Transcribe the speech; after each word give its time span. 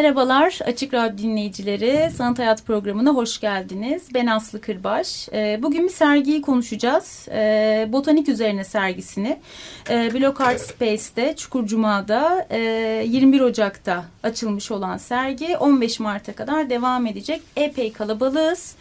Merhabalar 0.00 0.58
Açık 0.66 0.94
Radyo 0.94 1.18
dinleyicileri. 1.18 2.10
Sanat 2.10 2.38
Hayat 2.38 2.66
programına 2.66 3.10
hoş 3.10 3.40
geldiniz. 3.40 4.08
Ben 4.14 4.26
Aslı 4.26 4.60
Kırbaş. 4.60 5.28
Ee, 5.32 5.58
bugün 5.62 5.84
bir 5.84 5.92
sergiyi 5.92 6.42
konuşacağız. 6.42 7.28
Ee, 7.30 7.88
botanik 7.92 8.28
üzerine 8.28 8.64
sergisini. 8.64 9.38
Ee, 9.90 10.10
Block 10.14 10.40
Art 10.40 10.60
Space'te 10.60 11.36
Çukurcuma'da 11.36 12.46
21 13.04 13.40
Ocak'ta 13.40 14.04
açılmış 14.22 14.70
olan 14.70 14.96
sergi 14.96 15.56
15 15.56 16.00
Mart'a 16.00 16.32
kadar 16.32 16.70
devam 16.70 17.06
edecek. 17.06 17.42
Epey 17.56 17.92
kalabalığız. 17.92 18.74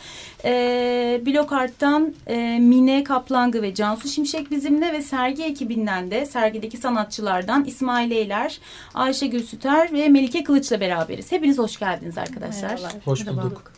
Block 1.25 1.53
Art'tan 1.53 2.13
e, 2.27 2.59
Mine 2.59 3.03
Kaplangı 3.03 3.61
ve 3.61 3.73
Cansu 3.73 4.07
Şimşek 4.07 4.51
bizimle 4.51 4.93
ve 4.93 5.01
sergi 5.01 5.43
ekibinden 5.43 6.11
de 6.11 6.25
sergideki 6.25 6.77
sanatçılardan 6.77 7.65
İsmail 7.65 8.11
Eyler, 8.11 8.59
Ayşe 8.93 9.27
Gülsüter 9.27 9.93
ve 9.93 10.09
Melike 10.09 10.43
Kılıç'la 10.43 10.79
beraber 10.79 10.99
beraberiz. 10.99 11.31
Hepiniz 11.31 11.57
hoş 11.57 11.79
geldiniz 11.79 12.17
arkadaşlar. 12.17 12.69
Merhabalar. 12.69 12.93
Hoş 13.05 13.27
bulduk. 13.27 13.71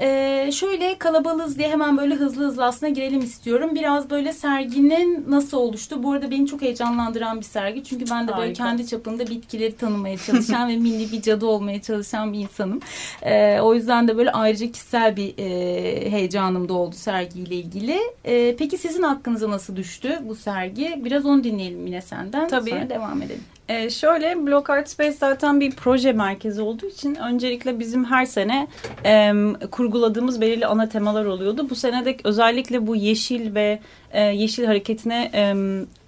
Ee, 0.00 0.50
şöyle 0.52 0.98
kalabalığız 0.98 1.58
diye 1.58 1.68
hemen 1.68 1.98
böyle 1.98 2.14
hızlı 2.14 2.44
hızlı 2.44 2.64
aslında 2.64 2.92
girelim 2.92 3.20
istiyorum. 3.20 3.70
Biraz 3.74 4.10
böyle 4.10 4.32
serginin 4.32 5.24
nasıl 5.28 5.58
oluştu? 5.58 6.02
Bu 6.02 6.12
arada 6.12 6.30
beni 6.30 6.46
çok 6.46 6.62
heyecanlandıran 6.62 7.38
bir 7.38 7.44
sergi. 7.44 7.84
Çünkü 7.84 8.04
ben 8.10 8.28
de 8.28 8.32
Harika. 8.32 8.38
böyle 8.38 8.52
kendi 8.52 8.86
çapında 8.86 9.26
bitkileri 9.26 9.76
tanımaya 9.76 10.16
çalışan 10.18 10.68
ve 10.68 10.76
mini 10.82 11.12
bir 11.12 11.22
cadı 11.22 11.46
olmaya 11.46 11.82
çalışan 11.82 12.32
bir 12.32 12.38
insanım. 12.38 12.80
Ee, 13.22 13.60
o 13.60 13.74
yüzden 13.74 14.08
de 14.08 14.16
böyle 14.16 14.32
ayrıca 14.32 14.72
kişisel 14.72 15.16
bir 15.16 15.34
e, 15.38 16.10
heyecanım 16.10 16.68
da 16.68 16.74
oldu 16.74 16.94
sergiyle 16.94 17.54
ilgili. 17.54 17.98
E, 18.24 18.56
peki 18.56 18.78
sizin 18.78 19.02
hakkınıza 19.02 19.50
nasıl 19.50 19.76
düştü 19.76 20.18
bu 20.22 20.34
sergi? 20.34 21.00
Biraz 21.04 21.26
onu 21.26 21.44
dinleyelim 21.44 21.86
yine 21.86 22.02
senden. 22.02 22.48
Tabii. 22.48 22.70
Sonra 22.70 22.90
devam 22.90 23.22
edelim. 23.22 23.42
Ee, 23.68 23.90
şöyle 23.90 24.46
Block 24.46 24.70
Art 24.70 24.88
Space 24.88 25.12
zaten 25.12 25.60
bir 25.60 25.70
proje 25.70 26.12
merkezi 26.12 26.62
olduğu 26.62 26.86
için 26.86 27.14
öncelikle 27.14 27.78
bizim 27.78 28.04
her 28.04 28.24
sene 28.24 28.66
e, 29.04 29.32
kurguladığımız 29.70 30.40
belirli 30.40 30.66
ana 30.66 30.88
temalar 30.88 31.24
oluyordu. 31.24 31.70
Bu 31.70 31.74
sene 31.74 32.04
de 32.04 32.16
özellikle 32.24 32.86
bu 32.86 32.96
yeşil 32.96 33.54
ve 33.54 33.80
e, 34.12 34.22
yeşil 34.22 34.64
hareketine 34.64 35.30
e, 35.34 35.54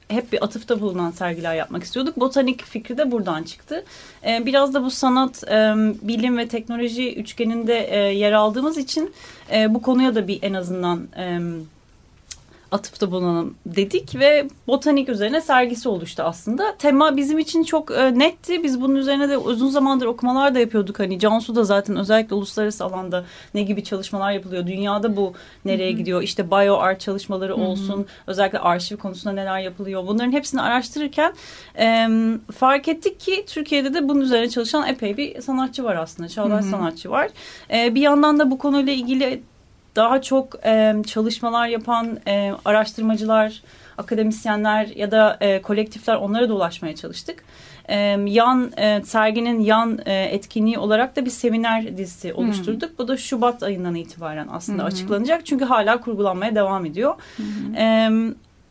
hep 0.08 0.32
bir 0.32 0.44
atıfta 0.44 0.80
bulunan 0.80 1.10
sergiler 1.10 1.54
yapmak 1.54 1.84
istiyorduk. 1.84 2.20
Botanik 2.20 2.64
fikri 2.64 2.98
de 2.98 3.10
buradan 3.10 3.42
çıktı. 3.42 3.84
E, 4.26 4.46
biraz 4.46 4.74
da 4.74 4.84
bu 4.84 4.90
sanat, 4.90 5.44
e, 5.44 5.74
bilim 6.02 6.38
ve 6.38 6.48
teknoloji 6.48 7.14
üçgeninde 7.14 7.78
e, 7.90 7.98
yer 7.98 8.32
aldığımız 8.32 8.78
için 8.78 9.12
e, 9.52 9.74
bu 9.74 9.82
konuya 9.82 10.14
da 10.14 10.28
bir 10.28 10.38
en 10.42 10.54
azından... 10.54 11.08
E, 11.16 11.38
atıfta 12.74 13.10
bulunalım 13.10 13.54
dedik 13.66 14.14
ve 14.14 14.48
botanik 14.66 15.08
üzerine 15.08 15.40
sergisi 15.40 15.88
oluştu 15.88 16.22
aslında. 16.22 16.76
Tema 16.78 17.16
bizim 17.16 17.38
için 17.38 17.62
çok 17.62 17.90
e, 17.90 18.18
netti. 18.18 18.62
Biz 18.62 18.80
bunun 18.80 18.94
üzerine 18.94 19.28
de 19.28 19.38
uzun 19.38 19.68
zamandır 19.68 20.06
okumalar 20.06 20.54
da 20.54 20.58
yapıyorduk. 20.58 20.98
Hani 20.98 21.18
Cansu 21.18 21.56
da 21.56 21.64
zaten 21.64 21.96
özellikle 21.96 22.34
uluslararası 22.34 22.84
alanda 22.84 23.24
ne 23.54 23.62
gibi 23.62 23.84
çalışmalar 23.84 24.32
yapılıyor. 24.32 24.66
Dünyada 24.66 25.16
bu 25.16 25.32
nereye 25.64 25.90
Hı-hı. 25.90 25.98
gidiyor? 25.98 26.22
İşte 26.22 26.50
bio 26.50 26.76
art 26.76 27.00
çalışmaları 27.00 27.52
Hı-hı. 27.52 27.62
olsun. 27.62 28.06
Özellikle 28.26 28.58
arşiv 28.58 28.96
konusunda 28.96 29.34
neler 29.34 29.58
yapılıyor. 29.58 30.06
Bunların 30.06 30.32
hepsini 30.32 30.60
araştırırken 30.60 31.32
e, 31.78 32.08
fark 32.52 32.88
ettik 32.88 33.20
ki 33.20 33.44
Türkiye'de 33.46 33.94
de 33.94 34.08
bunun 34.08 34.20
üzerine 34.20 34.48
çalışan 34.48 34.88
epey 34.88 35.16
bir 35.16 35.40
sanatçı 35.40 35.84
var 35.84 35.96
aslında. 35.96 36.28
Çağdaş 36.28 36.64
sanatçı 36.64 37.10
var. 37.10 37.28
E, 37.70 37.94
bir 37.94 38.00
yandan 38.00 38.38
da 38.38 38.50
bu 38.50 38.58
konuyla 38.58 38.92
ilgili 38.92 39.42
daha 39.96 40.22
çok 40.22 40.66
e, 40.66 40.94
çalışmalar 41.06 41.68
yapan 41.68 42.18
e, 42.26 42.52
araştırmacılar, 42.64 43.62
akademisyenler 43.98 44.86
ya 44.86 45.10
da 45.10 45.36
e, 45.40 45.62
kolektifler 45.62 46.16
onlara 46.16 46.48
da 46.48 46.54
ulaşmaya 46.54 46.94
çalıştık. 46.94 47.44
E, 47.88 47.96
yan 48.26 48.72
e, 48.76 49.02
serginin 49.04 49.60
yan 49.60 49.98
e, 50.06 50.22
etkinliği 50.22 50.78
olarak 50.78 51.16
da 51.16 51.24
bir 51.24 51.30
seminer 51.30 51.96
dizisi 51.96 52.34
oluşturduk. 52.34 52.90
Hmm. 52.90 52.98
Bu 52.98 53.08
da 53.08 53.16
Şubat 53.16 53.62
ayından 53.62 53.94
itibaren 53.94 54.48
aslında 54.50 54.82
hmm. 54.82 54.88
açıklanacak. 54.88 55.46
Çünkü 55.46 55.64
hala 55.64 56.00
kurgulanmaya 56.00 56.54
devam 56.54 56.86
ediyor. 56.86 57.14
Hmm. 57.36 57.74
E, 57.76 58.10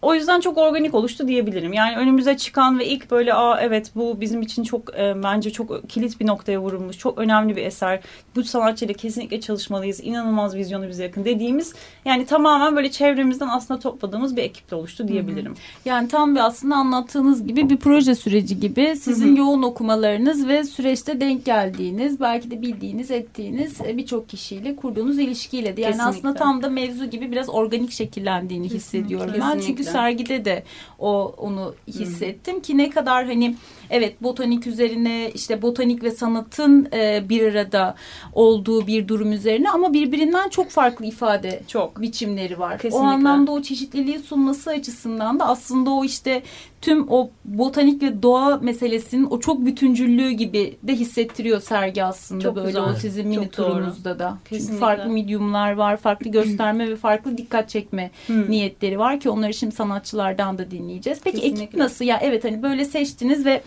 o 0.04 0.14
yüzden 0.14 0.40
çok 0.40 0.58
organik 0.58 0.94
oluştu 0.94 1.28
diyebilirim. 1.28 1.74
Yani 1.74 1.98
önümüze 1.98 2.38
çıkan 2.38 2.80
ve 2.80 2.86
ilk 2.86 3.12
böyle 3.12 3.34
aa 3.34 3.62
evet 3.62 3.92
bu 3.96 4.22
bizim 4.22 4.42
için 4.42 4.64
çok 4.64 5.00
e, 5.00 5.24
bence 5.24 5.52
çok 5.52 5.90
kilit 5.90 6.20
bir 6.20 6.28
noktaya 6.28 6.60
vurulmuş. 6.60 6.98
Çok 6.98 7.18
önemli 7.18 7.56
bir 7.56 7.66
eser. 7.66 8.00
Bu 8.36 8.44
sanatçıyla 8.44 8.94
kesinlikle 8.94 9.42
çalışmalıyız. 9.42 10.00
İnanılmaz 10.04 10.56
vizyonu 10.56 10.88
bize 10.88 11.04
yakın 11.04 11.26
dediğimiz 11.26 11.74
yani 12.06 12.26
tamamen 12.26 12.76
böyle 12.76 12.92
çevremizden 12.92 13.48
aslında 13.48 13.80
topladığımız 13.80 14.36
bir 14.36 14.44
ekiple 14.44 14.76
oluştu 14.76 15.08
diyebilirim. 15.08 15.52
Hı 15.52 15.56
hı. 15.56 15.90
Yani 15.90 16.08
tam 16.08 16.36
bir 16.36 16.40
aslında 16.40 16.76
anlattığınız 16.76 17.48
gibi 17.48 17.70
bir 17.70 17.78
proje 17.78 18.16
süreci 18.16 18.60
gibi 18.60 18.96
sizin 18.96 19.28
hı 19.28 19.32
hı. 19.32 19.38
yoğun 19.40 19.64
okumalarınız 19.64 20.48
ve 20.48 20.64
süreçte 20.64 21.22
denk 21.22 21.46
geldiğiniz 21.46 22.20
belki 22.20 22.52
de 22.52 22.62
bildiğiniz 22.62 23.12
ettiğiniz 23.12 23.82
e, 23.82 23.98
birçok 23.98 24.30
kişiyle 24.30 24.76
kurduğunuz 24.76 25.20
ilişkiyle 25.20 25.78
de 25.78 25.82
yani 25.82 25.92
Kesinlikle. 25.92 26.18
aslında 26.18 26.34
tam 26.34 26.64
da 26.64 26.70
mevzu 26.70 27.06
gibi 27.06 27.32
biraz 27.32 27.50
organik 27.50 27.92
şekillendiğini 27.92 28.70
hissediyorum 28.70 29.34
Kesinlikle. 29.34 29.56
ben. 29.56 29.66
Çünkü 29.66 29.84
sergide 29.94 30.46
de 30.46 30.64
o 31.00 31.36
onu 31.38 31.76
hissettim 31.88 32.56
hmm. 32.56 32.62
ki 32.62 32.78
ne 32.78 32.90
kadar 32.90 33.26
hani 33.26 33.56
evet 33.90 34.24
botanik 34.24 34.68
üzerine 34.68 35.32
işte 35.34 35.62
botanik 35.62 36.04
ve 36.04 36.12
sanatın 36.12 36.88
e, 36.94 37.30
bir 37.30 37.52
arada 37.52 37.96
olduğu 38.34 38.88
bir 38.88 39.08
durum 39.08 39.32
üzerine 39.32 39.70
ama 39.70 39.94
birbirinden 39.94 40.50
çok 40.50 40.70
farklı 40.70 41.06
ifade 41.06 41.64
çok 41.68 42.02
biçimleri 42.02 42.60
var. 42.60 42.78
Kesinlikle. 42.78 42.98
O 42.98 43.02
anlamda 43.02 43.52
o 43.52 43.62
çeşitliliği 43.62 44.20
sunması 44.20 44.70
açısından 44.70 45.40
da 45.40 45.48
aslında 45.48 45.90
o 45.90 46.06
işte 46.06 46.44
tüm 46.84 47.06
o 47.10 47.30
botanik 47.46 48.04
ve 48.04 48.24
doğa 48.24 48.58
meselesinin 48.58 49.28
o 49.30 49.40
çok 49.40 49.66
bütüncüllüğü 49.66 50.32
gibi 50.32 50.78
de 50.84 50.96
hissettiriyor 50.96 51.62
sergi 51.62 52.04
aslında 52.04 52.44
çok 52.44 52.56
böyle 52.56 52.68
güzel. 52.68 52.84
o 52.84 52.94
sizin 52.94 53.28
mini 53.28 53.44
çok 53.44 53.54
turunuzda 53.54 54.10
doğru. 54.10 54.20
da. 54.20 54.38
Kesinlikle. 54.46 54.68
Çünkü 54.68 54.80
farklı 54.80 55.10
medyumlar 55.10 55.74
var, 55.74 55.98
farklı 55.98 56.32
gösterme 56.32 56.90
ve 56.90 56.96
farklı 56.96 57.38
dikkat 57.38 57.70
çekme 57.70 58.12
hmm. 58.28 58.52
niyetleri 58.52 59.00
var 59.00 59.20
ki 59.20 59.30
onları 59.30 59.54
şimdi 59.54 59.76
sanatçılardan 59.76 60.58
da 60.58 60.72
dinleyeceğiz. 60.72 61.20
Peki 61.24 61.38
Kesinlikle. 61.38 61.64
ekip 61.64 61.76
nasıl 61.76 62.06
ya? 62.06 62.20
Evet 62.22 62.44
hani 62.44 62.64
böyle 62.64 62.86
seçtiniz 62.86 63.46
ve 63.46 63.62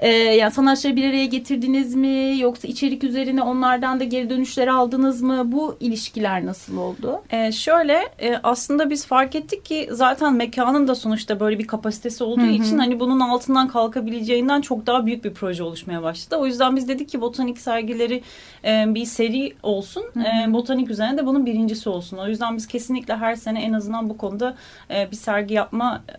e, 0.00 0.08
yani 0.08 0.50
sanatçıları 0.50 0.96
bir 0.96 1.08
araya 1.08 1.26
getirdiniz 1.26 1.94
mi? 1.94 2.38
Yoksa 2.38 2.68
içerik 2.68 3.04
üzerine 3.04 3.42
onlardan 3.42 4.00
da 4.00 4.04
geri 4.04 4.30
dönüşler 4.30 4.68
aldınız 4.68 5.22
mı? 5.22 5.52
Bu 5.52 5.76
ilişkiler 5.80 6.46
nasıl 6.46 6.76
oldu? 6.76 7.22
E, 7.30 7.52
şöyle 7.52 8.08
e, 8.18 8.36
aslında 8.42 8.90
biz 8.90 9.06
fark 9.06 9.34
ettik 9.34 9.64
ki 9.64 9.88
zaten 9.90 10.34
mekanın 10.34 10.88
da 10.88 10.94
sonuçta 10.94 11.40
böyle 11.40 11.58
bir 11.58 11.66
kapasitesi 11.66 12.24
olduğu 12.24 12.40
Hı-hı. 12.40 12.50
için 12.50 12.78
hani 12.78 13.00
bunun 13.00 13.20
altından 13.20 13.68
kalkabileceğinden 13.68 14.60
çok 14.60 14.86
daha 14.86 15.06
büyük 15.06 15.24
bir 15.24 15.34
proje 15.34 15.62
oluşmaya 15.62 16.02
başladı. 16.02 16.36
O 16.36 16.46
yüzden 16.46 16.76
biz 16.76 16.88
dedik 16.88 17.08
ki 17.08 17.20
botanik 17.20 17.58
sergileri 17.58 18.22
e, 18.64 18.94
bir 18.94 19.04
seri 19.04 19.54
olsun. 19.62 20.04
E, 20.16 20.52
botanik 20.52 20.90
üzerine 20.90 21.18
de 21.18 21.26
bunun 21.26 21.46
birincisi 21.46 21.88
olsun. 21.88 22.16
O 22.16 22.28
yüzden 22.28 22.56
biz 22.56 22.66
kesinlikle 22.66 23.16
her 23.16 23.34
sene 23.36 23.62
en 23.62 23.72
azından 23.72 24.10
bu 24.10 24.16
konuda 24.16 24.56
e, 24.90 25.10
bir 25.10 25.16
sergi 25.16 25.54
yapma 25.54 26.02
e, 26.08 26.12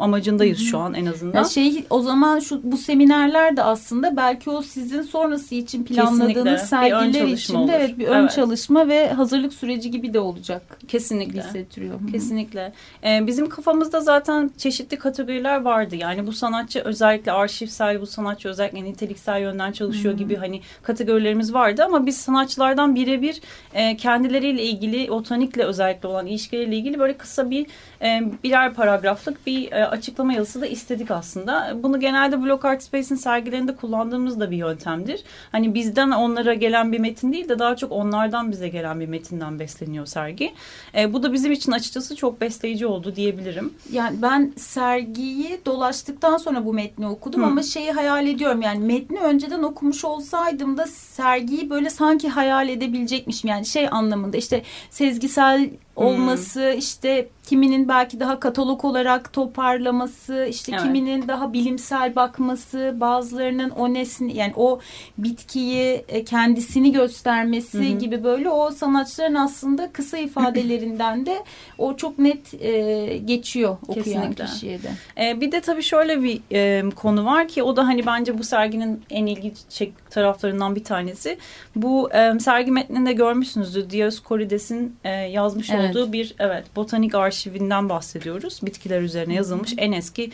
amacındayız 0.00 0.58
Hı-hı. 0.58 0.66
şu 0.66 0.78
an 0.78 0.94
en 0.94 1.06
azından. 1.06 1.38
Ya 1.38 1.44
şey 1.44 1.84
o 1.90 2.00
zaman 2.00 2.38
şu 2.38 2.72
bu 2.72 2.76
seminer 2.76 3.17
seminerler 3.18 3.56
de 3.56 3.62
aslında 3.62 4.16
belki 4.16 4.50
o 4.50 4.62
sizin 4.62 5.02
sonrası 5.02 5.54
için 5.54 5.84
planladığınız 5.84 6.60
sergiler 6.60 7.26
için 7.26 7.68
de 7.68 7.72
evet 7.72 7.98
bir 7.98 8.08
ön 8.08 8.20
evet. 8.20 8.32
çalışma 8.32 8.88
ve 8.88 9.12
hazırlık 9.12 9.52
süreci 9.52 9.90
gibi 9.90 10.14
de 10.14 10.20
olacak. 10.20 10.62
Kesinlikle. 10.88 11.40
Hissettiriyor. 11.40 11.94
Kesinlikle. 12.12 12.72
Ee, 13.04 13.26
bizim 13.26 13.48
kafamızda 13.48 14.00
zaten 14.00 14.50
çeşitli 14.58 14.96
kategoriler 14.96 15.60
vardı. 15.60 15.96
Yani 15.96 16.26
bu 16.26 16.32
sanatçı 16.32 16.80
özellikle 16.80 17.32
arşivsel, 17.32 18.00
bu 18.00 18.06
sanatçı 18.06 18.48
özellikle 18.48 18.84
niteliksel 18.84 19.40
yönden 19.40 19.72
çalışıyor 19.72 20.14
Hı-hı. 20.14 20.22
gibi 20.22 20.36
hani 20.36 20.60
kategorilerimiz 20.82 21.54
vardı 21.54 21.84
ama 21.84 22.06
biz 22.06 22.16
sanatçılardan 22.16 22.94
birebir 22.94 23.40
e, 23.74 23.96
kendileriyle 23.96 24.62
ilgili 24.62 25.08
botanikle 25.08 25.64
özellikle 25.64 26.08
olan 26.08 26.26
ilişkileriyle 26.26 26.76
ilgili 26.76 26.98
böyle 26.98 27.16
kısa 27.16 27.50
bir 27.50 27.66
e, 28.02 28.22
birer 28.44 28.74
paragraflık 28.74 29.46
bir 29.46 29.72
e, 29.72 29.86
açıklama 29.86 30.32
yazısı 30.32 30.60
da 30.60 30.66
istedik 30.66 31.10
aslında. 31.10 31.76
Bunu 31.82 32.00
genelde 32.00 32.42
Block 32.42 32.64
Art 32.64 32.82
Space 32.82 33.07
Space'in 33.08 33.16
sergilerinde 33.16 33.76
kullandığımız 33.76 34.40
da 34.40 34.50
bir 34.50 34.56
yöntemdir. 34.56 35.24
Hani 35.52 35.74
bizden 35.74 36.10
onlara 36.10 36.54
gelen 36.54 36.92
bir 36.92 36.98
metin 36.98 37.32
değil 37.32 37.48
de 37.48 37.58
daha 37.58 37.76
çok 37.76 37.92
onlardan 37.92 38.52
bize 38.52 38.68
gelen 38.68 39.00
bir 39.00 39.06
metinden 39.06 39.58
besleniyor 39.58 40.06
sergi. 40.06 40.54
E, 40.94 41.12
bu 41.12 41.22
da 41.22 41.32
bizim 41.32 41.52
için 41.52 41.72
açıkçası 41.72 42.16
çok 42.16 42.40
besleyici 42.40 42.86
oldu 42.86 43.16
diyebilirim. 43.16 43.74
Yani 43.92 44.22
ben 44.22 44.52
sergiyi 44.56 45.60
dolaştıktan 45.66 46.36
sonra 46.36 46.64
bu 46.64 46.72
metni 46.72 47.06
okudum 47.06 47.42
Hı. 47.42 47.46
ama 47.46 47.62
şeyi 47.62 47.92
hayal 47.92 48.26
ediyorum. 48.26 48.62
Yani 48.62 48.78
metni 48.78 49.18
önceden 49.18 49.62
okumuş 49.62 50.04
olsaydım 50.04 50.76
da 50.76 50.86
sergiyi 50.86 51.70
böyle 51.70 51.90
sanki 51.90 52.28
hayal 52.28 52.68
edebilecekmişim. 52.68 53.50
Yani 53.50 53.66
şey 53.66 53.88
anlamında 53.90 54.36
işte 54.36 54.62
sezgisel 54.90 55.70
olması 55.98 56.60
hmm. 56.60 56.78
işte 56.78 57.28
kiminin 57.46 57.88
belki 57.88 58.20
daha 58.20 58.40
katalog 58.40 58.84
olarak 58.84 59.32
toparlaması 59.32 60.46
işte 60.50 60.72
evet. 60.72 60.82
kiminin 60.82 61.28
daha 61.28 61.52
bilimsel 61.52 62.16
bakması 62.16 62.94
bazılarının 62.96 63.70
o 63.70 63.94
nesni 63.94 64.36
yani 64.36 64.52
o 64.56 64.80
bitkiyi 65.18 66.04
e, 66.08 66.24
kendisini 66.24 66.92
göstermesi 66.92 67.90
hmm. 67.90 67.98
gibi 67.98 68.24
böyle 68.24 68.50
o 68.50 68.70
sanatçıların 68.70 69.34
aslında 69.34 69.92
kısa 69.92 70.18
ifadelerinden 70.18 71.26
de 71.26 71.44
o 71.78 71.96
çok 71.96 72.18
net 72.18 72.54
e, 72.54 73.20
geçiyor 73.24 73.76
okuyan 73.88 74.04
Kesinlikle. 74.04 74.44
kişiye 74.44 74.78
de. 74.82 74.90
E, 75.20 75.40
bir 75.40 75.52
de 75.52 75.60
tabii 75.60 75.82
şöyle 75.82 76.22
bir 76.22 76.40
e, 76.52 76.90
konu 76.90 77.24
var 77.24 77.48
ki 77.48 77.62
o 77.62 77.76
da 77.76 77.86
hani 77.86 78.06
bence 78.06 78.38
bu 78.38 78.44
serginin 78.44 79.02
en 79.10 79.26
ilgi 79.26 79.52
çek 79.68 80.07
taraflarından 80.18 80.76
bir 80.76 80.84
tanesi. 80.84 81.38
Bu 81.76 82.12
e, 82.12 82.38
sergi 82.40 82.70
metninde 82.70 83.12
görmüşsünüzdür. 83.12 83.90
Dioscorides'in 83.90 84.96
e, 85.04 85.10
yazmış 85.10 85.70
evet 85.70 85.96
olduğu 85.96 86.12
bir 86.12 86.34
evet 86.38 86.64
botanik 86.76 87.14
arşivinden 87.14 87.88
bahsediyoruz. 87.88 88.60
Bitkiler 88.62 89.00
üzerine 89.00 89.34
yazılmış 89.34 89.74
en 89.76 89.92
eski 89.92 90.30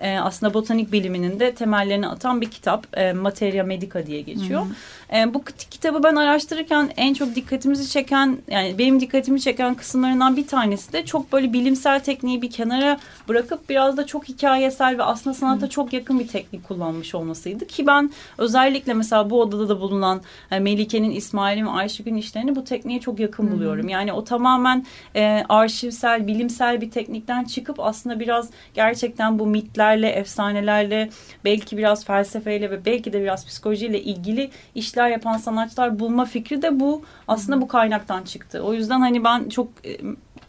e, 0.00 0.18
aslında 0.18 0.54
botanik 0.54 0.92
biliminin 0.92 1.40
de 1.40 1.54
temellerini 1.54 2.08
atan 2.08 2.40
bir 2.40 2.50
kitap. 2.50 2.98
E, 2.98 3.12
Materia 3.12 3.64
Medica 3.64 4.06
diye 4.06 4.20
geçiyor. 4.20 4.66
E, 5.14 5.34
bu 5.34 5.42
kitabı 5.70 6.02
ben 6.02 6.14
araştırırken 6.14 6.90
en 6.96 7.14
çok 7.14 7.34
dikkatimizi 7.34 7.90
çeken 7.90 8.38
yani 8.50 8.78
benim 8.78 9.00
dikkatimi 9.00 9.40
çeken 9.40 9.74
kısımlarından 9.74 10.36
bir 10.36 10.46
tanesi 10.46 10.92
de 10.92 11.04
çok 11.04 11.32
böyle 11.32 11.52
bilimsel 11.52 12.00
tekniği 12.00 12.42
bir 12.42 12.50
kenara 12.50 12.98
bırakıp 13.28 13.68
biraz 13.68 13.96
da 13.96 14.06
çok 14.06 14.28
hikayesel 14.28 14.98
ve 14.98 15.02
aslında 15.02 15.34
sanata 15.34 15.66
Hı. 15.66 15.70
çok 15.70 15.92
yakın 15.92 16.20
bir 16.20 16.28
teknik 16.28 16.68
kullanmış 16.68 17.14
olmasıydı. 17.14 17.66
Ki 17.66 17.86
ben 17.86 18.10
özellikle 18.38 18.94
mesela 18.94 19.30
bu 19.30 19.40
odada 19.40 19.68
da 19.68 19.80
bulunan 19.80 20.20
yani 20.50 20.62
Melike'nin, 20.62 21.10
İsmail'in 21.10 21.66
ve 21.66 21.70
Ayşegül'ün 21.70 22.16
işlerini 22.16 22.56
bu 22.56 22.64
tekniğe 22.64 23.00
çok 23.00 23.20
yakın 23.20 23.46
Hı. 23.46 23.52
buluyorum. 23.52 23.88
Yani 23.88 24.12
o 24.12 24.24
tamamen 24.24 24.86
e, 25.16 25.44
arşivsel, 25.48 26.26
bilimsel 26.26 26.80
bir 26.80 26.90
teknikten 26.90 27.44
çıkıp 27.44 27.80
aslında 27.80 28.20
biraz 28.20 28.50
gerçekten 28.74 29.38
bu 29.38 29.46
mitlerle, 29.88 30.08
efsanelerle, 30.08 31.10
belki 31.44 31.76
biraz 31.76 32.04
felsefeyle 32.04 32.70
ve 32.70 32.84
belki 32.84 33.12
de 33.12 33.22
biraz 33.22 33.46
psikolojiyle 33.46 34.02
ilgili 34.02 34.50
işler 34.74 35.08
yapan 35.08 35.36
sanatçılar 35.36 35.98
bulma 35.98 36.24
fikri 36.24 36.62
de 36.62 36.80
bu 36.80 37.02
aslında 37.28 37.60
bu 37.60 37.68
kaynaktan 37.68 38.22
çıktı. 38.24 38.60
O 38.60 38.74
yüzden 38.74 39.00
hani 39.00 39.24
ben 39.24 39.48
çok 39.48 39.68
e, 39.84 39.98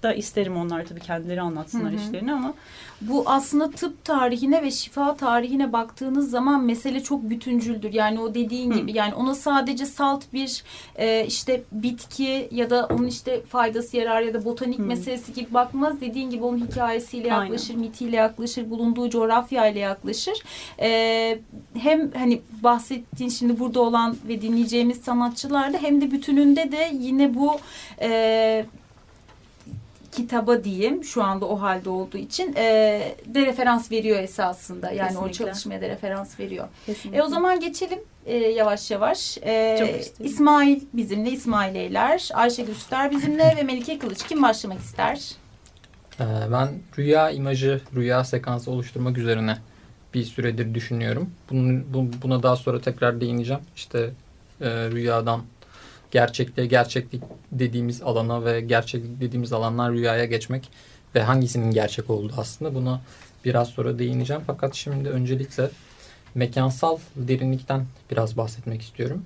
da 0.04 0.14
isterim 0.14 0.58
onlar 0.58 0.86
tabii 0.86 1.00
kendileri 1.00 1.42
anlatsınlar 1.42 1.92
hı 1.92 1.98
hı. 1.98 2.02
işlerini 2.02 2.34
ama 2.34 2.54
bu 3.02 3.24
aslında 3.26 3.72
tıp 3.72 4.06
tarihine 4.06 4.64
ve 4.64 4.72
şifa 4.72 5.16
tarihine 5.16 5.74
baktığınız 5.74 6.32
zaman 6.32 6.64
mesele 6.64 7.04
çok 7.04 7.24
bütüncüldür. 7.24 7.94
Yani 7.94 8.20
o 8.20 8.34
dediğin 8.34 8.72
Hı. 8.72 8.78
gibi 8.78 8.98
yani 8.98 9.14
ona 9.14 9.36
sadece 9.36 9.86
salt 9.86 10.24
bir 10.34 10.64
e, 10.96 11.26
işte 11.26 11.62
bitki 11.72 12.48
ya 12.52 12.70
da 12.70 12.88
onun 12.92 13.08
işte 13.08 13.42
faydası 13.42 13.98
yarar 13.98 14.22
ya 14.22 14.34
da 14.34 14.46
botanik 14.46 14.80
Hı. 14.80 14.84
meselesi 14.84 15.34
gibi 15.34 15.54
bakmaz. 15.54 16.02
Dediğin 16.02 16.30
gibi 16.30 16.44
onun 16.44 16.68
hikayesiyle 16.68 17.28
yaklaşır, 17.28 17.70
Aynen. 17.70 17.82
mitiyle 17.82 18.16
yaklaşır, 18.16 18.70
bulunduğu 18.70 19.10
coğrafyayla 19.10 19.82
yaklaşır. 19.82 20.44
E, 20.80 21.40
hem 21.80 22.12
hani 22.12 22.42
bahsettiğin 22.64 23.30
şimdi 23.30 23.60
burada 23.60 23.82
olan 23.82 24.18
ve 24.28 24.42
dinleyeceğimiz 24.42 24.98
sanatçılarda 24.98 25.78
hem 25.78 26.02
de 26.02 26.12
bütününde 26.12 26.72
de 26.72 26.92
yine 26.94 27.36
bu 27.36 27.60
e, 28.02 28.66
kitaba 30.12 30.64
diyeyim 30.64 31.04
şu 31.04 31.24
anda 31.24 31.46
o 31.46 31.62
halde 31.62 31.90
olduğu 31.90 32.18
için 32.18 32.54
e, 32.56 32.64
de 33.26 33.46
referans 33.46 33.92
veriyor 33.92 34.20
esasında. 34.20 34.92
Yani 34.92 35.08
Kesinlikle. 35.08 35.30
o 35.30 35.32
çalışmaya 35.32 35.82
da 35.82 35.90
referans 35.90 36.40
veriyor. 36.40 36.68
Kesinlikle. 36.86 37.20
E, 37.20 37.24
o 37.24 37.28
zaman 37.28 37.60
geçelim 37.60 38.00
e, 38.26 38.38
yavaş 38.38 38.92
yavaş. 38.92 39.38
E, 39.38 40.02
İsmail 40.20 40.82
bizimle, 40.94 41.32
İsmail 41.32 41.76
Eyler, 41.76 42.30
Ayşe 42.34 42.64
Üster 42.64 43.12
bizimle 43.12 43.54
ve 43.58 43.64
Melike 43.64 44.00
Kılıç. 44.00 44.28
Kim 44.28 44.44
başlamak 44.44 44.80
ister? 44.80 45.32
E, 46.20 46.26
ben 46.52 46.70
rüya 46.98 47.30
imajı, 47.30 47.82
rüya 47.96 48.24
sekansı 48.24 48.72
oluşturmak 48.72 49.18
üzerine 49.18 49.58
bir 50.14 50.24
süredir 50.24 50.74
düşünüyorum. 50.74 51.30
Bunun, 51.50 51.86
buna 52.24 52.44
daha 52.44 52.56
sonra 52.56 52.82
tekrar 52.82 53.22
değineceğim. 53.22 53.62
İşte 53.76 54.10
e, 54.62 54.70
rüyadan 54.70 55.42
gerçekliğe 56.12 56.68
gerçeklik 56.68 57.24
dediğimiz 57.52 58.02
alana 58.02 58.46
ve 58.46 58.62
gerçeklik 58.62 59.22
dediğimiz 59.22 59.54
alanlar 59.54 59.92
rüyaya 59.92 60.26
geçmek 60.26 60.70
ve 61.16 61.22
hangisinin 61.22 61.72
gerçek 61.72 62.10
olduğu 62.10 62.34
aslında 62.38 62.76
buna 62.76 63.02
biraz 63.46 63.68
sonra 63.68 64.00
değineceğim. 64.00 64.42
Fakat 64.48 64.76
şimdi 64.76 65.10
öncelikle 65.10 65.70
mekansal 66.36 66.98
derinlikten 67.16 67.86
biraz 68.12 68.38
bahsetmek 68.38 68.82
istiyorum. 68.82 69.24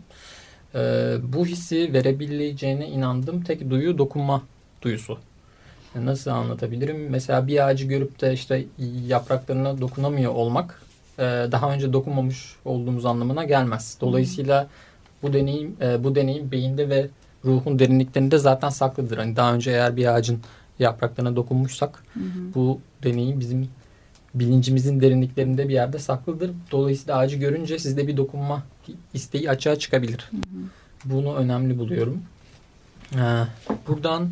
Ee, 0.75 1.15
bu 1.23 1.45
hissi 1.45 1.93
verebileceğine 1.93 2.87
inandığım 2.87 3.43
tek 3.43 3.69
duyu 3.69 3.97
dokunma 3.97 4.43
duyusu. 4.81 5.17
Nasıl 5.95 6.31
anlatabilirim? 6.31 7.09
Mesela 7.09 7.47
bir 7.47 7.67
ağacı 7.67 7.85
görüp 7.85 8.21
de 8.21 8.33
işte 8.33 8.65
yapraklarına 9.07 9.81
dokunamıyor 9.81 10.31
olmak 10.31 10.81
e, 11.19 11.21
daha 11.23 11.73
önce 11.73 11.93
dokunmamış 11.93 12.55
olduğumuz 12.65 13.05
anlamına 13.05 13.43
gelmez. 13.43 13.97
Dolayısıyla 14.01 14.67
bu 15.23 15.33
deneyim 15.33 15.75
e, 15.81 16.03
bu 16.03 16.15
deneyim 16.15 16.51
beyinde 16.51 16.89
ve 16.89 17.07
ruhun 17.45 17.79
derinliklerinde 17.79 18.37
zaten 18.37 18.69
saklıdır. 18.69 19.17
Hani 19.17 19.35
daha 19.35 19.53
önce 19.53 19.71
eğer 19.71 19.95
bir 19.95 20.15
ağacın 20.15 20.39
yapraklarına 20.79 21.35
dokunmuşsak 21.35 22.03
hı 22.13 22.19
hı. 22.19 22.53
bu 22.55 22.79
deneyim 23.03 23.39
bizim 23.39 23.69
bilincimizin 24.33 25.01
derinliklerinde 25.01 25.69
bir 25.69 25.73
yerde 25.73 25.99
saklıdır. 25.99 26.51
Dolayısıyla 26.71 27.17
ağacı 27.17 27.37
görünce 27.37 27.79
sizde 27.79 28.07
bir 28.07 28.17
dokunma 28.17 28.63
isteği 29.13 29.49
açığa 29.49 29.75
çıkabilir. 29.75 30.29
Hı 30.31 30.37
hı. 30.37 30.41
Bunu 31.05 31.35
önemli 31.35 31.77
buluyorum. 31.77 32.21
Ee, 33.15 33.43
buradan 33.87 34.29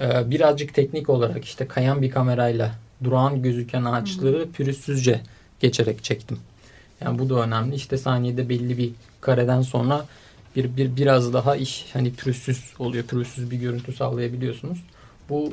e, 0.00 0.30
birazcık 0.30 0.74
teknik 0.74 1.08
olarak 1.08 1.44
işte 1.44 1.68
kayan 1.68 2.02
bir 2.02 2.10
kamerayla 2.10 2.74
durağan 3.04 3.42
gözüken 3.42 3.84
ağaçları 3.84 4.38
hı 4.38 4.42
hı. 4.42 4.50
pürüzsüzce 4.50 5.20
geçerek 5.60 6.04
çektim. 6.04 6.38
Yani 7.00 7.18
bu 7.18 7.30
da 7.30 7.34
önemli. 7.34 7.74
İşte 7.74 7.98
saniyede 7.98 8.48
belli 8.48 8.78
bir 8.78 8.92
kareden 9.20 9.62
sonra 9.62 10.06
bir, 10.56 10.76
bir 10.76 10.96
biraz 10.96 11.32
daha 11.32 11.56
iş 11.56 11.86
hani 11.92 12.12
pürüzsüz 12.12 12.72
oluyor. 12.78 13.04
Pürüzsüz 13.04 13.50
bir 13.50 13.56
görüntü 13.56 13.92
sağlayabiliyorsunuz. 13.92 14.78
Bu 15.28 15.52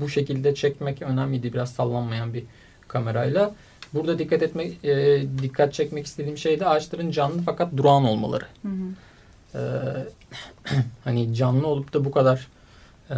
bu 0.00 0.08
şekilde 0.08 0.54
çekmek 0.54 1.02
önemliydi. 1.02 1.52
Biraz 1.52 1.72
sallanmayan 1.72 2.34
bir 2.34 2.44
kamerayla. 2.88 3.54
Burada 3.94 4.18
dikkat 4.18 4.42
etmek 4.42 4.84
e, 4.84 5.22
dikkat 5.42 5.74
çekmek 5.74 6.06
istediğim 6.06 6.38
şey 6.38 6.60
de 6.60 6.66
ağaçların 6.66 7.10
canlı 7.10 7.42
fakat 7.42 7.76
durağan 7.76 8.04
olmaları. 8.04 8.44
Hı 8.62 8.68
hı. 8.68 8.94
E, 9.54 10.74
hani 11.04 11.34
canlı 11.34 11.66
olup 11.66 11.92
da 11.92 12.04
bu 12.04 12.10
kadar 12.10 12.48
e, 13.10 13.16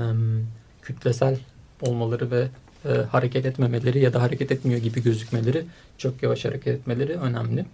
kütlesel 0.82 1.38
olmaları 1.82 2.30
ve 2.30 2.48
e, 2.84 2.88
hareket 2.88 3.46
etmemeleri 3.46 4.00
ya 4.00 4.12
da 4.12 4.22
hareket 4.22 4.52
etmiyor 4.52 4.80
gibi 4.80 5.02
gözükmeleri, 5.02 5.64
çok 5.98 6.22
yavaş 6.22 6.44
hareket 6.44 6.74
etmeleri 6.74 7.12
önemli. 7.12 7.64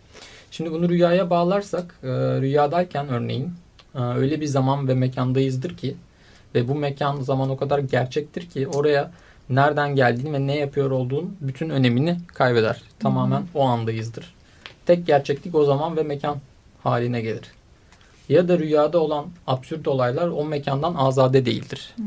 Şimdi 0.51 0.73
bunu 0.73 0.89
rüyaya 0.89 1.31
bağlarsak, 1.31 1.95
e, 2.03 2.09
rüyadayken 2.41 3.09
örneğin 3.09 3.53
e, 3.95 4.01
öyle 4.01 4.41
bir 4.41 4.47
zaman 4.47 4.89
ve 4.89 4.95
mekandayızdır 4.95 5.77
ki 5.77 5.97
ve 6.55 6.69
bu 6.69 6.75
mekan 6.75 7.21
zaman 7.21 7.51
o 7.51 7.57
kadar 7.57 7.79
gerçektir 7.79 8.51
ki 8.51 8.69
oraya 8.69 9.11
nereden 9.51 9.97
geldiğini 9.97 10.33
ve 10.33 10.47
ne 10.47 10.59
yapıyor 10.59 10.91
olduğun 10.91 11.37
bütün 11.41 11.71
önemini 11.71 12.17
kaybeder. 12.35 12.83
Tamamen 12.99 13.41
hmm. 13.41 13.47
o 13.55 13.65
andayızdır. 13.65 14.35
Tek 14.87 15.07
gerçeklik 15.07 15.55
o 15.55 15.65
zaman 15.65 15.97
ve 15.97 16.03
mekan 16.03 16.39
haline 16.83 17.21
gelir. 17.21 17.53
Ya 18.29 18.49
da 18.49 18.59
rüyada 18.59 18.99
olan 18.99 19.27
absürt 19.47 19.89
olaylar 19.89 20.29
o 20.29 20.45
mekandan 20.45 20.95
azade 20.95 21.47
değildir. 21.47 21.95
Hmm. 21.97 22.07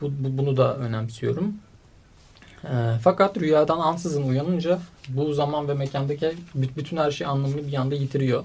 Bu, 0.00 0.12
bu, 0.18 0.38
bunu 0.38 0.56
da 0.56 0.76
önemsiyorum. 0.76 1.54
E, 2.64 2.98
fakat 3.02 3.38
rüyadan 3.38 3.78
ansızın 3.78 4.28
uyanınca 4.28 4.78
bu 5.08 5.32
zaman 5.32 5.68
ve 5.68 5.74
mekandaki 5.74 6.32
bütün 6.54 6.96
her 6.96 7.10
şey 7.10 7.26
anlamını 7.26 7.66
bir 7.66 7.74
anda 7.74 7.94
yitiriyor. 7.94 8.44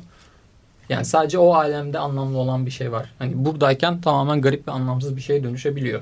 Yani 0.89 1.05
sadece 1.05 1.39
o 1.39 1.53
alemde 1.53 1.99
anlamlı 1.99 2.37
olan 2.37 2.65
bir 2.65 2.71
şey 2.71 2.91
var. 2.91 3.13
Hani 3.19 3.45
buradayken 3.45 4.01
tamamen 4.01 4.41
garip 4.41 4.67
ve 4.67 4.71
anlamsız 4.71 5.15
bir 5.15 5.21
şeye 5.21 5.43
dönüşebiliyor. 5.43 6.01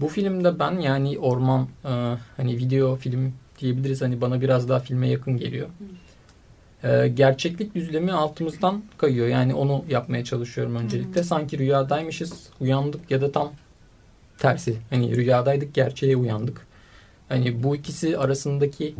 Bu 0.00 0.08
filmde 0.08 0.58
ben 0.58 0.78
yani 0.78 1.18
orman 1.18 1.68
e, 1.84 1.88
hani 2.36 2.56
video 2.56 2.96
film 2.96 3.32
diyebiliriz 3.58 4.02
hani 4.02 4.20
bana 4.20 4.40
biraz 4.40 4.68
daha 4.68 4.80
filme 4.80 5.08
yakın 5.08 5.36
geliyor. 5.36 5.68
E, 6.84 7.08
gerçeklik 7.08 7.74
düzlemi 7.74 8.12
altımızdan 8.12 8.82
kayıyor. 8.98 9.26
Yani 9.26 9.54
onu 9.54 9.84
yapmaya 9.88 10.24
çalışıyorum 10.24 10.76
öncelikle. 10.76 11.22
Sanki 11.22 11.58
rüyadaymışız, 11.58 12.50
uyandık 12.60 13.10
ya 13.10 13.20
da 13.20 13.32
tam 13.32 13.52
tersi. 14.38 14.76
Hani 14.90 15.16
rüyadaydık, 15.16 15.74
gerçeğe 15.74 16.16
uyandık. 16.16 16.67
Hani 17.28 17.62
bu 17.62 17.76
ikisi 17.76 18.18
arasındaki 18.18 18.94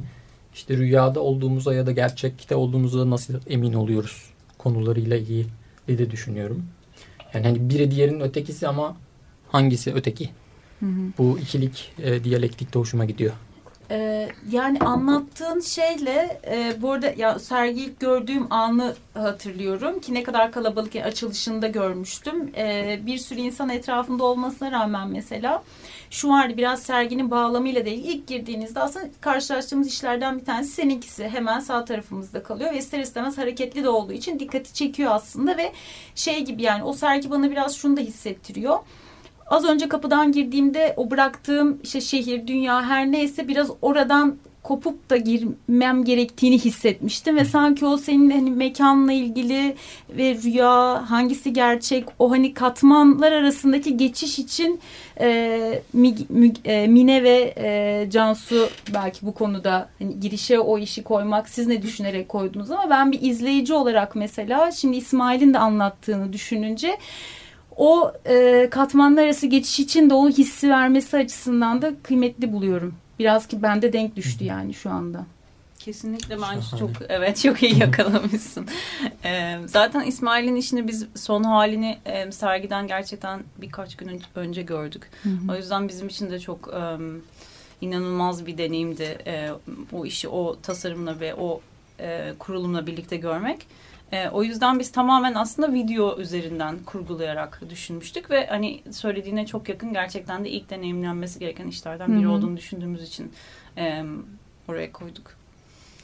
işte 0.55 0.77
rüyada 0.77 1.21
olduğumuza 1.21 1.75
ya 1.75 1.87
da 1.87 1.93
gerçekte 1.93 2.55
olduğumuza 2.55 3.11
nasıl 3.11 3.35
emin 3.47 3.73
oluyoruz 3.73 4.31
konularıyla 4.59 5.17
ilgili 5.17 5.49
de 5.89 6.11
düşünüyorum. 6.11 6.65
Yani 7.35 7.47
hani 7.47 7.71
biri 7.71 7.91
diğerinin 7.91 8.21
ötekisi 8.21 8.69
ama 8.69 8.97
hangisi 9.49 9.95
öteki? 9.95 10.31
Hı 10.81 10.87
hı. 10.87 11.13
Bu 11.19 11.39
ikilik 11.39 11.93
e, 11.99 12.25
diyalektik 12.25 12.75
de 12.75 12.79
hoşuma 12.79 13.05
gidiyor. 13.05 13.33
Ee, 13.91 14.29
yani 14.51 14.79
anlattığın 14.79 15.61
şeyle 15.61 16.41
e, 16.47 16.83
bu 16.83 16.93
arada 16.93 17.13
ya 17.17 17.39
sergiyi 17.39 17.95
gördüğüm 18.01 18.53
anı 18.53 18.97
hatırlıyorum 19.15 20.01
ki 20.01 20.15
ne 20.15 20.23
kadar 20.23 20.53
kalabalık 20.53 20.97
açılışında 20.97 21.69
görmüştüm. 21.69 22.51
Ee, 22.57 23.01
bir 23.07 23.19
sürü 23.19 23.41
insan 23.41 23.69
etrafında 23.69 24.25
olmasına 24.25 24.73
rağmen 24.73 25.09
mesela 25.09 25.63
şu 26.11 26.29
vardı 26.29 26.57
biraz 26.57 26.83
serginin 26.83 27.31
bağlamıyla 27.31 27.85
değil. 27.85 28.05
İlk 28.05 28.27
girdiğinizde 28.27 28.81
aslında 28.81 29.07
karşılaştığımız 29.21 29.89
işlerden 29.89 30.39
bir 30.39 30.45
tanesi 30.45 30.71
seninkisi 30.71 31.29
hemen 31.29 31.61
sağ 31.61 31.85
tarafımızda 31.85 32.43
kalıyor 32.43 32.73
ve 32.73 32.79
ister 32.79 32.99
istemez 32.99 33.39
hareketli 33.39 33.85
de 33.85 33.89
olduğu 33.89 34.13
için 34.13 34.39
dikkati 34.39 34.75
çekiyor 34.75 35.13
aslında 35.13 35.57
ve 35.57 35.73
şey 36.15 36.45
gibi 36.45 36.63
yani 36.63 36.83
o 36.85 36.93
sergi 36.93 37.31
bana 37.31 37.51
biraz 37.51 37.77
şunu 37.77 37.97
da 37.97 38.01
hissettiriyor 38.01 38.79
Az 39.49 39.65
önce 39.65 39.89
kapıdan 39.89 40.33
girdiğimde 40.33 40.95
o 40.97 41.11
bıraktığım 41.11 41.81
işte 41.83 42.01
şehir, 42.01 42.47
dünya 42.47 42.83
her 42.83 43.13
neyse 43.13 43.49
biraz 43.49 43.71
oradan 43.83 44.39
kopup 44.69 45.11
da 45.11 45.17
girmem 45.17 46.05
gerektiğini 46.05 46.59
hissetmiştim 46.59 47.37
ve 47.37 47.45
sanki 47.45 47.87
o 47.87 47.97
senin 47.97 48.31
hani 48.31 48.51
mekanla 48.51 49.13
ilgili 49.13 49.75
ve 50.11 50.35
rüya 50.35 51.05
hangisi 51.11 51.53
gerçek 51.53 52.05
o 52.19 52.31
hani 52.31 52.55
katmanlar 52.55 53.33
arasındaki 53.33 53.97
geçiş 53.97 54.39
için 54.39 54.81
e, 55.21 55.27
e, 56.65 56.87
Mine 56.87 57.23
ve 57.23 57.55
e, 57.57 58.11
Cansu 58.11 58.69
belki 58.95 59.27
bu 59.27 59.35
konuda 59.35 59.89
hani 59.99 60.21
girişe 60.21 60.59
o 60.59 60.79
işi 60.79 61.03
koymak 61.03 61.49
siz 61.49 61.67
ne 61.67 61.83
düşünerek 61.83 62.29
koydunuz 62.29 62.71
ama 62.71 62.91
ben 62.91 63.13
bir 63.13 63.23
izleyici 63.23 63.75
olarak 63.75 64.17
mesela 64.17 64.71
şimdi 64.71 64.97
İsmail'in 64.97 65.55
de 65.55 65.59
anlattığını 65.59 66.33
düşününce 66.33 66.99
o 67.77 68.13
e, 68.27 68.69
katmanlar 68.71 69.25
arası 69.25 69.47
geçiş 69.47 69.81
için 69.81 70.11
de 70.11 70.15
o 70.15 70.29
hissi 70.29 70.71
vermesi 70.71 71.17
açısından 71.17 71.83
da 71.83 71.93
kıymetli 72.03 72.53
buluyorum. 72.53 72.95
Biraz 73.19 73.47
ki 73.47 73.63
bende 73.63 73.93
denk 73.93 74.17
düştü 74.17 74.45
yani 74.45 74.75
şu 74.75 74.91
anda. 74.91 75.27
Kesinlikle 75.79 76.37
bence 76.43 76.63
Şahane. 76.63 76.79
çok 76.79 76.91
evet 77.09 77.43
çok 77.43 77.63
iyi 77.63 77.79
yakalamışsın. 77.79 78.67
ee, 79.25 79.59
zaten 79.67 80.01
İsmail'in 80.01 80.57
işini 80.57 80.89
biz 80.89 81.07
son 81.15 81.45
halini 81.45 81.99
e, 82.05 82.33
sergiden 82.33 82.87
gerçekten 82.87 83.43
birkaç 83.59 83.97
gün 83.97 84.23
önce 84.35 84.63
gördük. 84.63 85.11
Hı 85.23 85.29
hı. 85.29 85.53
O 85.53 85.57
yüzden 85.57 85.89
bizim 85.89 86.09
için 86.09 86.31
de 86.31 86.39
çok 86.39 86.69
e, 86.75 86.97
inanılmaz 87.81 88.47
bir 88.47 88.59
deneyimdi 88.59 89.19
e, 89.27 89.51
o 89.93 90.07
işi 90.07 90.29
o 90.29 90.57
tasarımla 90.63 91.21
ve 91.21 91.35
o 91.35 91.61
e, 92.01 92.35
kurulumla 92.39 92.87
birlikte 92.87 93.17
görmek. 93.17 93.67
E, 94.13 94.29
o 94.29 94.43
yüzden 94.43 94.79
biz 94.79 94.93
tamamen 94.93 95.35
aslında 95.35 95.73
video 95.73 96.19
üzerinden 96.19 96.79
kurgulayarak 96.87 97.61
düşünmüştük 97.71 98.31
ve 98.31 98.47
hani 98.47 98.81
söylediğine 98.91 99.47
çok 99.47 99.69
yakın 99.69 99.93
gerçekten 99.93 100.45
de 100.45 100.51
ilk 100.51 100.71
deneyimlenmesi 100.71 101.39
gereken 101.39 101.67
işlerden 101.67 102.17
biri 102.17 102.25
Hı-hı. 102.25 102.33
olduğunu 102.33 102.57
düşündüğümüz 102.57 103.03
için 103.03 103.33
e, 103.77 104.05
oraya 104.69 104.93
koyduk. 104.93 105.39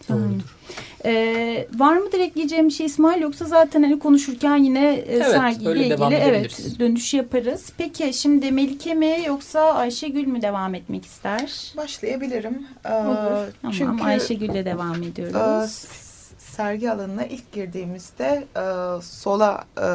Doğrudur. 0.08 0.56
Ee, 1.04 1.66
var 1.74 1.96
mı 1.96 2.12
direkt 2.12 2.36
diyeceğim 2.36 2.68
bir 2.68 2.72
şey 2.72 2.86
İsmail 2.86 3.22
yoksa 3.22 3.44
zaten 3.44 3.82
hani 3.82 3.98
konuşurken 3.98 4.56
yine 4.56 4.94
e, 4.94 5.12
evet, 5.12 5.26
sergiyle 5.26 5.86
ilgili 5.86 6.14
evet 6.14 6.78
dönüş 6.78 7.14
yaparız. 7.14 7.72
Peki 7.78 8.12
şimdi 8.12 8.52
Melike 8.52 8.94
mi 8.94 9.16
yoksa 9.26 9.60
Ayşegül 9.60 10.26
mü 10.26 10.42
devam 10.42 10.74
etmek 10.74 11.04
ister? 11.04 11.72
Başlayabilirim. 11.76 12.66
Ee, 12.84 12.92
Olur. 12.92 13.52
Tamam 13.62 13.76
çünkü, 13.78 14.04
Ayşegül'le 14.04 14.64
devam 14.64 15.02
ediyoruz. 15.02 15.84
E, 16.00 16.13
sergi 16.56 16.90
alanına 16.90 17.24
ilk 17.24 17.52
girdiğimizde 17.52 18.46
e, 18.56 19.02
sola 19.02 19.64
e, 19.78 19.88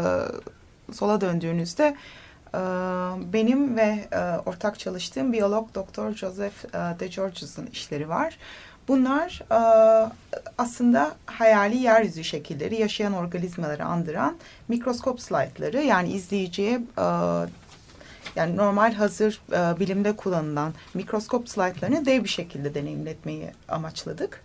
sola 0.94 1.22
döndüğünüzde 1.22 1.96
e, 2.54 2.60
benim 3.34 3.78
ve 3.78 4.08
e, 4.12 4.20
ortak 4.46 4.80
çalıştığım 4.80 5.34
biyolog 5.34 5.76
Doktor 5.76 6.14
Joseph 6.14 6.66
e, 6.66 7.00
De 7.00 7.08
Georges'ın 7.08 7.66
işleri 7.66 8.10
var. 8.10 8.38
Bunlar 8.88 9.42
e, 9.52 9.60
aslında 10.58 11.16
hayali 11.26 11.78
yeryüzü 11.78 12.24
şekilleri, 12.24 12.82
yaşayan 12.82 13.14
organizmaları 13.14 13.86
andıran 13.86 14.38
mikroskop 14.68 15.22
slaytları 15.22 15.82
yani 15.82 16.12
izleyiciye 16.12 16.82
e, 16.98 17.06
yani 18.36 18.58
normal 18.58 18.94
hazır 18.94 19.42
e, 19.52 19.80
bilimde 19.80 20.16
kullanılan 20.16 20.74
mikroskop 20.94 21.50
slaytlarını 21.50 22.06
dev 22.06 22.24
bir 22.24 22.30
şekilde 22.30 22.74
deneyimletmeyi 22.74 23.52
amaçladık. 23.68 24.44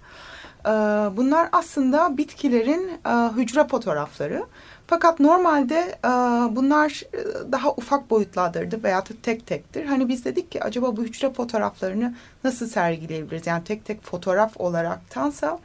Ee, 0.66 0.70
bunlar 1.16 1.48
aslında 1.52 2.16
bitkilerin 2.16 2.90
e, 3.06 3.10
hücre 3.36 3.68
fotoğrafları. 3.68 4.44
Fakat 4.86 5.20
normalde 5.20 5.98
e, 6.04 6.08
bunlar 6.56 7.02
e, 7.12 7.52
daha 7.52 7.70
ufak 7.70 8.10
boyutlardırdı 8.10 8.82
veya 8.82 9.04
tek 9.22 9.46
tektir. 9.46 9.84
Hani 9.84 10.08
biz 10.08 10.24
dedik 10.24 10.52
ki 10.52 10.64
acaba 10.64 10.96
bu 10.96 11.02
hücre 11.02 11.32
fotoğraflarını 11.32 12.14
nasıl 12.44 12.66
sergileyebiliriz? 12.68 13.46
Yani 13.46 13.64
tek 13.64 13.84
tek 13.84 14.02
fotoğraf 14.02 14.60
olaraktansa 14.60 15.58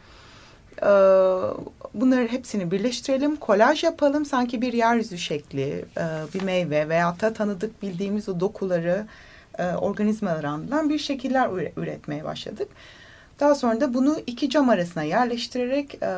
bunları 1.93 2.27
hepsini 2.27 2.71
birleştirelim, 2.71 3.35
kolaj 3.35 3.83
yapalım. 3.83 4.25
Sanki 4.25 4.61
bir 4.61 4.73
yeryüzü 4.73 5.17
şekli, 5.17 5.85
bir 6.33 6.41
meyve 6.41 6.89
veya 6.89 7.15
da 7.21 7.33
tanıdık 7.33 7.81
bildiğimiz 7.81 8.29
o 8.29 8.39
dokuları, 8.39 9.05
organizmaları 9.77 10.49
andıran 10.49 10.89
bir 10.89 10.99
şekiller 10.99 11.49
üretmeye 11.77 12.23
başladık. 12.23 12.67
Daha 13.39 13.55
sonra 13.55 13.81
da 13.81 13.93
bunu 13.93 14.17
iki 14.27 14.49
cam 14.49 14.69
arasına 14.69 15.03
yerleştirerek 15.03 16.03
e, 16.03 16.13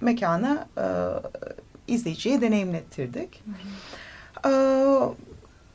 mekana 0.00 0.66
e, 0.78 0.84
izleyiciye 1.92 2.40
deneyimlettirdik. 2.40 3.42
Hı 3.44 4.48
hı. 4.48 4.52
E, 4.52 4.54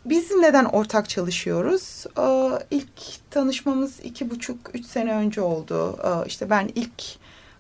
biz 0.06 0.32
neden 0.32 0.66
ortak 0.66 1.10
çalışıyoruz? 1.10 2.06
E, 2.18 2.28
ilk 2.72 3.30
tanışmamız 3.32 4.00
iki 4.00 4.30
buçuk, 4.30 4.76
üç 4.76 4.86
sene 4.86 5.14
önce 5.14 5.42
oldu. 5.42 6.00
E, 6.04 6.28
işte 6.28 6.50
ben 6.50 6.70
ilk 6.76 7.04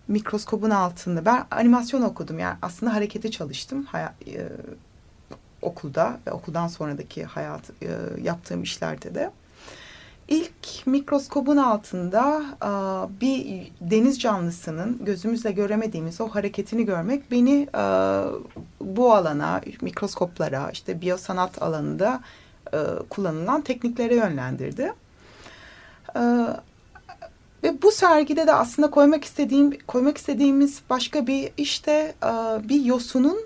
mikroskobun 0.07 0.69
altında, 0.69 1.25
ben 1.25 1.45
animasyon 1.51 2.01
okudum. 2.01 2.39
Yani 2.39 2.57
aslında 2.61 2.93
hareketi 2.93 3.31
çalıştım. 3.31 3.83
Hayat, 3.83 4.13
e, 4.27 4.49
okulda 5.61 6.19
ve 6.27 6.31
okuldan 6.31 6.67
sonraki 6.67 7.25
hayat 7.25 7.61
e, 7.81 7.87
yaptığım 8.23 8.63
işlerde 8.63 9.15
de. 9.15 9.31
İlk 10.29 10.87
mikroskobun 10.87 11.57
altında 11.57 12.43
bir 13.21 13.71
deniz 13.81 14.19
canlısının 14.19 15.05
gözümüzle 15.05 15.51
göremediğimiz 15.51 16.21
o 16.21 16.27
hareketini 16.27 16.85
görmek 16.85 17.31
beni 17.31 17.67
bu 18.81 19.13
alana, 19.13 19.61
mikroskoplara, 19.81 20.69
işte 20.71 21.01
biyosanat 21.01 21.61
alanında 21.61 22.21
kullanılan 23.09 23.61
tekniklere 23.61 24.15
yönlendirdi. 24.15 24.93
Ve 27.63 27.81
bu 27.81 27.91
sergide 27.91 28.47
de 28.47 28.53
aslında 28.53 28.89
koymak 28.89 29.25
istediğim 29.25 29.77
koymak 29.87 30.17
istediğimiz 30.17 30.81
başka 30.89 31.27
bir 31.27 31.51
işte 31.57 32.15
bir 32.63 32.83
yosunun 32.85 33.39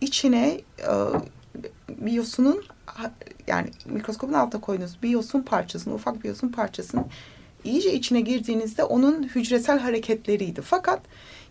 içine 0.00 0.60
bir 1.88 2.12
yosunun 2.12 2.64
yani 3.50 3.68
mikroskopun 3.84 4.32
altına 4.32 4.60
koyduğunuz 4.60 5.02
bir 5.02 5.08
yosun 5.08 5.42
parçasını, 5.42 5.94
ufak 5.94 6.24
bir 6.24 6.28
yosun 6.28 6.48
parçasını 6.48 7.04
iyice 7.64 7.92
içine 7.92 8.20
girdiğinizde 8.20 8.84
onun 8.84 9.22
hücresel 9.22 9.78
hareketleriydi. 9.78 10.62
Fakat 10.62 11.00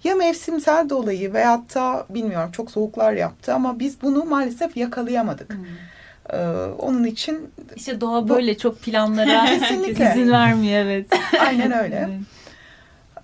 ya 0.04 0.16
mevsimsel 0.16 0.90
dolayı 0.90 1.34
veyahut 1.34 1.76
da 1.76 2.06
bilmiyorum 2.10 2.52
çok 2.52 2.72
soğuklar 2.72 3.14
yaptı 3.14 3.54
ama 3.54 3.80
biz 3.80 4.02
bunu 4.02 4.26
maalesef 4.26 4.78
yakalayamadık. 4.78 5.54
Hmm. 5.54 5.66
Ee, 6.34 6.38
onun 6.80 7.04
için 7.04 7.52
işte 7.76 8.02
doğa 8.02 8.24
bu, 8.24 8.30
böyle 8.30 8.58
çok 8.58 8.82
planlara 8.82 9.52
izin 9.52 10.32
vermiyor 10.32 10.86
evet. 10.86 11.08
Aynen 11.40 11.72
öyle. 11.72 12.10
evet. 12.10 12.20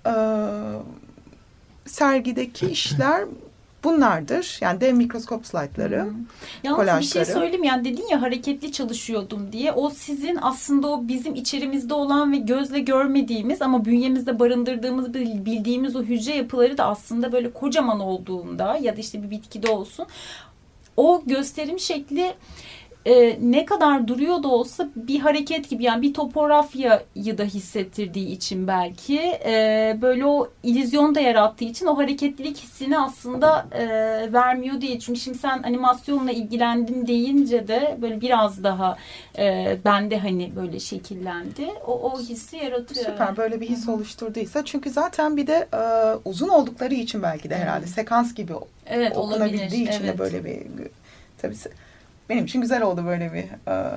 Ee, 0.06 1.88
sergideki 1.88 2.66
işler 2.66 3.24
bunlardır. 3.86 4.58
Yani 4.60 4.80
dev 4.80 4.94
mikroskop 4.94 5.46
slaytları, 5.46 6.04
hmm. 6.04 6.12
Yalnız 6.62 6.76
kolajları. 6.76 7.00
bir 7.00 7.06
şey 7.06 7.24
söyleyeyim 7.24 7.64
yani 7.64 7.84
dedin 7.84 8.06
ya 8.10 8.22
hareketli 8.22 8.72
çalışıyordum 8.72 9.52
diye. 9.52 9.72
O 9.72 9.90
sizin 9.90 10.38
aslında 10.42 10.88
o 10.88 11.08
bizim 11.08 11.34
içerimizde 11.34 11.94
olan 11.94 12.32
ve 12.32 12.36
gözle 12.36 12.80
görmediğimiz 12.80 13.62
ama 13.62 13.84
bünyemizde 13.84 14.38
barındırdığımız 14.38 15.14
bildiğimiz 15.14 15.96
o 15.96 16.02
hücre 16.02 16.34
yapıları 16.34 16.78
da 16.78 16.84
aslında 16.84 17.32
böyle 17.32 17.50
kocaman 17.50 18.00
olduğunda 18.00 18.76
ya 18.76 18.96
da 18.96 19.00
işte 19.00 19.22
bir 19.22 19.30
bitkide 19.30 19.70
olsun 19.70 20.06
o 20.96 21.22
gösterim 21.26 21.78
şekli 21.78 22.34
e, 23.06 23.38
ne 23.40 23.64
kadar 23.64 24.08
duruyor 24.08 24.42
da 24.42 24.48
olsa 24.48 24.88
bir 24.96 25.20
hareket 25.20 25.70
gibi 25.70 25.84
yani 25.84 26.02
bir 26.02 26.14
topografyayı 26.14 27.38
da 27.38 27.44
hissettirdiği 27.44 28.28
için 28.28 28.66
belki 28.66 29.20
e, 29.44 29.98
böyle 30.02 30.26
o 30.26 30.50
illüzyon 30.62 31.14
da 31.14 31.20
yarattığı 31.20 31.64
için 31.64 31.86
o 31.86 31.98
hareketlilik 31.98 32.56
hissini 32.56 32.98
aslında 32.98 33.66
e, 33.72 33.86
vermiyor 34.32 34.80
diye. 34.80 34.98
Çünkü 34.98 35.20
şimdi 35.20 35.38
sen 35.38 35.62
animasyonla 35.62 36.32
ilgilendim 36.32 37.06
deyince 37.06 37.68
de 37.68 37.98
böyle 38.02 38.20
biraz 38.20 38.64
daha 38.64 38.96
e, 39.38 39.76
bende 39.84 40.18
hani 40.18 40.56
böyle 40.56 40.80
şekillendi. 40.80 41.66
O, 41.86 41.92
o 41.92 42.20
hissi 42.20 42.56
yaratıyor. 42.56 43.04
Süper 43.04 43.36
böyle 43.36 43.60
bir 43.60 43.68
his 43.68 43.86
Hı 43.86 43.90
-hı. 43.90 43.94
oluşturduysa. 43.94 44.64
Çünkü 44.64 44.90
zaten 44.90 45.36
bir 45.36 45.46
de 45.46 45.68
e, 45.74 45.80
uzun 46.24 46.48
oldukları 46.48 46.94
için 46.94 47.22
belki 47.22 47.50
de 47.50 47.56
herhalde 47.56 47.86
Hı 47.86 47.90
-hı. 47.90 47.94
sekans 47.94 48.34
gibi 48.34 48.52
evet, 48.86 49.16
okunabildiği 49.16 49.88
için 49.88 50.04
evet. 50.04 50.14
de 50.14 50.18
böyle 50.18 50.44
bir 50.44 50.62
tabii 51.38 51.56
benim 52.28 52.44
için 52.44 52.60
güzel 52.60 52.82
oldu 52.82 53.04
böyle 53.06 53.32
bir 53.32 53.72
e, 53.72 53.92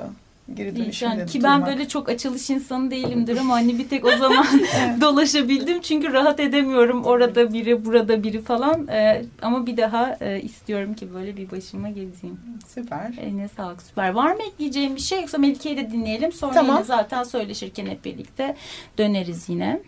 geri 0.53 0.75
dönüşümde 0.75 1.19
yani 1.19 1.25
Ki 1.25 1.43
ben 1.43 1.65
böyle 1.65 1.87
çok 1.87 2.09
açılış 2.09 2.49
insanı 2.49 2.91
değilimdir 2.91 3.37
ama 3.37 3.53
hani 3.53 3.79
bir 3.79 3.89
tek 3.89 4.05
o 4.05 4.17
zaman 4.17 4.45
dolaşabildim. 5.01 5.81
Çünkü 5.81 6.13
rahat 6.13 6.39
edemiyorum 6.39 7.03
orada 7.03 7.53
biri 7.53 7.85
burada 7.85 8.23
biri 8.23 8.41
falan. 8.41 8.87
E, 8.87 9.25
ama 9.41 9.65
bir 9.65 9.77
daha 9.77 10.17
e, 10.21 10.41
istiyorum 10.41 10.93
ki 10.93 11.13
böyle 11.13 11.37
bir 11.37 11.51
başıma 11.51 11.89
gezeyim. 11.89 12.39
Süper. 12.67 13.13
Eline 13.21 13.47
sağlık 13.47 13.81
süper. 13.81 14.09
Var 14.09 14.33
mı 14.33 14.41
ekleyeceğim 14.53 14.95
bir 14.95 15.01
şey 15.01 15.21
yoksa 15.21 15.37
Melike'yi 15.37 15.77
de 15.77 15.91
dinleyelim. 15.91 16.31
Sonra 16.31 16.53
tamam. 16.53 16.75
yine 16.75 16.85
zaten 16.85 17.23
söyleşirken 17.23 17.85
hep 17.85 18.05
birlikte 18.05 18.55
döneriz 18.97 19.49
yine. 19.49 19.81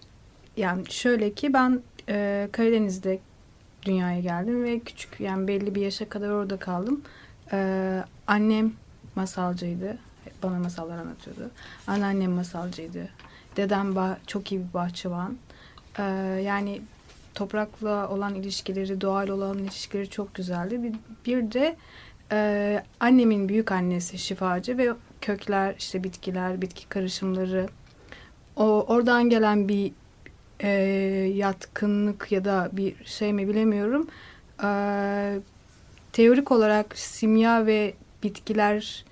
Yani 0.57 0.83
şöyle 0.89 1.33
ki 1.33 1.53
ben 1.53 1.79
e, 2.09 2.47
Karadeniz'de 2.51 3.19
dünyaya 3.85 4.19
geldim 4.19 4.63
ve 4.63 4.79
küçük 4.79 5.19
yani 5.19 5.47
belli 5.47 5.75
bir 5.75 5.81
yaşa 5.81 6.09
kadar 6.09 6.29
orada 6.29 6.57
kaldım. 6.57 7.01
Ee, 7.53 8.03
annem 8.31 8.73
masalcıydı. 9.15 9.97
Bana 10.43 10.59
masallar 10.59 10.97
anlatıyordu. 10.97 11.51
Anneannem 11.87 12.31
masalcıydı. 12.31 13.09
Dedem 13.57 13.95
çok 14.27 14.51
iyi 14.51 14.61
bir 14.67 14.73
bahçıvan. 14.73 15.37
Ee, 15.99 16.03
yani 16.45 16.81
toprakla 17.35 18.09
olan 18.09 18.35
ilişkileri, 18.35 19.01
doğal 19.01 19.27
olan 19.27 19.57
ilişkileri 19.57 20.09
çok 20.09 20.35
güzeldi. 20.35 20.83
Bir, 20.83 20.93
bir 21.25 21.51
de 21.51 21.75
e, 22.31 22.83
annemin 22.99 23.49
büyük 23.49 23.71
annesi 23.71 24.17
şifacı 24.17 24.77
ve 24.77 24.89
kökler, 25.21 25.75
işte 25.79 26.03
bitkiler, 26.03 26.61
bitki 26.61 26.89
karışımları. 26.89 27.67
O 28.55 28.85
oradan 28.87 29.29
gelen 29.29 29.67
bir 29.67 29.91
e, 30.59 30.69
yatkınlık 31.35 32.31
ya 32.31 32.45
da 32.45 32.69
bir 32.71 33.05
şey 33.05 33.33
mi 33.33 33.47
bilemiyorum. 33.47 34.07
E, 34.63 34.69
teorik 36.13 36.51
olarak 36.51 36.97
simya 36.97 37.65
ve 37.65 37.93
bitkiler, 38.23 39.05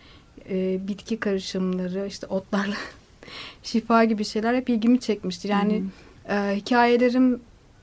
e, 0.49 0.87
bitki 0.87 1.19
karışımları, 1.19 2.07
işte 2.07 2.27
otlarla 2.27 2.75
şifa 3.63 4.03
gibi 4.03 4.25
şeyler 4.25 4.53
hep 4.53 4.69
ilgimi 4.69 4.99
çekmiştir. 4.99 5.49
Yani 5.49 5.79
hmm. 5.79 6.35
e, 6.35 6.55
hikayelerim 6.55 7.39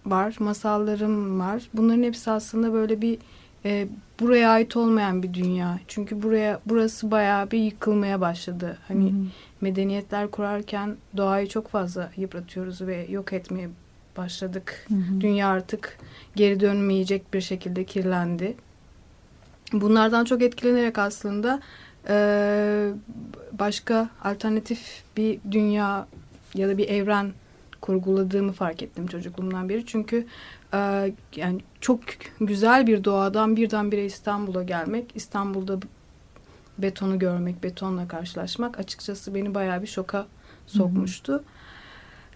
var, 0.06 0.36
masallarım 0.38 1.40
var. 1.40 1.62
Bunların 1.74 2.02
hepsi 2.02 2.30
aslında 2.30 2.72
böyle 2.72 3.00
bir 3.00 3.18
e, 3.64 3.88
buraya 4.20 4.50
ait 4.50 4.76
olmayan 4.76 5.22
bir 5.22 5.34
dünya. 5.34 5.78
Çünkü 5.88 6.22
buraya 6.22 6.60
burası 6.66 7.10
bayağı 7.10 7.50
bir 7.50 7.58
yıkılmaya 7.58 8.20
başladı. 8.20 8.78
Hani 8.88 9.10
hmm. 9.10 9.28
medeniyetler 9.60 10.30
kurarken 10.30 10.96
doğayı 11.16 11.48
çok 11.48 11.68
fazla 11.68 12.10
yıpratıyoruz 12.16 12.80
ve 12.80 13.06
yok 13.10 13.32
etmeye 13.32 13.68
başladık. 14.16 14.86
Hmm. 14.88 15.20
Dünya 15.20 15.48
artık 15.48 15.98
geri 16.36 16.60
dönmeyecek 16.60 17.34
bir 17.34 17.40
şekilde 17.40 17.84
kirlendi 17.84 18.54
bunlardan 19.72 20.24
çok 20.24 20.42
etkilenerek 20.42 20.98
aslında 20.98 21.60
e, 22.08 22.90
başka 23.52 24.08
alternatif 24.24 25.02
bir 25.16 25.38
dünya 25.50 26.06
ya 26.54 26.68
da 26.68 26.78
bir 26.78 26.88
evren 26.88 27.32
kurguladığımı 27.80 28.52
fark 28.52 28.82
ettim 28.82 29.06
çocukluğumdan 29.06 29.68
beri. 29.68 29.86
Çünkü 29.86 30.26
e, 30.74 30.78
yani 31.36 31.60
çok 31.80 32.00
güzel 32.40 32.86
bir 32.86 33.04
doğadan 33.04 33.56
birdenbire 33.56 34.04
İstanbul'a 34.04 34.62
gelmek, 34.62 35.10
İstanbul'da 35.14 35.78
betonu 36.78 37.18
görmek, 37.18 37.62
betonla 37.62 38.08
karşılaşmak 38.08 38.78
açıkçası 38.78 39.34
beni 39.34 39.54
bayağı 39.54 39.82
bir 39.82 39.86
şoka 39.86 40.26
sokmuştu. 40.66 41.32
Hı 41.32 41.36
hı. 41.36 41.42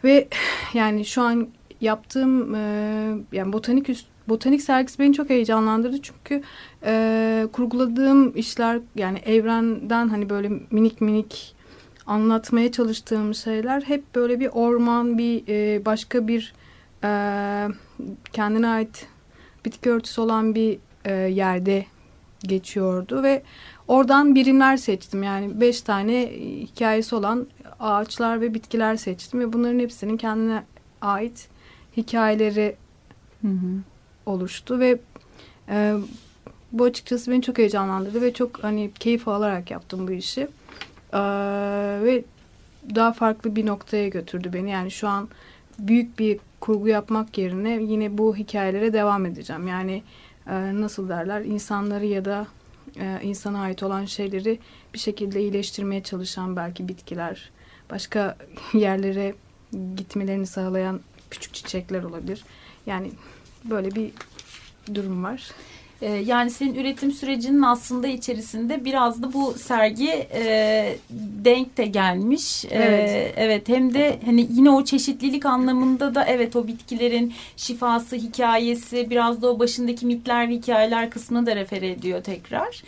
Ve 0.05 0.29
yani 0.75 1.05
şu 1.05 1.23
an 1.23 1.49
yaptığım 1.81 2.55
e, 2.55 2.61
yani 3.33 3.53
botanik 3.53 3.89
üst, 3.89 4.07
botanik 4.31 4.63
sergisi 4.63 4.99
beni 4.99 5.13
çok 5.13 5.31
heyecanlandırdı 5.31 6.03
çünkü 6.03 6.43
e, 6.85 7.47
kurguladığım 7.53 8.37
işler 8.37 8.81
yani 8.95 9.19
evrenden 9.19 10.09
hani 10.09 10.31
böyle 10.31 10.51
minik 10.71 11.01
minik 11.01 11.55
anlatmaya 12.07 12.73
çalıştığım 12.73 13.35
şeyler 13.35 13.83
hep 13.83 14.15
böyle 14.15 14.41
bir 14.41 14.49
orman 14.53 15.19
bir 15.19 15.43
e, 15.49 15.85
başka 15.85 16.29
bir 16.29 16.55
e, 17.05 17.11
kendine 18.33 18.69
ait 18.69 19.07
bitki 19.65 19.91
örtüsü 19.91 20.21
olan 20.21 20.55
bir 20.55 20.79
e, 21.05 21.13
yerde 21.13 21.87
geçiyordu 22.43 23.23
ve 23.23 23.43
oradan 23.89 24.35
birimler 24.35 24.77
seçtim 24.77 25.23
yani 25.23 25.61
beş 25.61 25.83
tane 25.83 26.31
hikayesi 26.61 27.15
olan 27.15 27.47
ağaçlar 27.81 28.41
ve 28.41 28.55
bitkiler 28.55 28.97
seçtim 28.97 29.41
ve 29.41 29.53
bunların 29.53 29.79
hepsinin 29.79 30.17
kendine 30.17 30.63
ait 31.01 31.49
hikayeleri 31.97 32.77
hı 33.43 33.49
hı. 33.49 33.90
Oluştu 34.31 34.79
ve 34.79 34.99
e, 35.69 35.95
bu 36.73 36.85
açıkçası 36.85 37.31
beni 37.31 37.43
çok 37.43 37.59
heyecanlandırdı 37.59 38.23
ve 38.23 38.33
çok 38.33 38.65
hani 38.65 38.91
keyif 39.01 39.29
alarak 39.29 39.71
yaptım 39.71 40.09
bu 40.09 40.13
işi. 40.13 40.41
E, 41.13 41.21
ve 42.05 42.25
daha 42.95 43.13
farklı 43.13 43.57
bir 43.57 43.67
noktaya 43.67 44.09
götürdü 44.09 44.51
beni. 44.53 44.71
Yani 44.71 44.91
şu 44.91 45.09
an 45.09 45.29
büyük 45.79 46.19
bir 46.19 46.39
kurgu 46.61 46.89
yapmak 46.89 47.39
yerine 47.39 47.83
yine 47.83 48.19
bu 48.19 48.37
hikayelere 48.37 48.93
devam 48.93 49.27
edeceğim. 49.27 49.69
Yani 49.69 50.03
e, 50.47 50.81
nasıl 50.81 51.09
derler 51.09 51.41
insanları 51.41 52.07
ya 52.07 52.25
da 52.25 52.47
e, 53.01 53.19
insana 53.23 53.61
ait 53.61 53.83
olan 53.83 54.05
şeyleri 54.05 54.59
bir 54.95 54.99
şekilde 54.99 55.41
iyileştirmeye 55.41 56.03
çalışan 56.03 56.57
belki 56.57 56.89
bitkiler 56.89 57.51
başka 57.91 58.37
yerlere 58.73 59.35
gitmelerini 59.97 60.47
sağlayan 60.47 61.01
küçük 61.31 61.55
çiçekler 61.55 62.03
olabilir. 62.03 62.45
Yani 62.87 63.11
böyle 63.65 63.95
bir 63.95 64.11
durum 64.95 65.25
var. 65.25 65.51
Ee, 66.03 66.07
yani 66.07 66.51
senin 66.51 66.75
üretim 66.75 67.13
sürecinin 67.13 67.63
aslında 67.63 68.07
içerisinde 68.07 68.85
biraz 68.85 69.23
da 69.23 69.33
bu 69.33 69.55
sergi 69.55 70.11
e, 70.35 70.97
denk 71.45 71.77
de 71.77 71.85
gelmiş. 71.87 72.65
Ee, 72.65 72.69
evet. 72.73 73.11
E, 73.11 73.33
evet 73.37 73.69
hem 73.69 73.95
de 73.95 74.21
hani 74.25 74.47
yine 74.51 74.71
o 74.71 74.85
çeşitlilik 74.85 75.47
anlamında 75.47 76.15
da 76.15 76.25
evet 76.25 76.57
o 76.57 76.67
bitkilerin 76.67 77.33
şifası 77.57 78.17
hikayesi 78.17 79.11
biraz 79.11 79.43
da 79.43 79.51
o 79.51 79.59
başındaki 79.59 80.07
mitler 80.07 80.49
ve 80.49 80.55
hikayeler 80.55 81.11
kısmına 81.11 81.47
da 81.47 81.57
refer 81.57 81.83
ediyor 81.83 82.23
tekrar. 82.23 82.83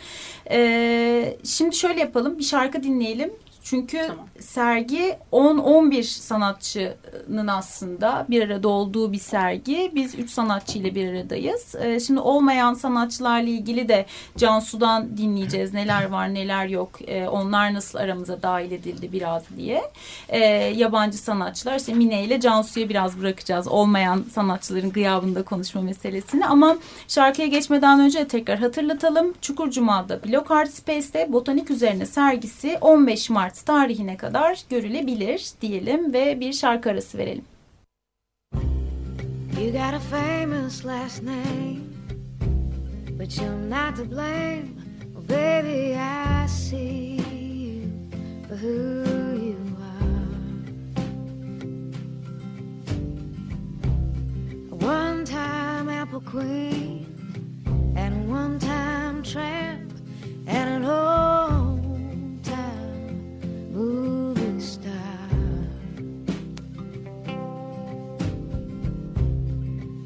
E, 0.51 1.37
şimdi 1.43 1.75
şöyle 1.75 1.99
yapalım 1.99 2.39
bir 2.39 2.43
şarkı 2.43 2.83
dinleyelim. 2.83 3.31
Çünkü 3.63 4.07
tamam. 4.07 4.27
sergi 4.39 5.17
10-11 5.31 6.03
sanatçının 6.03 7.47
aslında 7.47 8.25
bir 8.29 8.41
arada 8.41 8.67
olduğu 8.67 9.11
bir 9.11 9.17
sergi. 9.17 9.91
Biz 9.95 10.15
3 10.15 10.29
sanatçı 10.29 10.79
ile 10.79 10.95
bir 10.95 11.13
aradayız. 11.13 11.75
Ee, 11.81 11.99
şimdi 11.99 12.19
olmayan 12.19 12.73
sanatçılarla 12.73 13.49
ilgili 13.49 13.87
de 13.87 14.05
Cansu'dan 14.37 15.17
dinleyeceğiz. 15.17 15.73
Neler 15.73 16.09
var 16.09 16.33
neler 16.33 16.65
yok. 16.65 16.89
Ee, 17.07 17.27
onlar 17.27 17.73
nasıl 17.73 17.99
aramıza 17.99 18.41
dahil 18.41 18.71
edildi 18.71 19.11
biraz 19.11 19.43
diye. 19.57 19.81
Ee, 20.29 20.39
yabancı 20.75 21.17
sanatçılar 21.17 21.79
işte 21.79 21.93
Mine 21.93 22.23
ile 22.23 22.39
Cansu'ya 22.39 22.89
biraz 22.89 23.19
bırakacağız. 23.19 23.67
Olmayan 23.67 24.25
sanatçıların 24.33 24.91
gıyabında 24.91 25.43
konuşma 25.43 25.81
meselesini. 25.81 26.45
Ama 26.45 26.77
şarkıya 27.07 27.47
geçmeden 27.47 27.99
önce 27.99 28.27
tekrar 28.27 28.59
hatırlatalım. 28.59 29.33
Çukur 29.41 29.71
Cuma'da 29.71 30.23
Block 30.23 30.51
Art 30.51 30.73
Space'te 30.73 31.33
botanik 31.33 31.71
üzerine 31.71 32.05
sergisi 32.05 32.77
15 32.81 33.29
Mart 33.29 33.52
Mart 33.53 33.65
tarihine 33.65 34.17
kadar 34.17 34.63
görülebilir 34.69 35.51
diyelim 35.61 36.13
ve 36.13 36.39
bir 36.39 36.53
şarkı 36.53 36.89
arası 36.89 37.17
verelim. 37.17 37.45
You 39.61 39.71
got 39.71 39.93
a 39.93 39.99
famous 39.99 40.85
last 40.85 41.23
name 41.23 41.81
But 43.19 43.37
you're 43.37 43.69
not 43.69 43.95
to 43.95 44.11
blame 44.11 44.65
oh, 45.17 45.29
Baby 45.29 45.95
I 45.95 46.47
see 46.47 47.15
you 47.15 47.89
for 48.47 48.57
who 48.57 49.03
you 49.45 49.57
are 49.79 50.35
One 54.71 55.25
time 55.25 55.89
apple 55.89 56.21
queen 56.31 57.05
And 57.97 58.31
one 58.31 58.59
time 58.59 59.23
tramp 59.23 59.91
And 60.47 60.69
an 60.69 60.85
old 60.85 61.72
movie 63.73 64.59
star. 64.59 64.93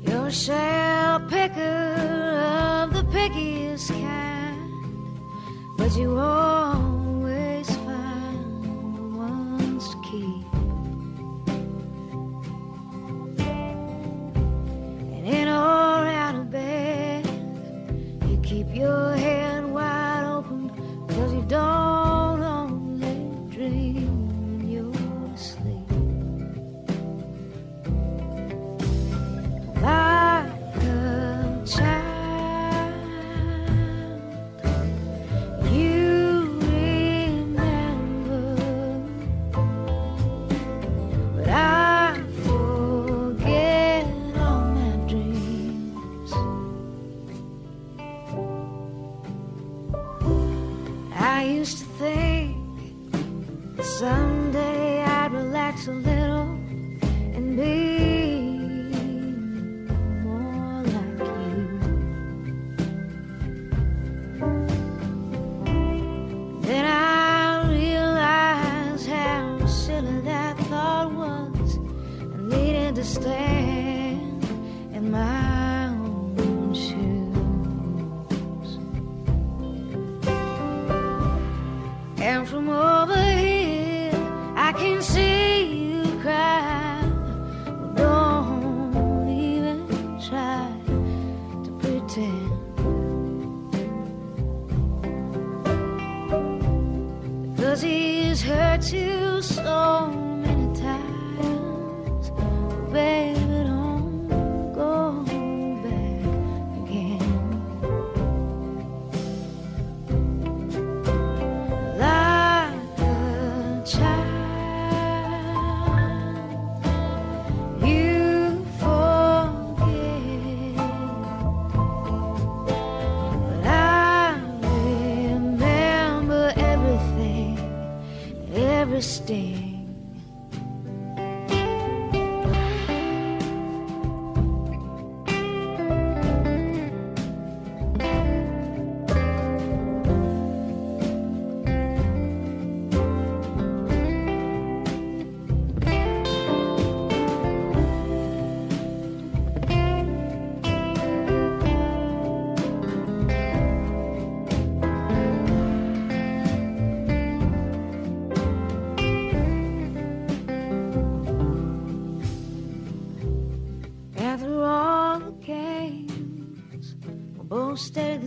You're 0.05 0.31
shell 0.31 1.19
picker 1.29 1.59
of 2.81 2.93
the 2.93 3.03
pickiest 3.11 3.89
kind, 3.89 5.77
but 5.77 5.95
you 5.97 6.13
won't. 6.15 6.86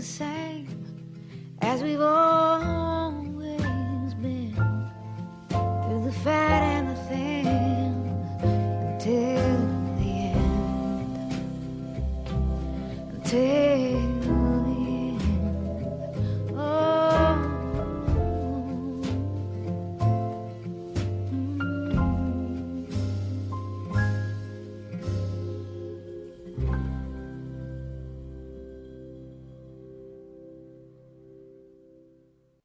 Same 0.03 0.40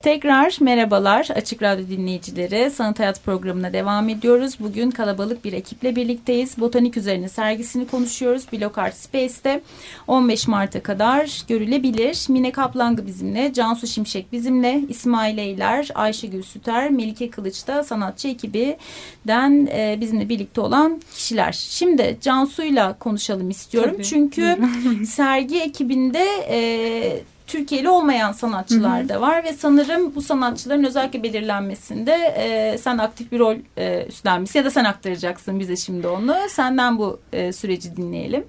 Tekrar 0.05 0.57
merhabalar 0.61 1.27
Açık 1.35 1.63
Radyo 1.63 1.87
dinleyicileri. 1.87 2.71
Sanat 2.71 2.99
Hayat 2.99 3.23
programına 3.23 3.73
devam 3.73 4.09
ediyoruz. 4.09 4.57
Bugün 4.59 4.91
kalabalık 4.91 5.45
bir 5.45 5.53
ekiple 5.53 5.95
birlikteyiz. 5.95 6.59
Botanik 6.59 6.97
üzerine 6.97 7.29
sergisini 7.29 7.87
konuşuyoruz. 7.87 8.45
Blok 8.53 8.77
Art 8.77 8.95
Space'te 8.95 9.61
15 10.07 10.47
Mart'a 10.47 10.83
kadar 10.83 11.43
görülebilir. 11.47 12.25
Mine 12.29 12.51
Kaplangı 12.51 13.07
bizimle, 13.07 13.53
Cansu 13.53 13.87
Şimşek 13.87 14.31
bizimle, 14.31 14.81
İsmail 14.89 15.37
Eyler, 15.37 15.89
Ayşegül 15.95 16.43
Süter, 16.43 16.89
Melike 16.89 17.29
Kılıç 17.29 17.67
da 17.67 17.83
sanatçı 17.83 18.27
ekibinden 18.27 19.67
e, 19.71 19.97
bizimle 20.01 20.29
birlikte 20.29 20.61
olan 20.61 21.01
kişiler. 21.15 21.51
Şimdi 21.51 22.17
Cansu'yla 22.21 22.99
konuşalım 22.99 23.49
istiyorum. 23.49 23.93
Tabii. 23.93 24.03
Çünkü 24.03 24.57
sergi 25.05 25.59
ekibinde 25.59 26.25
e, 26.49 27.34
Türkiye'li 27.47 27.89
olmayan 27.89 28.31
sanatçılar 28.31 29.09
da 29.09 29.21
var 29.21 29.43
ve 29.43 29.53
sanırım 29.53 30.15
bu 30.15 30.21
sanatçıların 30.21 30.83
özellikle 30.83 31.23
belirlenmesinde 31.23 32.11
e, 32.11 32.77
sen 32.77 32.97
aktif 32.97 33.31
bir 33.31 33.39
rol 33.39 33.55
e, 33.77 34.05
üstlenmişsin 34.05 34.59
ya 34.59 34.65
da 34.65 34.71
sen 34.71 34.83
aktaracaksın 34.83 35.59
bize 35.59 35.75
şimdi 35.75 36.07
onu. 36.07 36.35
Senden 36.49 36.97
bu 36.97 37.19
e, 37.33 37.53
süreci 37.53 37.97
dinleyelim. 37.97 38.45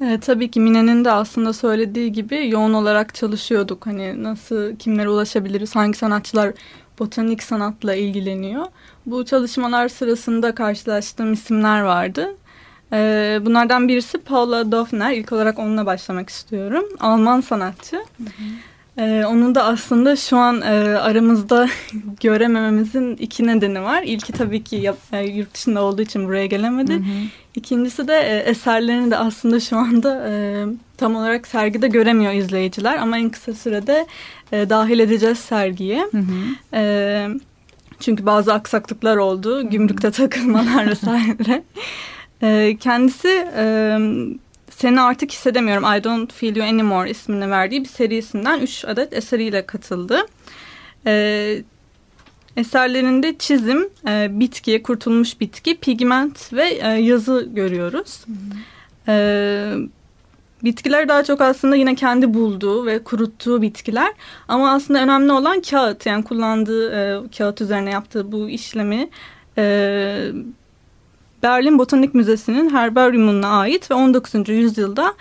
E, 0.00 0.20
tabii 0.20 0.50
ki 0.50 0.60
Mine'nin 0.60 1.04
de 1.04 1.10
aslında 1.10 1.52
söylediği 1.52 2.12
gibi 2.12 2.50
yoğun 2.50 2.72
olarak 2.72 3.14
çalışıyorduk. 3.14 3.86
Hani 3.86 4.22
nasıl 4.22 4.76
kimlere 4.76 5.08
ulaşabiliriz, 5.08 5.76
hangi 5.76 5.98
sanatçılar 5.98 6.52
botanik 6.98 7.42
sanatla 7.42 7.94
ilgileniyor. 7.94 8.66
Bu 9.06 9.24
çalışmalar 9.24 9.88
sırasında 9.88 10.54
karşılaştığım 10.54 11.32
isimler 11.32 11.80
vardı. 11.80 12.36
E, 12.92 13.38
bunlardan 13.42 13.88
birisi 13.88 14.18
Paula 14.18 14.72
Dofner. 14.72 15.12
İlk 15.12 15.32
olarak 15.32 15.58
onunla 15.58 15.86
başlamak 15.86 16.30
istiyorum. 16.30 16.84
Alman 17.00 17.40
sanatçı. 17.40 17.96
E, 18.98 19.24
onun 19.28 19.54
da 19.54 19.64
aslında 19.64 20.16
şu 20.16 20.36
an 20.36 20.60
e, 20.60 20.66
aramızda 20.98 21.68
göremememizin 22.20 23.16
iki 23.16 23.46
nedeni 23.46 23.82
var. 23.82 24.02
İlki 24.02 24.32
tabii 24.32 24.64
ki 24.64 24.76
yap- 24.76 24.98
e, 25.12 25.20
yurt 25.24 25.54
dışında 25.54 25.82
olduğu 25.82 26.02
için 26.02 26.24
buraya 26.26 26.46
gelemedi. 26.46 26.92
İkincisi 27.54 28.08
de 28.08 28.14
e, 28.14 28.36
eserlerini 28.50 29.10
de 29.10 29.16
aslında 29.16 29.60
şu 29.60 29.76
anda 29.76 30.28
e, 30.28 30.64
tam 30.96 31.16
olarak 31.16 31.46
sergide 31.46 31.88
göremiyor 31.88 32.32
izleyiciler 32.32 32.96
ama 32.96 33.18
en 33.18 33.30
kısa 33.30 33.52
sürede 33.54 34.06
e, 34.52 34.70
dahil 34.70 34.98
edeceğiz 34.98 35.38
sergiye. 35.38 36.06
E, 36.74 37.28
çünkü 38.00 38.26
bazı 38.26 38.54
aksaklıklar 38.54 39.16
oldu, 39.16 39.70
gümrükte 39.70 40.10
takılmalar 40.10 40.86
vesaire. 40.90 41.62
E, 42.42 42.76
kendisi 42.80 43.48
e, 43.56 43.98
seni 44.70 45.00
artık 45.00 45.32
hissedemiyorum, 45.32 45.84
I 45.84 46.04
don't 46.04 46.32
feel 46.32 46.56
you 46.56 46.66
anymore 46.66 47.10
ismini 47.10 47.50
verdiği 47.50 47.80
bir 47.84 47.88
serisinden 47.88 48.60
3 48.60 48.84
adet 48.84 49.12
eseriyle 49.12 49.66
katıldı. 49.66 50.26
E, 51.06 51.62
Eserlerinde 52.56 53.38
çizim, 53.38 53.88
e, 54.08 54.28
bitki, 54.30 54.82
kurtulmuş 54.82 55.40
bitki, 55.40 55.76
pigment 55.76 56.52
ve 56.52 56.68
e, 56.68 56.88
yazı 56.88 57.48
görüyoruz. 57.52 58.24
E, 59.08 59.74
bitkiler 60.64 61.08
daha 61.08 61.24
çok 61.24 61.40
aslında 61.40 61.76
yine 61.76 61.94
kendi 61.94 62.34
bulduğu 62.34 62.86
ve 62.86 63.04
kuruttuğu 63.04 63.62
bitkiler. 63.62 64.12
Ama 64.48 64.72
aslında 64.72 65.02
önemli 65.02 65.32
olan 65.32 65.60
kağıt. 65.60 66.06
Yani 66.06 66.24
kullandığı 66.24 66.92
e, 66.92 67.30
kağıt 67.38 67.60
üzerine 67.60 67.90
yaptığı 67.90 68.32
bu 68.32 68.48
işlemi 68.48 69.08
e, 69.58 70.32
Berlin 71.42 71.78
Botanik 71.78 72.14
Müzesi'nin 72.14 72.70
herbaryumuna 72.70 73.48
ait 73.48 73.90
ve 73.90 73.94
19. 73.94 74.48
yüzyılda 74.48 75.14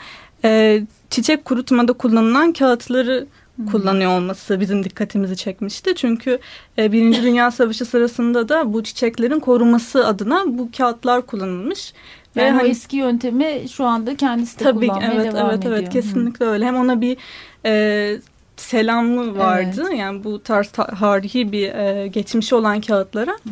e, 0.43 0.81
çiçek 1.09 1.45
kurutmada 1.45 1.93
kullanılan 1.93 2.53
kağıtları 2.53 3.27
kullanıyor 3.71 4.17
olması 4.17 4.59
bizim 4.59 4.83
dikkatimizi 4.83 5.37
çekmişti. 5.37 5.95
Çünkü 5.95 6.39
e, 6.77 6.91
Birinci 6.91 7.23
Dünya 7.23 7.51
Savaşı 7.51 7.85
sırasında 7.85 8.49
da 8.49 8.73
bu 8.73 8.83
çiçeklerin 8.83 9.39
korunması 9.39 10.07
adına 10.07 10.43
bu 10.47 10.69
kağıtlar 10.77 11.25
kullanılmış. 11.25 11.93
Ve 12.35 12.41
yani 12.41 12.51
hani, 12.51 12.67
o 12.67 12.71
eski 12.71 12.97
yöntemi 12.97 13.69
şu 13.71 13.85
anda 13.85 14.15
kendisi 14.15 14.59
de 14.59 14.63
tabii, 14.63 14.87
kullanmaya 14.87 15.13
evet, 15.13 15.33
devam 15.33 15.49
evet, 15.49 15.59
ediyor. 15.59 15.77
Evet 15.77 15.89
kesinlikle 15.89 16.45
öyle. 16.45 16.65
Hem 16.65 16.75
ona 16.75 17.01
bir 17.01 17.17
e, 17.65 18.17
selamı 18.57 19.37
vardı. 19.37 19.85
Evet. 19.87 19.99
Yani 19.99 20.23
bu 20.23 20.43
tarz 20.43 20.67
tarihi 20.99 21.51
bir 21.51 21.73
e, 21.73 22.07
geçmişi 22.07 22.55
olan 22.55 22.81
kağıtlara. 22.81 23.31
Hı. 23.31 23.49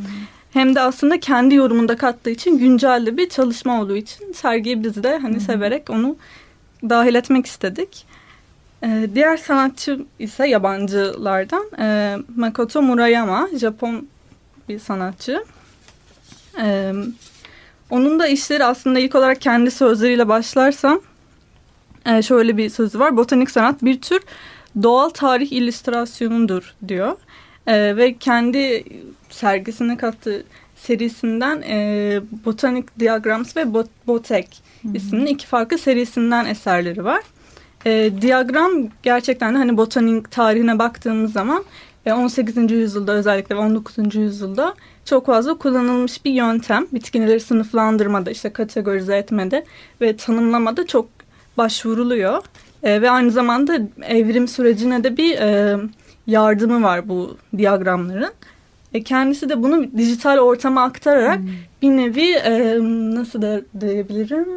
Hem 0.53 0.75
de 0.75 0.81
aslında 0.81 1.19
kendi 1.19 1.55
yorumunda 1.55 1.97
kattığı 1.97 2.29
için 2.29 2.57
güncel 2.57 3.17
bir 3.17 3.29
çalışma 3.29 3.81
olduğu 3.81 3.95
için 3.95 4.33
sergiyi 4.33 4.83
biz 4.83 5.03
de 5.03 5.17
hani 5.17 5.35
Hı. 5.35 5.39
severek 5.39 5.89
onu 5.89 6.15
dahil 6.89 7.15
etmek 7.15 7.45
istedik. 7.45 8.05
Ee, 8.83 9.09
diğer 9.15 9.37
sanatçı 9.37 9.99
ise 10.19 10.47
yabancılardan 10.47 11.65
e, 11.79 12.17
Makoto 12.35 12.81
Murayama, 12.81 13.49
Japon 13.55 14.07
bir 14.69 14.79
sanatçı. 14.79 15.43
Ee, 16.61 16.93
onun 17.89 18.19
da 18.19 18.27
işleri 18.27 18.65
aslında 18.65 18.99
ilk 18.99 19.15
olarak 19.15 19.41
kendi 19.41 19.71
sözleriyle 19.71 20.27
başlarsam 20.27 20.99
e, 22.05 22.21
şöyle 22.21 22.57
bir 22.57 22.69
sözü 22.69 22.99
var. 22.99 23.17
Botanik 23.17 23.51
sanat 23.51 23.83
bir 23.83 24.01
tür 24.01 24.21
doğal 24.83 25.09
tarih 25.09 25.51
illüstrasyonudur 25.51 26.75
diyor. 26.87 27.17
E, 27.67 27.97
ve 27.97 28.17
kendi 28.17 28.83
sergisine 29.29 29.97
kattığı 29.97 30.43
serisinden 30.75 31.61
e, 31.61 32.21
Botanic 32.45 32.87
Diagrams 32.99 33.57
ve 33.57 33.73
Bot 33.73 33.87
Botek 34.07 34.61
isimli 34.93 35.29
iki 35.29 35.47
farklı 35.47 35.77
serisinden 35.77 36.45
eserleri 36.45 37.05
var. 37.05 37.23
E, 37.85 38.11
diyagram 38.21 38.71
gerçekten 39.03 39.53
de 39.53 39.57
hani 39.57 39.77
botanik 39.77 40.31
tarihine 40.31 40.79
baktığımız 40.79 41.33
zaman 41.33 41.63
18. 42.07 42.71
yüzyılda 42.71 43.11
özellikle 43.11 43.55
ve 43.55 43.59
19. 43.59 44.15
yüzyılda 44.15 44.75
çok 45.05 45.25
fazla 45.25 45.57
kullanılmış 45.57 46.25
bir 46.25 46.31
yöntem. 46.31 46.87
Bitkileri 46.93 47.39
sınıflandırmada, 47.39 48.31
işte 48.31 48.49
kategorize 48.49 49.17
etmede 49.17 49.65
ve 50.01 50.17
tanımlamada 50.17 50.87
çok 50.87 51.09
başvuruluyor. 51.57 52.43
E, 52.83 53.01
ve 53.01 53.09
aynı 53.09 53.31
zamanda 53.31 53.79
evrim 54.01 54.47
sürecine 54.47 55.03
de 55.03 55.17
bir 55.17 55.37
e, 55.37 55.77
yardımı 56.27 56.83
var 56.83 57.09
bu 57.09 57.37
diyagramların. 57.57 58.33
E, 58.93 59.03
kendisi 59.03 59.49
de 59.49 59.63
bunu 59.63 59.97
dijital 59.97 60.37
ortama 60.37 60.83
aktararak 60.83 61.39
hmm. 61.39 61.47
bir 61.81 61.89
nevi 61.89 62.31
e, 62.31 62.77
nasıl 63.15 63.41
da 63.41 63.61
diyebilirim 63.81 64.47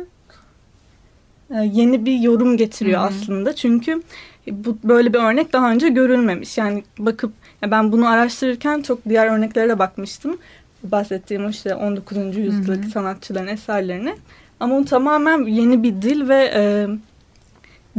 e, 1.51 1.57
yeni 1.73 2.07
bir 2.07 2.19
yorum 2.19 2.57
getiriyor 2.57 3.01
hmm. 3.01 3.07
aslında. 3.09 3.55
Çünkü 3.55 4.03
bu 4.51 4.79
böyle 4.85 5.13
bir 5.13 5.19
örnek 5.19 5.53
daha 5.53 5.71
önce 5.71 5.89
görülmemiş. 5.89 6.59
Yani 6.59 6.85
bakıp 6.99 7.33
ya 7.63 7.71
ben 7.71 7.93
bunu 7.93 8.09
araştırırken 8.09 8.83
çok 8.83 9.05
diğer 9.09 9.27
örneklere 9.27 9.69
de 9.69 9.79
bakmıştım. 9.79 10.39
Bahsettiğim 10.83 11.51
işte 11.51 11.75
19. 11.75 12.37
yüzyıldaki 12.37 12.89
sanatçıların 12.89 13.47
eserlerine. 13.47 14.15
Ama 14.61 14.79
o 14.79 14.85
tamamen 14.85 15.43
yeni 15.43 15.83
bir 15.83 16.03
dil 16.03 16.29
ve 16.29 16.53
e, 16.55 16.87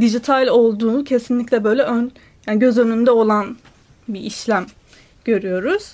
dijital 0.00 0.46
olduğunu 0.46 1.04
kesinlikle 1.04 1.64
böyle 1.64 1.82
ön 1.82 2.12
yani 2.46 2.58
göz 2.58 2.78
önünde 2.78 3.10
olan 3.10 3.56
bir 4.08 4.20
işlem 4.20 4.66
görüyoruz. 5.24 5.92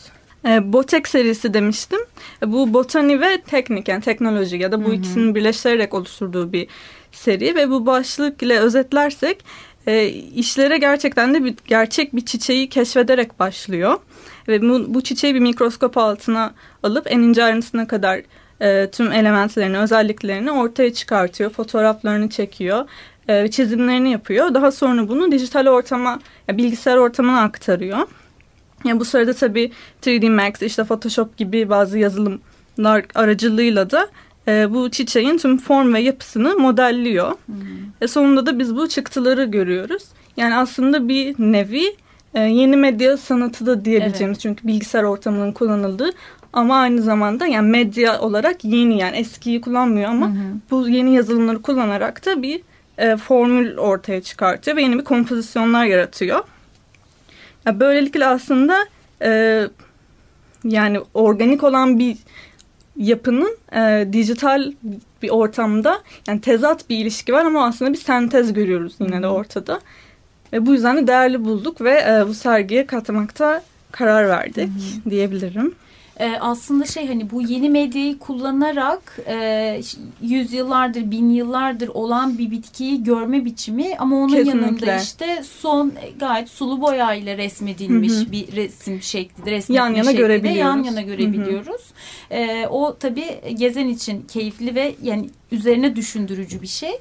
E, 0.49 0.73
Botek 0.73 1.09
serisi 1.09 1.55
demiştim. 1.55 2.01
E, 2.43 2.53
bu 2.53 2.75
botani 2.75 3.21
ve 3.21 3.41
teknik 3.41 3.89
yani 3.89 4.03
teknoloji 4.03 4.57
ya 4.57 4.73
da 4.73 4.85
bu 4.85 4.89
Hı-hı. 4.89 4.95
ikisini 4.95 5.35
birleştirerek 5.35 5.95
oluşturduğu 5.95 6.53
bir 6.53 6.67
seri 7.13 7.55
ve 7.55 7.71
bu 7.71 7.87
başlık 7.87 8.43
ile 8.43 8.59
özetlersek 8.59 9.45
e, 9.87 10.07
işlere 10.09 10.79
gerçekten 10.79 11.35
de 11.35 11.45
bir 11.45 11.55
gerçek 11.67 12.17
bir 12.17 12.25
çiçeği 12.25 12.69
keşfederek 12.69 13.39
başlıyor. 13.39 13.99
Ve 14.49 14.63
bu, 14.63 14.95
bu 14.95 15.03
çiçeği 15.03 15.35
bir 15.35 15.41
mikroskop 15.41 15.99
altına 15.99 16.55
alıp 16.83 17.13
en 17.13 17.19
ince 17.19 17.45
ayrıntısına 17.45 17.87
kadar 17.87 18.21
e, 18.61 18.91
tüm 18.91 19.13
elementlerini, 19.13 19.79
özelliklerini 19.79 20.53
ortaya 20.53 20.93
çıkartıyor. 20.93 21.51
Fotoğraflarını 21.51 22.29
çekiyor, 22.29 22.89
e, 23.31 23.51
çizimlerini 23.51 24.11
yapıyor. 24.11 24.55
Daha 24.55 24.73
sonra 24.73 25.09
bunu 25.09 25.33
dijital 25.33 25.67
ortama, 25.67 26.21
ya 26.49 26.57
bilgisayar 26.57 26.97
ortamına 26.97 27.43
aktarıyor. 27.43 27.99
Yani 28.85 29.01
bu 29.01 29.05
sırada 29.05 29.33
tabii 29.33 29.73
3D 30.03 30.31
Max, 30.31 30.63
işte 30.63 30.85
Photoshop 30.85 31.37
gibi 31.37 31.69
bazı 31.69 31.99
yazılımlar 31.99 33.05
aracılığıyla 33.15 33.91
da 33.91 34.09
e, 34.49 34.75
bu 34.75 34.91
çiçeğin 34.91 35.39
tüm 35.39 35.59
form 35.59 35.95
ve 35.95 36.01
yapısını 36.01 36.57
modelliyor. 36.57 37.33
Hmm. 37.47 37.57
E, 38.01 38.09
sonunda 38.09 38.47
da 38.47 38.59
biz 38.59 38.77
bu 38.77 38.89
çıktıları 38.89 39.45
görüyoruz. 39.45 40.03
Yani 40.37 40.55
aslında 40.55 41.09
bir 41.09 41.35
nevi 41.39 41.97
e, 42.35 42.41
yeni 42.41 42.77
medya 42.77 43.17
sanatı 43.17 43.67
da 43.67 43.85
diyebileceğimiz 43.85 44.37
evet. 44.37 44.41
çünkü 44.41 44.67
bilgisayar 44.67 45.03
ortamının 45.03 45.53
kullanıldığı 45.53 46.11
ama 46.53 46.77
aynı 46.77 47.03
zamanda 47.03 47.47
yani 47.47 47.71
medya 47.71 48.21
olarak 48.21 48.65
yeni 48.65 48.99
yani 48.99 49.17
eskiyi 49.17 49.61
kullanmıyor 49.61 50.11
ama 50.11 50.27
hı 50.27 50.31
hı. 50.31 50.55
bu 50.71 50.89
yeni 50.89 51.15
yazılımları 51.15 51.63
kullanarak 51.63 52.27
da 52.27 52.43
bir 52.43 52.61
e, 53.01 53.17
formül 53.17 53.79
ortaya 53.79 54.23
çıkartıyor 54.23 54.77
ve 54.77 54.83
yeni 54.83 54.99
bir 54.99 55.05
kompozisyonlar 55.05 55.85
yaratıyor. 55.85 56.45
Ya 57.67 57.81
böylelikle 57.81 58.27
aslında 58.27 58.87
e, 59.23 59.63
yani 60.65 61.01
organik 61.15 61.65
olan 61.65 61.99
bir 61.99 62.17
yapının 62.97 63.57
e, 63.73 64.09
dijital 64.13 64.73
bir 65.23 65.31
ortamda 65.31 66.03
yani 66.29 66.41
tezat 66.41 66.91
bir 66.91 66.99
ilişki 66.99 67.33
var 67.33 67.45
ama 67.45 67.67
aslında 67.67 67.93
bir 67.93 67.99
sentez 67.99 68.53
görüyoruz 68.53 68.95
yine 69.01 69.23
de 69.23 69.27
ortada. 69.27 69.81
Ve 70.53 70.67
bu 70.67 70.73
yüzden 70.73 70.97
de 70.97 71.07
değerli 71.07 71.45
bulduk 71.45 71.81
ve 71.81 72.05
e, 72.09 72.29
bu 72.29 72.35
sergiye 72.35 72.87
katmakta 72.87 73.63
karar 73.93 74.29
verdik 74.29 74.69
Hı-hı. 74.69 75.11
diyebilirim 75.11 75.75
e, 76.21 76.37
aslında 76.41 76.85
şey 76.85 77.09
hani 77.09 77.31
bu 77.31 77.43
yeni 77.43 77.71
medyayı 77.71 78.19
kullanarak 78.19 79.19
e, 79.27 79.81
yüzyıllardır, 80.23 81.11
bin 81.11 81.31
yıllardır 81.31 81.89
olan 81.89 82.39
bir 82.39 82.51
bitkiyi 82.51 83.05
görme 83.05 83.45
biçimi 83.45 83.97
ama 83.99 84.17
onun 84.17 84.29
Kesinlikle. 84.29 84.61
yanında 84.61 84.97
işte 84.97 85.43
son 85.43 85.93
gayet 86.19 86.49
sulu 86.49 86.81
boya 86.81 87.15
ile 87.15 87.37
resmedilmiş 87.37 88.13
Hı 88.13 88.15
-hı. 88.15 88.33
bir 88.33 88.57
resim 88.57 89.03
şekli, 89.03 89.51
resmetme 89.51 89.75
yan 89.75 89.95
yana 89.95 90.13
görebiliyoruz. 90.13 90.61
yan 90.61 90.83
yana 90.83 91.03
görebiliyoruz. 91.03 91.83
Hı 92.29 92.35
-hı. 92.35 92.63
E, 92.63 92.67
o 92.69 92.97
tabii 93.01 93.41
gezen 93.55 93.89
için 93.89 94.23
keyifli 94.33 94.75
ve 94.75 94.95
yani 95.03 95.31
üzerine 95.53 95.97
düşündürücü 95.97 96.63
bir 96.63 96.67
şey. 96.67 96.93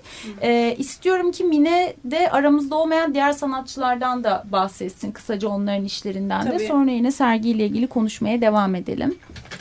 E, 0.42 0.76
istiyorum 0.78 1.32
ki 1.32 1.44
Mine 1.44 1.94
de 2.04 2.32
aramızda 2.32 2.76
olmayan 2.76 3.14
diğer 3.14 3.32
sanatçılardan 3.32 4.24
da 4.24 4.44
bahsetsin 4.52 5.12
kısaca 5.12 5.48
onların 5.48 5.86
işlerinden 5.86 6.46
Tabii. 6.46 6.60
de. 6.60 6.68
Sonra 6.68 6.92
yine 6.92 7.12
sergiyle 7.12 7.66
ilgili 7.66 7.88
konuşmaya 7.88 8.42
devam 8.42 8.76
edelim. 8.76 9.18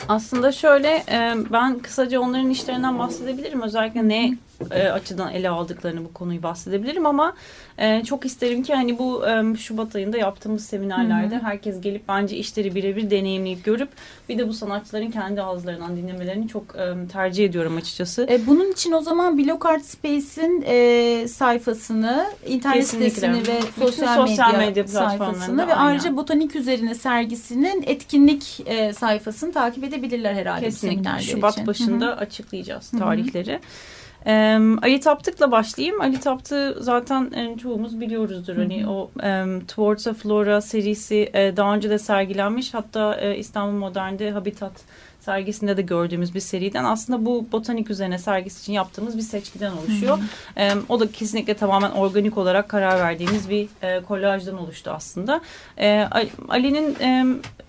Aslında 0.09 0.53
şöyle 0.53 0.88
e, 0.88 1.35
ben 1.53 1.79
kısaca 1.79 2.20
onların 2.20 2.51
işlerinden 2.51 2.98
bahsedebilirim. 2.98 3.62
Özellikle 3.62 4.09
ne 4.09 4.35
e, 4.71 4.88
açıdan 4.88 5.33
ele 5.33 5.49
aldıklarını 5.49 6.05
bu 6.05 6.12
konuyu 6.12 6.42
bahsedebilirim 6.42 7.07
ama 7.07 7.35
e, 7.79 8.05
çok 8.05 8.27
isterim 8.27 8.62
ki 8.62 8.75
hani 8.75 8.99
bu 8.99 9.29
e, 9.29 9.57
Şubat 9.57 9.97
ayında 9.97 10.18
yaptığımız 10.18 10.66
seminerlerde 10.66 11.35
Hı 11.35 11.38
-hı. 11.38 11.42
herkes 11.42 11.81
gelip 11.81 12.09
bence 12.09 12.37
işleri 12.37 12.75
birebir 12.75 13.11
deneyimleyip 13.11 13.64
görüp 13.64 13.88
bir 14.29 14.38
de 14.38 14.49
bu 14.49 14.53
sanatçıların 14.53 15.11
kendi 15.11 15.42
ağızlarından 15.42 15.97
dinlemelerini 15.97 16.49
çok 16.49 16.77
e, 16.77 17.09
tercih 17.12 17.44
ediyorum 17.44 17.77
açıkçası. 17.77 18.27
E, 18.31 18.47
bunun 18.47 18.73
için 18.73 18.92
o 18.92 19.01
zaman 19.01 19.38
Blog 19.38 19.66
Art 19.66 19.85
Space'in 19.85 20.64
e, 20.66 21.29
sayfasını, 21.29 22.27
internet 22.47 22.81
Kesinlikle. 22.81 23.11
sitesini 23.11 23.57
ve 23.57 23.61
sosyal, 23.79 24.27
sosyal 24.27 24.53
medya, 24.53 24.66
medya 24.66 24.88
sayfasını 24.88 25.66
ve 25.66 25.75
aynen. 25.75 25.87
ayrıca 25.87 26.16
botanik 26.16 26.57
üzerine 26.57 26.94
sergisinin 26.94 27.85
etkinlik 27.87 28.61
e, 28.66 28.92
sayfasını 28.92 29.53
takip 29.53 29.85
edebilirler 29.85 30.35
herhalde 30.35 30.64
Kesinlikle. 30.64 31.21
Şubat 31.21 31.53
için. 31.53 31.66
başında 31.66 32.07
Hı 32.07 32.11
-hı. 32.11 32.14
açıklayacağız 32.14 32.90
tarihleri. 32.90 33.53
Hı 33.53 33.57
-hı. 33.57 33.98
E, 34.27 34.61
Ali 34.83 35.01
Taptık'la 35.01 35.51
başlayayım. 35.51 36.01
Ali 36.01 36.21
Taptık'ı 36.21 36.77
zaten 36.81 37.33
e, 37.33 37.59
çoğumuz 37.59 38.01
biliyoruzdur. 38.01 38.57
Hı 38.57 38.59
hı. 38.59 38.63
Hani 38.63 38.89
o 38.89 39.11
e, 39.23 39.45
Towards 39.67 40.07
a 40.07 40.15
Flora 40.15 40.61
serisi 40.61 41.31
e, 41.35 41.57
daha 41.57 41.75
önce 41.75 41.91
de 41.91 41.99
sergilenmiş. 41.99 42.75
Hatta 42.75 43.15
e, 43.15 43.37
İstanbul 43.37 43.79
Modern'de 43.79 44.31
Habitat 44.31 44.73
sergisinde 45.21 45.77
de 45.77 45.83
gördüğümüz 45.83 46.35
bir 46.35 46.41
seriden 46.41 46.85
aslında 46.85 47.27
bu 47.27 47.47
botanik 47.53 47.91
üzerine 47.91 48.19
sergisi 48.19 48.61
için 48.61 48.73
yaptığımız 48.73 49.17
bir 49.17 49.23
seçkiden 49.23 49.73
oluşuyor. 49.73 50.19
Hı 50.19 50.23
hı. 50.23 50.61
E, 50.61 50.73
o 50.89 51.01
da 51.01 51.13
kesinlikle 51.13 51.55
tamamen 51.55 51.91
organik 51.91 52.39
olarak 52.39 52.69
karar 52.69 53.01
verdiğimiz 53.01 53.51
bir 53.51 53.69
e, 53.83 54.03
kolajdan 54.03 54.59
oluştu 54.59 54.91
aslında. 54.91 55.41
E, 55.79 56.09
Ali'nin 56.49 56.97
e, 57.01 57.27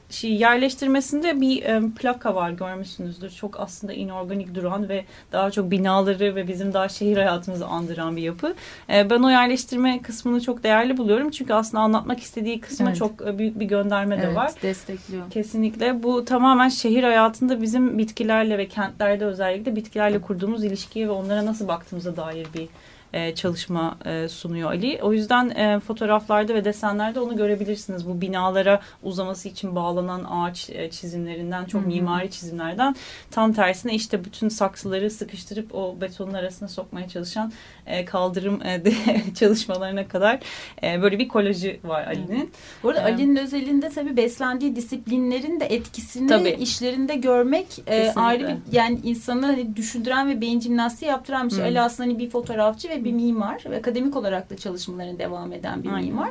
şey, 0.10 0.32
yerleştirmesinde 0.36 1.42
bir 1.42 1.64
e, 1.64 1.82
plaka 2.00 2.36
var 2.36 2.52
görmüşsünüzdür. 2.52 3.30
Çok 3.30 3.60
aslında 3.60 3.94
inorganik 3.94 4.56
duran 4.56 4.90
ve 4.90 5.06
daha 5.32 5.52
çok 5.52 5.72
binaları 5.72 6.36
ve 6.36 6.48
bizim 6.48 6.74
daha 6.74 6.90
şehir 6.90 7.18
hayatımızı 7.18 7.66
andıran 7.66 8.16
bir 8.18 8.22
yapı. 8.22 8.56
E, 8.90 9.10
ben 9.10 9.24
o 9.24 9.30
yerleştirme 9.30 10.02
kısmını 10.02 10.42
çok 10.42 10.64
değerli 10.64 10.98
buluyorum. 10.98 11.30
Çünkü 11.32 11.54
aslında 11.54 11.84
anlatmak 11.84 12.20
istediği 12.20 12.60
kısma 12.62 12.88
Evet. 12.88 12.98
çok 12.98 13.22
e, 13.22 13.38
büyük 13.38 13.60
bir 13.60 13.66
gönderme 13.66 14.18
de 14.22 14.26
Evet, 14.26 14.36
var. 14.36 14.52
destekliyor. 14.62 15.30
Kesinlikle. 15.32 16.04
Bu 16.04 16.26
tamamen 16.26 16.70
şehir 16.70 17.04
hayatında 17.04 17.62
bizim 17.62 17.98
bitkilerle 17.98 18.58
ve 18.58 18.68
kentlerde 18.68 19.26
özellikle 19.26 19.76
bitkilerle 19.76 20.22
kurduğumuz 20.22 20.64
ilişkiye 20.64 21.08
ve 21.08 21.12
onlara 21.12 21.46
nasıl 21.46 21.68
baktığımıza 21.68 22.16
dair 22.18 22.48
bir 22.54 22.68
e, 23.14 23.36
çalışma 23.36 23.98
e, 24.06 24.28
sunuyor 24.28 24.70
Ali. 24.72 25.00
O 25.02 25.14
yüzden 25.14 25.50
e, 25.50 25.80
fotoğraflarda 25.80 26.54
ve 26.54 26.66
desenlerde 26.66 27.20
onu 27.20 27.38
görebilirsiniz. 27.38 28.08
Bu 28.08 28.22
binalara 28.22 28.82
uzaması 29.04 29.50
için 29.50 29.76
bağlanan 29.76 30.24
ağaç 30.30 30.70
e, 30.70 30.90
çizimlerinden, 30.90 31.66
çok 31.66 31.82
Hı 31.82 31.86
hı. 31.86 31.90
mimari 31.90 32.32
çizimlerden 32.32 32.96
tam 33.32 33.54
tersine 33.54 33.96
işte 33.96 34.26
bütün 34.26 34.50
saksıları 34.50 35.10
sıkıştırıp 35.12 35.76
o 35.76 36.02
betonun 36.02 36.34
arasına 36.34 36.70
sokmaya 36.70 37.08
çalışan 37.08 37.52
e, 37.86 38.06
kaldırım 38.06 38.62
e, 38.62 38.86
de, 38.86 38.94
çalışmalarına 39.40 40.08
kadar 40.08 40.40
e, 40.84 41.02
böyle 41.02 41.20
bir 41.20 41.28
kolajı 41.28 41.80
var 41.84 42.08
Ali'nin. 42.08 42.52
Bu 42.84 42.90
arada 42.90 43.02
Evet. 43.02 43.14
Ali'nin 43.14 43.36
özelinde 43.36 43.90
tabii 43.90 44.18
beslendiği 44.18 44.76
disiplinlerin 44.76 45.60
de 45.60 45.66
etkisini 45.66 46.28
Tabii. 46.28 46.50
işlerinde 46.50 47.16
görmek 47.16 47.66
e, 47.66 47.84
Kesinlikle. 47.84 48.22
ayrı 48.22 48.48
bir 48.48 48.78
yani 48.78 49.00
insanı 49.04 49.46
hani 49.46 49.76
düşündüren 49.76 50.30
ve 50.30 50.42
beyin 50.42 50.60
jimnastiği 50.60 51.12
yaptıran 51.12 51.48
bir 51.48 51.54
şey. 51.54 51.64
Hı. 51.64 51.68
Ali 51.68 51.82
aslında 51.82 52.10
hani 52.10 52.20
bir 52.20 52.30
fotoğrafçı 52.30 52.90
ve 52.90 52.99
bir 53.04 53.12
mimar 53.14 53.64
ve 53.70 53.78
akademik 53.78 54.16
olarak 54.16 54.50
da 54.50 54.58
çalışmalarına 54.58 55.20
devam 55.20 55.54
eden 55.54 55.84
bir 55.84 55.90
Aynen. 55.90 56.08
mimar. 56.10 56.30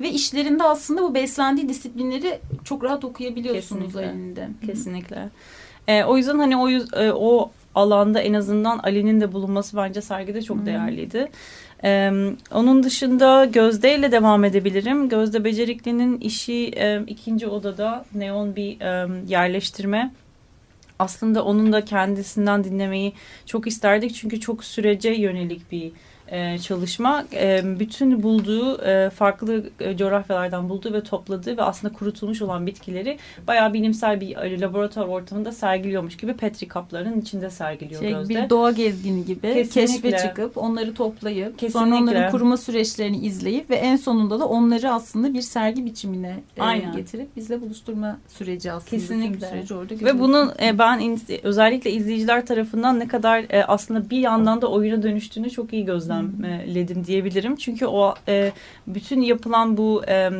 Ve 0.00 0.10
işlerinde 0.10 0.64
aslında 0.64 1.02
bu 1.02 1.14
beslendiği 1.14 1.68
disiplinleri 1.68 2.38
çok 2.64 2.84
rahat 2.84 3.04
okuyabiliyorsunuz 3.04 3.84
Kesinlikle. 3.84 4.10
Ali'nde. 4.10 4.48
Kesinlikle. 4.66 5.28
E, 5.88 6.04
o 6.04 6.16
yüzden 6.16 6.38
hani 6.38 6.56
o 6.56 6.68
yüz- 6.68 6.94
e, 6.94 7.12
o 7.12 7.50
alanda 7.74 8.20
en 8.20 8.34
azından 8.34 8.78
Ali'nin 8.78 9.20
de 9.20 9.32
bulunması 9.32 9.76
bence 9.76 10.00
sergide 10.00 10.42
çok 10.42 10.58
Hı. 10.60 10.66
değerliydi. 10.66 11.30
E, 11.84 12.10
onun 12.54 12.82
dışında 12.82 13.44
Gözde 13.44 13.94
ile 13.98 14.12
devam 14.12 14.44
edebilirim. 14.44 15.08
Gözde 15.08 15.44
Becerikli'nin 15.44 16.20
işi 16.20 16.70
e, 16.76 17.02
ikinci 17.06 17.46
odada 17.46 18.04
neon 18.14 18.56
bir 18.56 18.80
e, 18.80 19.08
yerleştirme. 19.28 20.10
Aslında 20.98 21.44
onun 21.44 21.72
da 21.72 21.84
kendisinden 21.84 22.64
dinlemeyi 22.64 23.12
çok 23.46 23.66
isterdik. 23.66 24.14
Çünkü 24.14 24.40
çok 24.40 24.64
sürece 24.64 25.10
yönelik 25.10 25.72
bir 25.72 25.92
e, 26.30 26.58
çalışma. 26.58 27.24
E, 27.34 27.62
bütün 27.80 28.22
bulduğu 28.22 28.82
e, 28.84 29.10
farklı 29.10 29.64
e, 29.80 29.96
coğrafyalardan 29.96 30.68
bulduğu 30.68 30.92
ve 30.92 31.02
topladığı 31.02 31.56
ve 31.56 31.62
aslında 31.62 31.94
kurutulmuş 31.94 32.42
olan 32.42 32.66
bitkileri 32.66 33.18
bayağı 33.46 33.72
bilimsel 33.72 34.20
bir 34.20 34.36
laboratuvar 34.60 35.06
ortamında 35.06 35.52
sergiliyormuş 35.52 36.16
gibi 36.16 36.32
petri 36.34 36.68
kaplarının 36.68 37.20
içinde 37.20 37.50
sergiliyor 37.50 38.00
Şey, 38.00 38.12
Gözde. 38.12 38.34
bir 38.44 38.50
doğa 38.50 38.70
gezgini 38.70 39.24
gibi 39.24 39.40
Kesinlikle. 39.54 40.10
keşfe 40.10 40.28
çıkıp 40.28 40.56
onları 40.58 40.94
toplayıp 40.94 41.46
sonra 41.48 41.56
Kesinlikle. 41.60 41.94
onların 41.96 42.30
kuruma 42.30 42.56
süreçlerini 42.56 43.16
izleyip 43.18 43.70
ve 43.70 43.76
en 43.76 43.96
sonunda 43.96 44.40
da 44.40 44.48
onları 44.48 44.92
aslında 44.92 45.34
bir 45.34 45.42
sergi 45.42 45.84
biçimine 45.86 46.40
e, 46.56 46.62
Aynen. 46.62 46.92
getirip 46.96 47.36
bizle 47.36 47.60
buluşturma 47.60 48.18
süreci 48.28 48.72
aslında. 48.72 48.90
Kesinlikle. 48.90 49.46
süreci 49.48 49.74
orada 49.74 49.94
Ve 50.04 50.18
bunun 50.20 50.52
e, 50.62 50.78
ben 50.78 50.98
in- 50.98 51.20
özellikle 51.42 51.90
izleyiciler 51.92 52.46
tarafından 52.46 52.98
ne 52.98 53.08
kadar 53.08 53.44
e, 53.50 53.64
aslında 53.64 54.10
bir 54.10 54.18
yandan 54.18 54.62
da 54.62 54.66
oyuna 54.66 55.02
dönüştüğünü 55.02 55.50
çok 55.50 55.72
iyi 55.72 55.84
gözlemledim 56.22 57.06
diyebilirim. 57.06 57.56
Çünkü 57.56 57.86
o 57.86 58.14
e, 58.28 58.52
bütün 58.86 59.20
yapılan 59.20 59.76
bu 59.76 60.02
e, 60.08 60.30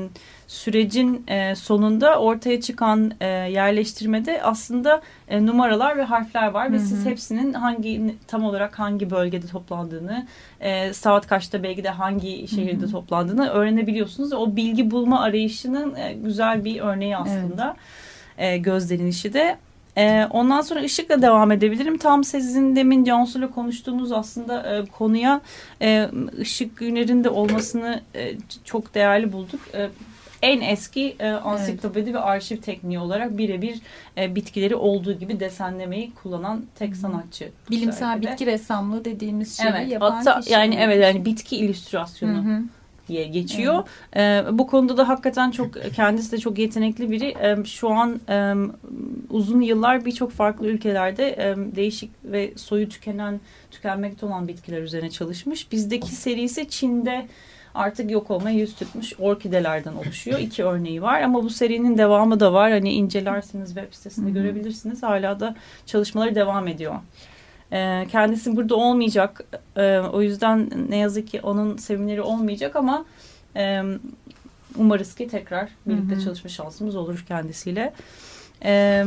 sürecin 0.47 1.25
e, 1.29 1.55
sonunda 1.55 2.19
ortaya 2.21 2.61
çıkan 2.61 3.12
e, 3.21 3.27
yerleştirmede 3.27 4.43
aslında 4.43 5.03
e, 5.29 5.47
numaralar 5.47 5.97
ve 5.97 6.03
harfler 6.03 6.49
var 6.49 6.73
ve 6.73 6.77
Hı 6.77 6.81
hı. 6.81 6.87
siz 6.87 7.07
hepsinin 7.07 7.53
hangi 7.53 8.14
tam 8.27 8.45
olarak 8.45 8.79
hangi 8.79 9.11
bölgede 9.11 9.47
toplandığını, 9.47 10.27
e, 10.61 10.93
saat 10.93 11.27
kaçta 11.27 11.62
belki 11.62 11.85
de 11.85 11.91
hangi 11.91 12.49
şehirde 12.49 12.83
Hı 12.83 12.87
hı. 12.87 12.91
toplandığını 12.91 13.49
öğrenebiliyorsunuz. 13.49 14.33
O 14.33 14.57
bilgi 14.57 14.91
bulma 14.91 15.21
arayışının 15.21 15.95
e, 15.95 16.12
güzel 16.12 16.64
bir 16.64 16.81
örneği 16.81 17.17
aslında. 17.17 17.77
E, 18.38 18.59
Gözde'nin 18.59 19.07
işi 19.07 19.33
de. 19.33 19.59
E, 19.98 20.26
ondan 20.30 20.61
sonra 20.61 20.80
ışıkla 20.82 21.22
devam 21.22 21.52
edebilirim. 21.52 21.98
Tam 21.98 22.24
sizin 22.24 22.76
demin 22.76 23.04
Cansu'yla 23.04 23.50
konuştuğunuz 23.50 24.12
aslında 24.12 24.76
e, 24.76 24.87
konuya 24.87 25.40
e, 25.82 26.08
ışık 26.40 26.76
günlerin 26.76 27.24
de 27.24 27.28
olmasını 27.30 28.00
e, 28.14 28.32
çok 28.64 28.94
değerli 28.94 29.32
bulduk. 29.32 29.61
E, 29.74 29.88
en 30.42 30.61
eski 30.61 31.16
e, 31.20 31.28
ansiklopedi 31.30 32.14
ve 32.14 32.18
arşiv 32.18 32.56
tekniği 32.56 32.98
olarak 32.98 33.38
birebir 33.38 33.80
e, 34.18 34.34
bitkileri 34.34 34.74
olduğu 34.76 35.12
gibi 35.12 35.40
desenlemeyi 35.40 36.12
kullanan 36.14 36.64
tek 36.78 36.96
sanatçı. 36.96 37.48
bilimsel 37.70 38.22
bitki 38.22 38.46
ressamlığı 38.46 39.04
dediğimiz 39.04 39.56
şeyi 39.56 39.68
Evet. 39.70 39.92
yapan 39.92 40.11
Hatta 40.11 40.40
kişi. 40.40 40.52
yani 40.52 40.76
evet 40.80 41.02
yani 41.02 41.24
bitki 41.24 41.56
illüstrasyonu 41.56 42.44
Hı 42.44 42.50
hı. 42.50 42.62
Diye 43.09 43.27
geçiyor. 43.27 43.85
Ee, 44.16 44.44
bu 44.53 44.66
konuda 44.66 44.97
da 44.97 45.09
hakikaten 45.09 45.51
çok 45.51 45.71
kendisi 45.97 46.33
de 46.33 46.38
çok 46.38 46.59
yetenekli 46.59 47.11
biri. 47.11 47.35
Ee, 47.42 47.64
şu 47.64 47.88
an 47.88 48.21
e, 48.29 48.55
uzun 49.31 49.61
yıllar 49.61 50.05
birçok 50.05 50.33
farklı 50.33 50.66
ülkelerde 50.66 51.29
e, 51.29 51.77
değişik 51.77 52.11
ve 52.25 52.53
soyu 52.57 52.88
tükenen, 52.88 53.40
tükenmekte 53.71 54.27
olan 54.27 54.49
bitkiler 54.49 54.83
üzerine 54.83 55.11
çalışmış. 55.11 55.73
Bizdeki 55.73 56.14
serisi 56.14 56.68
Çin'de 56.68 57.27
artık 57.75 58.11
yok 58.11 58.31
olmaya 58.31 58.59
yüz 58.59 58.75
tutmuş 58.75 59.12
orkidelerden 59.18 59.94
oluşuyor. 59.94 60.38
İki 60.38 60.64
örneği 60.64 61.03
var 61.03 61.23
ama 61.23 61.44
bu 61.44 61.51
serinin 61.51 61.99
devamı 61.99 62.40
da 62.40 62.53
var. 62.53 62.71
Hani 62.71 62.92
incelersiniz 62.92 63.75
web 63.75 63.92
sitesinde 63.92 64.27
Hı 64.27 64.31
hı. 64.31 64.35
görebilirsiniz. 64.35 65.03
Hala 65.03 65.40
da 65.40 65.55
çalışmaları 65.87 66.35
devam 66.35 66.68
ediyor. 66.68 66.94
Ee, 67.72 68.07
kendisi 68.11 68.57
burada 68.57 68.76
olmayacak. 68.76 69.44
Ee, 69.76 69.98
o 69.98 70.22
yüzden 70.22 70.70
ne 70.88 70.96
yazık 70.96 71.28
ki 71.28 71.40
onun 71.42 71.76
semineri 71.76 72.22
olmayacak 72.22 72.76
ama 72.76 73.04
e, 73.57 73.83
umarız 74.76 75.14
ki 75.14 75.28
tekrar 75.28 75.68
birlikte 75.87 76.14
Hı 76.14 76.18
hı. 76.18 76.24
çalışma 76.24 76.50
şansımız 76.50 76.96
olur 76.96 77.24
kendisiyle. 77.28 77.92
Ee, 78.64 79.04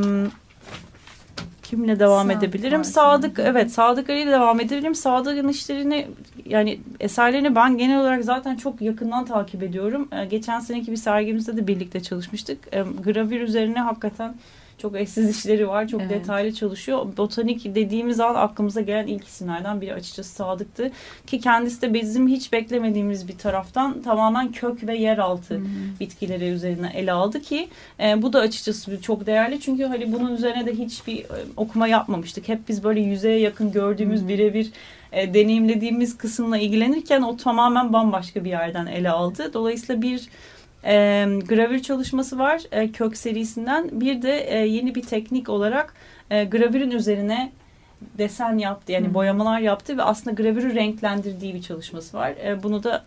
kimle 1.64 2.00
devam 2.00 2.28
Sadık 2.28 2.44
edebilirim? 2.44 2.80
var 2.80 2.84
Sadık, 2.84 3.40
evet 3.40 3.72
Sadık 3.72 4.10
Ali 4.10 4.22
ile 4.22 4.32
devam 4.32 4.60
edebilirim. 4.60 4.96
Sadık'ın 4.96 5.48
işlerini 5.48 6.08
yani 6.46 6.80
eserlerini 7.00 7.56
ben 7.56 7.78
genel 7.78 8.02
olarak 8.02 8.24
zaten 8.24 8.56
çok 8.56 8.82
yakından 8.82 9.26
takip 9.26 9.64
ediyorum. 9.64 10.10
Geçen 10.30 10.60
seneki 10.60 10.92
bir 10.92 10.98
sergimizde 10.98 11.58
de 11.58 11.68
birlikte 11.68 12.00
çalışmıştık. 12.00 12.72
Gravür 13.04 13.42
üzerine 13.42 13.80
hakikaten 13.80 14.36
çok 14.82 14.96
eşsiz 14.96 15.30
işleri 15.38 15.68
var. 15.68 15.88
Çok 15.88 16.02
Evet. 16.02 16.12
detaylı 16.12 16.54
çalışıyor. 16.54 17.18
Botanik 17.18 17.76
dediğimiz 17.76 18.20
an 18.20 18.36
aklımıza 18.36 18.82
gelen 18.82 19.08
ilk 19.08 19.28
isimlerden 19.28 19.82
biri 19.82 19.94
açıkçası 19.94 20.36
Sadık'tı. 20.36 20.92
Ki 21.28 21.40
kendisi 21.40 21.82
de 21.82 21.94
bizim 21.94 22.28
hiç 22.28 22.54
beklemediğimiz 22.54 23.28
bir 23.28 23.38
taraftan 23.38 24.02
tamamen 24.02 24.52
kök 24.52 24.88
ve 24.88 24.98
yeraltı 24.98 25.56
hı. 25.56 25.66
bitkileri 26.00 26.46
üzerine 26.46 26.92
ele 26.96 27.12
aldı 27.12 27.42
ki 27.42 27.68
e, 28.00 28.22
bu 28.22 28.34
da 28.34 28.40
açıkçası 28.40 29.02
çok 29.02 29.26
değerli. 29.26 29.60
Çünkü 29.60 29.84
hani 29.84 30.14
bunun 30.14 30.36
üzerine 30.36 30.66
de 30.66 30.74
hiçbir 30.74 31.20
e, 31.20 31.28
okuma 31.58 31.88
yapmamıştık. 31.88 32.48
Hep 32.48 32.60
biz 32.70 32.84
böyle 32.84 33.02
yüzeye 33.02 33.40
yakın 33.40 33.72
gördüğümüz 33.72 34.24
hı. 34.24 34.28
birebir 34.28 34.72
e, 35.12 35.34
deneyimlediğimiz 35.34 36.18
kısımla 36.18 36.58
ilgilenirken 36.58 37.22
o 37.22 37.38
tamamen 37.38 37.94
bambaşka 37.94 38.44
bir 38.44 38.50
yerden 38.50 38.86
ele 38.86 39.10
aldı. 39.10 39.54
Dolayısıyla 39.54 40.02
bir 40.02 40.30
e, 40.86 41.26
gravür 41.48 41.80
çalışması 41.80 42.40
var 42.40 42.62
e, 42.72 42.92
kök 42.92 43.18
serisinden. 43.18 44.02
Bir 44.02 44.22
de 44.22 44.38
e, 44.38 44.58
yeni 44.58 44.96
bir 44.96 45.02
teknik 45.02 45.50
olarak 45.50 45.94
e, 46.30 46.44
gravürün 46.44 46.92
üzerine 46.92 47.52
desen 48.18 48.58
yaptı. 48.58 48.92
Yani 48.92 49.08
Hı. 49.08 49.14
boyamalar 49.14 49.60
yaptı 49.60 49.98
ve 49.98 50.04
aslında 50.04 50.42
gravürü 50.42 50.76
renklendirdiği 50.76 51.54
bir 51.54 51.62
çalışması 51.62 52.18
var. 52.18 52.30
E, 52.30 52.64
bunu 52.64 52.84
da 52.84 53.06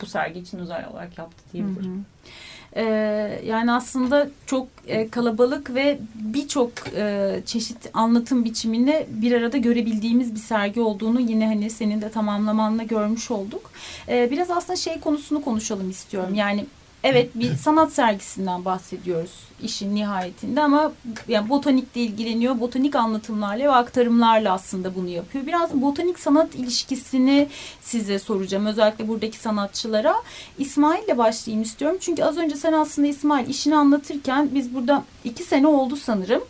bu 0.00 0.06
sergi 0.06 0.40
için 0.40 0.58
özel 0.58 0.88
olarak 0.92 1.18
yaptı 1.18 1.44
diyebilirim. 1.52 1.84
Hı 1.84 1.98
hı. 1.98 2.30
Ee, 2.76 3.40
yani 3.46 3.72
aslında 3.72 4.28
çok 4.46 4.68
e, 4.86 5.08
kalabalık 5.08 5.74
ve 5.74 5.98
birçok 6.14 6.70
e, 6.96 7.34
çeşit 7.46 7.90
anlatım 7.94 8.44
biçimini 8.44 9.06
bir 9.10 9.32
arada 9.32 9.56
görebildiğimiz 9.56 10.34
bir 10.34 10.40
sergi 10.40 10.80
olduğunu 10.80 11.20
yine 11.20 11.46
hani 11.46 11.70
senin 11.70 12.00
de 12.00 12.10
tamamlamanla 12.10 12.82
görmüş 12.82 13.30
olduk. 13.30 13.70
Ee, 14.08 14.28
biraz 14.30 14.50
aslında 14.50 14.76
şey 14.76 15.00
konusunu 15.00 15.42
konuşalım 15.42 15.90
istiyorum. 15.90 16.34
Yani 16.34 16.66
evet 17.06 17.30
bir 17.34 17.54
sanat 17.54 17.92
sergisinden 17.92 18.64
bahsediyoruz 18.64 19.46
işin 19.62 19.94
nihayetinde 19.94 20.60
ama 20.60 20.92
yani 21.28 21.48
botanikle 21.48 22.00
ilgileniyor. 22.00 22.60
Botanik 22.60 22.96
anlatımlarla 22.96 23.64
ve 23.64 23.70
aktarımlarla 23.70 24.52
aslında 24.52 24.94
bunu 24.94 25.08
yapıyor. 25.08 25.46
Biraz 25.46 25.74
botanik 25.74 26.18
sanat 26.18 26.54
ilişkisini 26.54 27.48
size 27.80 28.18
soracağım. 28.18 28.66
Özellikle 28.66 29.08
buradaki 29.08 29.38
sanatçılara. 29.38 30.14
İsmail'le 30.58 31.18
başlayayım 31.18 31.62
istiyorum. 31.62 31.98
Çünkü 32.00 32.24
az 32.24 32.38
önce 32.38 32.56
sen 32.56 32.72
aslında 32.72 33.08
İsmail 33.08 33.48
işini 33.48 33.76
anlatırken 33.76 34.48
biz 34.54 34.74
burada 34.74 35.04
iki 35.24 35.44
sene 35.44 35.66
oldu 35.66 35.96
sanırım. 35.96 36.42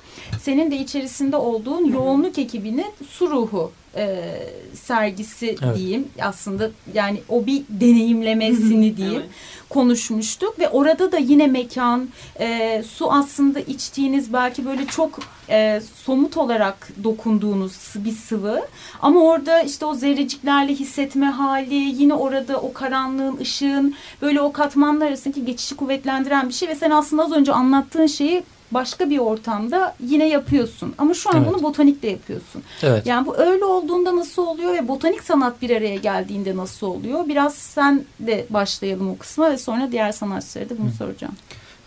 Senin 0.43 0.71
de 0.71 0.77
içerisinde 0.77 1.37
olduğun 1.37 1.85
yoğunluk 1.85 2.39
ekibinin 2.39 2.93
su 3.09 3.31
ruhu 3.31 3.73
e, 3.97 4.35
sergisi 4.75 5.57
Evet. 5.63 5.77
diyeyim. 5.77 6.09
Aslında 6.23 6.71
yani 6.95 7.21
o 7.29 7.47
bir 7.47 7.63
deneyimlemesini 7.69 8.97
diyeyim. 8.97 9.21
Evet. 9.21 9.31
konuşmuştuk 9.71 10.59
ve 10.59 10.69
orada 10.69 11.13
da 11.13 11.19
yine 11.19 11.47
mekan, 11.47 12.09
e, 12.41 12.83
su 12.83 13.13
aslında 13.13 13.61
içtiğiniz 13.61 14.33
belki 14.33 14.67
böyle 14.67 14.87
çok 14.87 15.19
e, 15.51 15.81
somut 16.05 16.37
olarak 16.37 16.89
dokunduğunuz 17.05 17.73
bir 17.97 18.13
sıvı. 18.13 18.67
Ama 19.03 19.21
orada 19.21 19.63
işte 19.63 19.87
o 19.87 19.95
zerreciklerle 19.95 20.75
hissetme 20.75 21.27
hali, 21.27 21.75
yine 21.75 22.15
orada 22.15 22.61
o 22.61 22.73
karanlığın, 22.73 23.37
ışığın 23.37 23.95
böyle 24.23 24.41
o 24.41 24.53
katmanlar 24.53 25.07
arasındaki 25.07 25.45
geçişi 25.45 25.77
kuvvetlendiren 25.77 26.49
bir 26.49 26.55
şey 26.55 26.69
ve 26.69 26.75
sen 26.75 26.91
aslında 26.91 27.25
az 27.25 27.33
önce 27.33 27.53
anlattığın 27.53 28.07
şeyi 28.07 28.43
başka 28.71 29.11
bir 29.11 29.19
ortamda 29.19 29.95
yine 30.05 30.29
yapıyorsun. 30.29 30.95
Ama 30.99 31.15
şu 31.15 31.31
an 31.31 31.37
Evet. 31.37 31.49
bunu 31.49 31.63
botanikte 31.63 32.11
yapıyorsun. 32.11 32.63
Evet. 32.83 33.07
Yani 33.07 33.27
bu 33.27 33.37
öyle 33.37 33.65
olduğunda 33.65 34.17
nasıl 34.17 34.47
oluyor 34.47 34.75
ve 34.75 34.89
botanik 34.89 35.23
sanat 35.23 35.63
bir 35.63 35.71
araya 35.77 35.97
geldiğinde 35.97 36.57
nasıl 36.57 36.87
oluyor? 36.87 37.29
Biraz 37.29 37.55
sen 37.55 38.05
de 38.21 38.47
başlayalım 38.51 39.11
o 39.11 39.19
kısma 39.19 39.51
ve 39.51 39.59
sonra 39.59 39.93
diğer 39.93 40.13
sanatçılara 40.13 40.69
da 40.71 40.79
bunu 40.79 40.91
soracağım. 40.99 41.35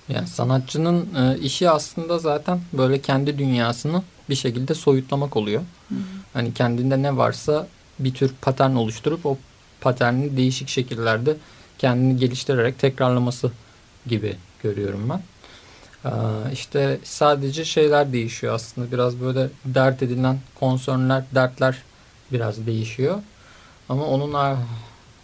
Yani 0.09 0.27
sanatçının 0.27 1.07
e, 1.15 1.39
işi 1.39 1.69
aslında 1.69 2.19
zaten 2.19 2.59
böyle 2.73 3.01
kendi 3.01 3.37
dünyasını 3.37 4.03
bir 4.29 4.35
şekilde 4.35 4.73
soyutlamak 4.73 5.37
oluyor. 5.37 5.61
Hani 6.33 6.53
kendinde 6.53 7.01
ne 7.01 7.17
varsa 7.17 7.67
bir 7.99 8.13
tür 8.13 8.33
patern 8.41 8.75
oluşturup 8.75 9.25
o 9.25 9.37
paterni 9.81 10.37
değişik 10.37 10.69
şekillerde 10.69 11.35
kendini 11.77 12.19
geliştirerek 12.19 12.79
tekrarlaması 12.79 13.51
gibi 14.07 14.35
görüyorum 14.63 15.09
ben. 15.09 15.21
Ee, 16.05 16.09
işte 16.53 16.99
sadece 17.03 17.65
şeyler 17.65 18.13
değişiyor 18.13 18.53
aslında. 18.53 18.91
Biraz 18.91 19.21
böyle 19.21 19.49
dert 19.65 20.03
edilen 20.03 20.39
konsörler, 20.59 21.23
dertler 21.35 21.77
biraz 22.31 22.65
değişiyor. 22.65 23.19
Ama 23.89 24.05
onun 24.05 24.33
har- 24.33 24.57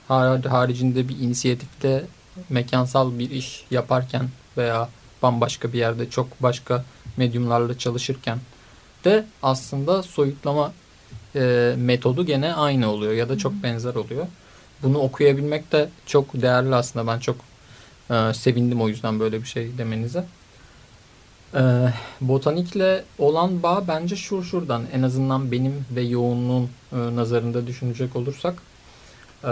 har- 0.10 0.48
haricinde 0.48 1.10
bir 1.10 1.20
inisiyatifte 1.20 2.04
mekansal 2.50 3.20
bir 3.20 3.30
iş 3.30 3.66
yaparken 3.72 4.30
veya 4.58 4.90
bambaşka 5.22 5.74
bir 5.74 5.78
yerde 5.80 6.10
çok 6.10 6.44
başka 6.44 6.86
medyumlarla 7.18 7.78
çalışırken 7.78 8.40
de 9.04 9.26
aslında 9.44 10.04
soyutlama 10.04 10.74
e, 11.36 11.74
metodu 11.78 12.26
gene 12.26 12.54
aynı 12.54 12.92
oluyor 12.92 13.14
ya 13.14 13.30
da 13.30 13.38
çok 13.38 13.54
benzer 13.64 13.96
oluyor. 13.96 14.28
Bunu 14.84 14.98
okuyabilmek 14.98 15.72
de 15.72 15.90
çok 16.06 16.42
değerli 16.42 16.76
aslında. 16.76 17.08
Ben 17.08 17.20
çok 17.20 17.36
e, 18.12 18.34
sevindim 18.34 18.82
o 18.82 18.88
yüzden 18.88 19.20
böyle 19.20 19.42
bir 19.42 19.48
şey 19.48 19.78
demenize. 19.78 20.26
E, 21.54 21.60
botanikle 22.22 23.04
olan 23.20 23.64
bağ 23.64 23.84
bence 23.88 24.16
şur 24.16 24.44
şuradan 24.44 24.84
en 24.94 25.02
azından 25.04 25.52
benim 25.52 25.86
ve 25.96 26.02
yoğunluğun 26.02 26.70
e, 26.92 27.16
nazarında 27.16 27.68
düşünecek 27.68 28.16
olursak 28.16 28.56
e, 29.44 29.52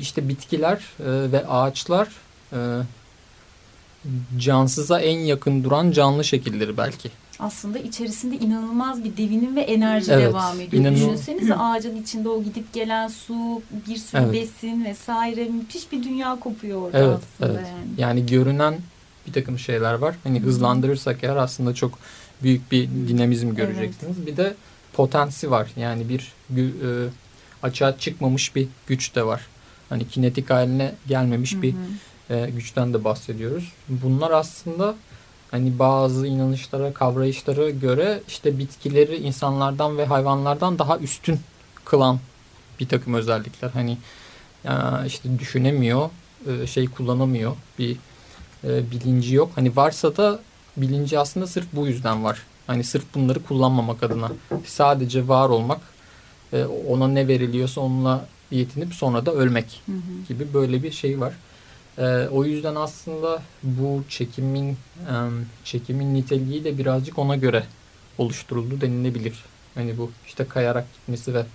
işte 0.00 0.28
bitkiler 0.28 0.76
e, 1.00 1.32
ve 1.32 1.46
ağaçlar 1.46 2.08
e, 2.52 2.58
cansıza 4.38 5.00
en 5.00 5.18
yakın 5.18 5.64
duran 5.64 5.90
canlı 5.90 6.24
şekilleri 6.24 6.76
belki. 6.76 7.10
aslında 7.38 7.78
içerisinde 7.78 8.36
inanılmaz 8.36 9.04
bir 9.04 9.16
devinim 9.16 9.56
ve 9.56 9.60
enerji 9.60 10.12
Evet, 10.12 10.28
devam 10.28 10.60
ediyor. 10.60 10.82
inanıl- 10.84 10.94
Düşünsenize 10.96 11.54
ağacın 11.56 12.02
içinde 12.02 12.28
o 12.28 12.42
gidip 12.42 12.72
gelen 12.72 13.08
su, 13.08 13.62
bir 13.88 13.96
sürü 13.96 14.20
Evet. 14.22 14.32
besin 14.32 14.84
vesaire 14.84 15.44
müthiş 15.44 15.92
bir 15.92 16.02
dünya 16.02 16.36
kopuyor 16.40 16.82
orada 16.82 16.98
Evet, 16.98 17.18
aslında 17.34 17.52
evet. 17.60 17.68
yani. 17.68 17.88
Yani 18.00 18.26
görünen 18.26 18.74
bir 19.26 19.32
takım 19.32 19.58
şeyler 19.58 19.94
var. 19.94 20.14
Hani 20.24 20.40
hızlandırırsak 20.40 21.24
eğer 21.24 21.36
aslında 21.36 21.74
çok 21.74 21.98
büyük 22.42 22.72
bir 22.72 22.88
dinamizm 23.08 23.54
göreceksiniz. 23.54 24.26
Bir 24.26 24.36
de 24.36 24.54
potensi 24.92 25.50
var. 25.50 25.68
Yani 25.76 26.08
bir 26.08 26.32
e, 26.60 27.08
açığa 27.62 27.98
çıkmamış 27.98 28.56
bir 28.56 28.68
güç 28.86 29.14
de 29.14 29.26
var. 29.26 29.46
Hani 29.88 30.08
kinetik 30.08 30.50
haline 30.50 30.94
gelmemiş 31.08 31.62
bir 31.62 31.74
e, 32.30 32.50
güçten 32.50 32.94
de 32.94 33.04
bahsediyoruz. 33.04 33.72
Bunlar 33.88 34.30
aslında 34.30 34.94
hani 35.50 35.78
bazı 35.78 36.26
inanışlara, 36.26 36.94
kavrayışlara 36.94 37.70
göre 37.70 38.20
işte 38.28 38.58
bitkileri 38.58 39.16
insanlardan 39.16 39.98
ve 39.98 40.06
hayvanlardan 40.06 40.78
daha 40.78 40.98
üstün 40.98 41.40
kılan 41.84 42.18
bir 42.80 42.88
takım 42.88 43.14
özellikler. 43.14 43.70
Hani 43.70 43.98
işte 45.06 45.38
düşünemiyor, 45.38 46.10
e, 46.46 46.66
şey 46.66 46.86
kullanamıyor, 46.86 47.56
bir 47.78 47.96
e, 48.64 48.90
bilinci 48.90 49.34
yok. 49.34 49.50
Hani 49.54 49.76
varsa 49.76 50.16
da 50.16 50.40
bilinci 50.76 51.18
aslında 51.18 51.46
sırf 51.46 51.66
bu 51.72 51.86
yüzden 51.86 52.24
var. 52.24 52.42
Hani 52.66 52.84
sırf 52.84 53.04
bunları 53.14 53.42
kullanmamak 53.42 54.02
adına. 54.02 54.32
Sadece 54.66 55.28
var 55.28 55.48
olmak, 55.48 55.80
e, 56.52 56.64
ona 56.64 57.08
ne 57.08 57.28
veriliyorsa 57.28 57.80
onunla 57.80 58.26
yetinip 58.50 58.94
sonra 58.94 59.26
da 59.26 59.32
ölmek 59.32 59.82
gibi 60.28 60.54
böyle 60.54 60.82
bir 60.82 60.90
şey 60.90 61.20
var. 61.20 61.34
Ee, 61.98 62.28
o 62.32 62.44
yüzden 62.44 62.74
aslında 62.74 63.42
bu 63.62 64.04
çekimin 64.08 64.76
em, 65.10 65.46
çekimin 65.64 66.14
niteliği 66.14 66.64
de 66.64 66.78
birazcık 66.78 67.18
ona 67.18 67.36
göre 67.36 67.64
oluşturuldu 68.18 68.80
denilebilir. 68.80 69.44
Hani 69.74 69.98
bu 69.98 70.10
işte 70.26 70.44
kayarak 70.44 70.86
gitmesi 70.94 71.34
ve 71.34 71.46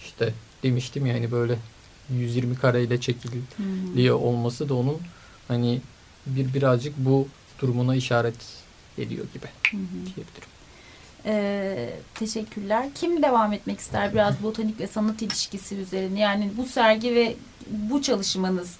işte 0.00 0.34
demiştim 0.62 1.06
ya 1.06 1.14
hani 1.14 1.32
böyle 1.32 1.58
120 2.10 2.54
kareyle 2.54 3.00
çekiliyor 3.00 4.16
olması 4.16 4.68
da 4.68 4.74
onun 4.74 4.98
hani 5.48 5.80
bir 6.26 6.54
birazcık 6.54 6.94
bu 6.96 7.28
durumuna 7.58 7.94
işaret 7.96 8.36
ediyor 8.98 9.24
gibi 9.34 9.46
diyebilirim. 9.84 10.52
Ee, 11.24 11.90
teşekkürler. 12.14 12.88
Kim 12.94 13.22
devam 13.22 13.52
etmek 13.52 13.80
ister 13.80 14.12
biraz 14.12 14.42
botanik 14.42 14.80
ve 14.80 14.86
sanat 14.86 15.22
ilişkisi 15.22 15.76
üzerine? 15.76 16.20
Yani 16.20 16.50
bu 16.56 16.64
sergi 16.64 17.14
ve 17.14 17.34
bu 17.70 18.02
çalışmanız 18.02 18.76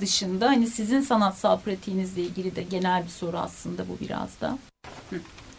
dışında 0.00 0.46
hani 0.48 0.66
sizin 0.66 1.00
sanatsal 1.00 1.60
pratiğinizle 1.60 2.22
ilgili 2.22 2.56
de 2.56 2.62
genel 2.62 3.04
bir 3.04 3.08
soru 3.08 3.38
aslında 3.38 3.88
bu 3.88 4.04
biraz 4.04 4.40
da. 4.40 4.58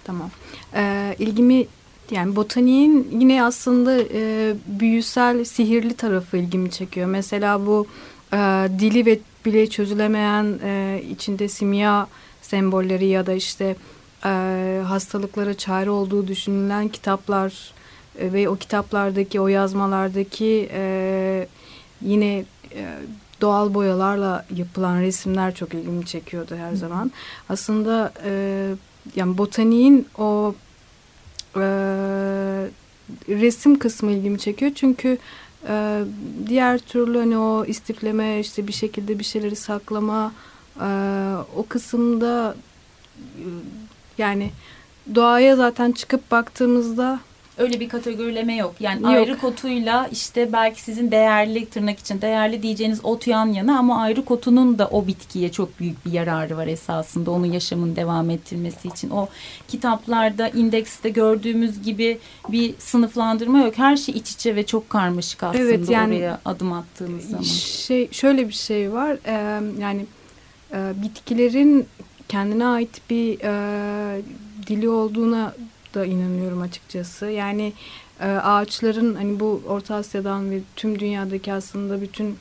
Tamam. 0.04 0.30
Ee, 0.74 1.16
ilgimi 1.20 1.66
yani 2.12 2.36
botaniğin 2.36 3.08
yine 3.20 3.44
aslında 3.44 3.98
e, 4.14 4.54
büyüsel, 4.68 5.44
sihirli 5.44 5.94
tarafı 5.94 6.38
ilgimi 6.38 6.72
çekiyor. 6.72 7.08
Mesela 7.08 7.66
bu 7.66 7.88
e, 8.34 8.70
dili 8.80 9.06
ve 9.06 9.20
bile 9.46 9.70
çözülemeyen 9.70 10.60
e, 10.64 11.02
içinde 11.12 11.48
simya 11.48 12.08
sembolleri 12.42 13.06
ya 13.06 13.26
da 13.26 13.34
işte 13.34 13.76
e, 14.26 14.82
hastalıklara 14.88 15.54
çare 15.54 15.90
olduğu 15.90 16.28
düşünülen 16.28 16.88
kitaplar 16.88 17.74
e, 18.20 18.34
ve 18.34 18.50
o 18.50 18.56
kitaplardaki, 18.56 19.42
o 19.42 19.48
yazmalardaki 19.48 20.70
e, 20.74 21.48
yine 22.02 22.46
e, 22.76 22.88
doğal 23.42 23.74
boyalarla 23.74 24.46
yapılan 24.56 25.02
resimler 25.02 25.56
çok 25.56 25.74
ilgimi 25.74 26.06
çekiyordu 26.06 26.56
her 26.56 26.74
zaman. 26.74 27.12
Aslında 27.50 28.14
e, 28.26 28.32
yani 29.16 29.38
botaniğin 29.38 30.08
o 30.18 30.56
e, 31.56 31.62
resim 33.30 33.80
kısmı 33.80 34.12
ilgimi 34.12 34.40
çekiyor 34.40 34.72
çünkü 34.76 35.10
e, 35.10 35.18
diğer 36.47 36.80
türlü 36.80 37.18
hani 37.18 37.38
o 37.38 37.66
istifleme 37.66 38.39
işte 38.39 38.68
bir 38.68 38.74
şekilde 38.74 39.20
bir 39.20 39.24
şeyleri 39.24 39.55
saklama 39.55 40.34
e, 40.82 40.88
o 41.55 41.66
kısımda 41.70 42.55
yani 44.18 44.51
doğaya 45.16 45.55
zaten 45.55 45.91
çıkıp 45.91 46.32
baktığımızda 46.32 47.20
Öyle 47.58 47.80
bir 47.80 47.89
kategorileme 47.89 48.56
yok. 48.56 48.76
Yani 48.80 49.01
Yok. 49.01 49.12
ayrı 49.12 49.38
kotuyla 49.38 50.08
işte 50.12 50.54
belki 50.54 50.82
sizin 50.82 51.12
değerli 51.12 51.66
tırnak 51.66 51.99
için 51.99 52.22
değerli 52.22 52.64
diyeceğiniz 52.64 53.06
ot 53.06 53.28
yan 53.28 53.45
yana 53.54 53.80
ama 53.80 54.01
ayrı 54.01 54.26
kotunun 54.26 54.80
da 54.80 54.88
o 54.88 55.08
bitkiye 55.08 55.51
çok 55.51 55.80
büyük 55.80 56.06
bir 56.06 56.12
yararı 56.12 56.58
var 56.58 56.68
esasında 56.68 57.32
onun 57.32 57.45
yaşamın 57.45 57.95
devam 57.95 58.30
ettirmesi 58.30 58.88
için. 58.88 59.10
O 59.10 59.28
kitaplarda 59.68 60.47
indekste 60.49 61.10
gördüğümüz 61.10 61.84
gibi 61.84 62.20
bir 62.49 62.74
sınıflandırma 62.80 63.60
yok. 63.60 63.74
Her 63.78 63.97
şey 63.97 64.16
iç 64.18 64.32
içe 64.32 64.56
ve 64.56 64.66
çok 64.66 64.89
karmaşık 64.89 65.43
aslında 65.43 65.64
Evet, 65.64 65.89
yani- 65.89 66.16
oraya 66.16 66.39
adım 66.45 66.74
attığınız 66.74 67.30
zaman. 67.30 67.43
şey 67.43 68.12
şöyle 68.12 68.47
bir 68.47 68.54
şey 68.54 68.93
var 68.93 69.18
e, 69.26 69.62
yani 69.82 70.06
e, 70.74 70.93
bitkilerin 71.04 71.86
kendine 72.30 72.66
ait 72.66 73.01
bir 73.10 73.39
e, 73.43 74.22
dili 74.68 74.89
olduğuna 74.89 75.54
da 75.94 76.06
inanıyorum 76.06 76.62
açıkçası. 76.62 77.26
Yani 77.26 77.74
e, 78.20 78.26
ağaçların 78.26 79.16
hani 79.16 79.39
bu 79.39 79.62
Orta 79.68 79.96
Asya'dan 79.96 80.52
ve 80.52 80.60
tüm 80.76 81.00
dünyadaki 81.00 81.54
aslında 81.54 82.02
bütün 82.02 82.38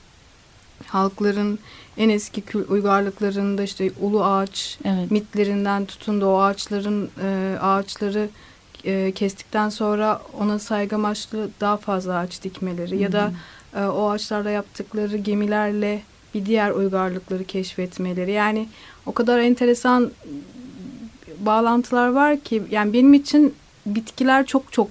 halkların 0.86 1.59
en 1.96 2.09
eski 2.09 2.42
uygarlıklarında 2.68 3.62
işte 3.62 3.90
ulu 4.00 4.24
ağaç 4.24 4.78
Evet. 4.84 5.11
mitlerinden 5.11 5.86
tutun 5.86 6.20
da 6.20 6.28
o 6.28 6.38
ağaçların 6.38 7.11
e, 7.22 7.59
ağaçları 7.61 8.28
e, 8.84 9.12
kestikten 9.14 9.68
sonra 9.68 10.20
ona 10.38 10.59
saygı 10.59 10.96
amaçlı 10.96 11.50
daha 11.61 11.76
fazla 11.76 12.18
ağaç 12.18 12.42
dikmeleri 12.42 12.98
ya 12.98 13.12
da 13.12 13.32
e, 13.76 13.84
o 13.84 14.11
ağaçlarla 14.11 14.50
yaptıkları 14.50 15.16
gemilerle 15.16 16.03
bir 16.34 16.46
diğer 16.46 16.70
uygarlıkları 16.70 17.44
keşfetmeleri 17.44 18.32
yani 18.32 18.68
o 19.07 19.12
kadar 19.12 19.38
enteresan 19.38 20.11
bağlantılar 21.47 22.09
var 22.09 22.40
ki 22.40 22.62
yani 22.70 22.93
benim 22.93 23.14
için 23.14 23.55
bitkiler 23.86 24.47
çok 24.47 24.72
çok 24.72 24.88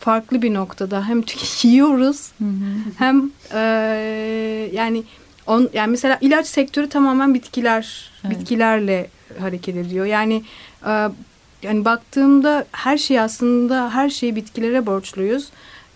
farklı 0.00 0.42
bir 0.42 0.54
noktada 0.54 1.08
hem 1.08 1.22
yiyoruz 1.62 2.32
hem 2.98 3.30
e, 3.54 3.60
yani 4.72 5.04
on 5.46 5.70
yani 5.72 5.90
mesela 5.90 6.18
ilaç 6.20 6.46
sektörü 6.46 6.88
tamamen 6.88 7.34
bitkiler 7.34 8.10
Evet. 8.26 8.38
bitkilerle 8.38 9.10
hareket 9.40 9.76
ediyor. 9.76 10.06
Yani 10.06 10.42
e, 10.86 11.08
yani 11.62 11.84
baktığımda 11.84 12.64
her 12.72 12.98
şey 12.98 13.20
aslında 13.20 13.94
her 13.94 14.10
şeyi 14.10 14.36
bitkilere 14.36 14.86
borçluyuz. 14.86 15.48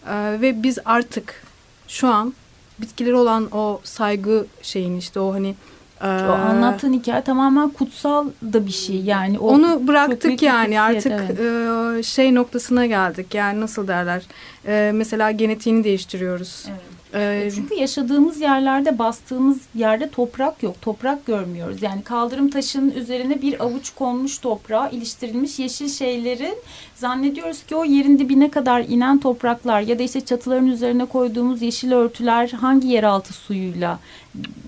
E, 0.09 0.41
ve 0.41 0.63
biz 0.63 0.79
artık 0.85 1.43
şu 1.89 2.09
an 2.09 2.35
bitkilere 2.79 3.15
olan 3.15 3.49
o 3.57 3.81
saygı 3.85 4.47
şeyin 4.63 4.97
işte 4.99 5.21
o 5.21 5.35
hani 5.35 5.55
e, 6.03 6.07
O 6.07 6.33
anlattığın 6.33 6.93
hikaye 6.93 7.23
tamamen 7.23 7.69
kutsal 7.69 8.27
da 8.53 8.67
bir 8.67 8.73
şey 8.73 8.97
yani. 9.01 9.39
O 9.39 9.49
onu 9.49 9.87
bıraktık 9.89 10.43
yani 10.43 10.81
artık 10.81 11.13
e, 11.13 12.03
şey 12.03 12.35
noktasına 12.35 12.87
geldik. 12.87 13.35
Yani 13.35 13.61
nasıl 13.61 13.89
derler? 13.89 14.23
E, 14.67 14.91
mesela 14.95 15.31
genetiğini 15.31 15.85
değiştiriyoruz. 15.85 16.65
Evet. 16.69 16.96
E, 17.17 17.51
Çünkü 17.55 17.75
yaşadığımız 17.75 18.41
yerlerde 18.41 18.99
bastığımız 18.99 19.59
yerde 19.75 20.11
toprak 20.11 20.63
yok. 20.63 20.83
Toprak 20.83 21.27
görmüyoruz. 21.27 21.83
Yani 21.83 22.03
kaldırım 22.03 22.51
taşının 22.51 22.91
üzerine 22.91 23.43
bir 23.43 23.65
avuç 23.65 23.91
konmuş 23.95 24.39
toprağa 24.39 24.89
iliştirilmiş 24.89 25.59
yeşil 25.59 25.89
şeylerin 25.89 26.55
zannediyoruz 26.95 27.63
ki 27.63 27.77
o 27.77 27.85
yerin 27.85 28.19
dibine 28.19 28.51
kadar 28.51 28.81
inen 28.81 29.21
topraklar 29.21 29.81
ya 29.81 29.99
da 29.99 30.03
işte 30.03 30.21
çatıların 30.21 30.67
üzerine 30.67 31.05
koyduğumuz 31.05 31.63
yeşil 31.63 31.93
örtüler 31.93 32.49
hangi 32.49 32.89
yeraltı 32.89 33.33
suyuyla 33.33 33.99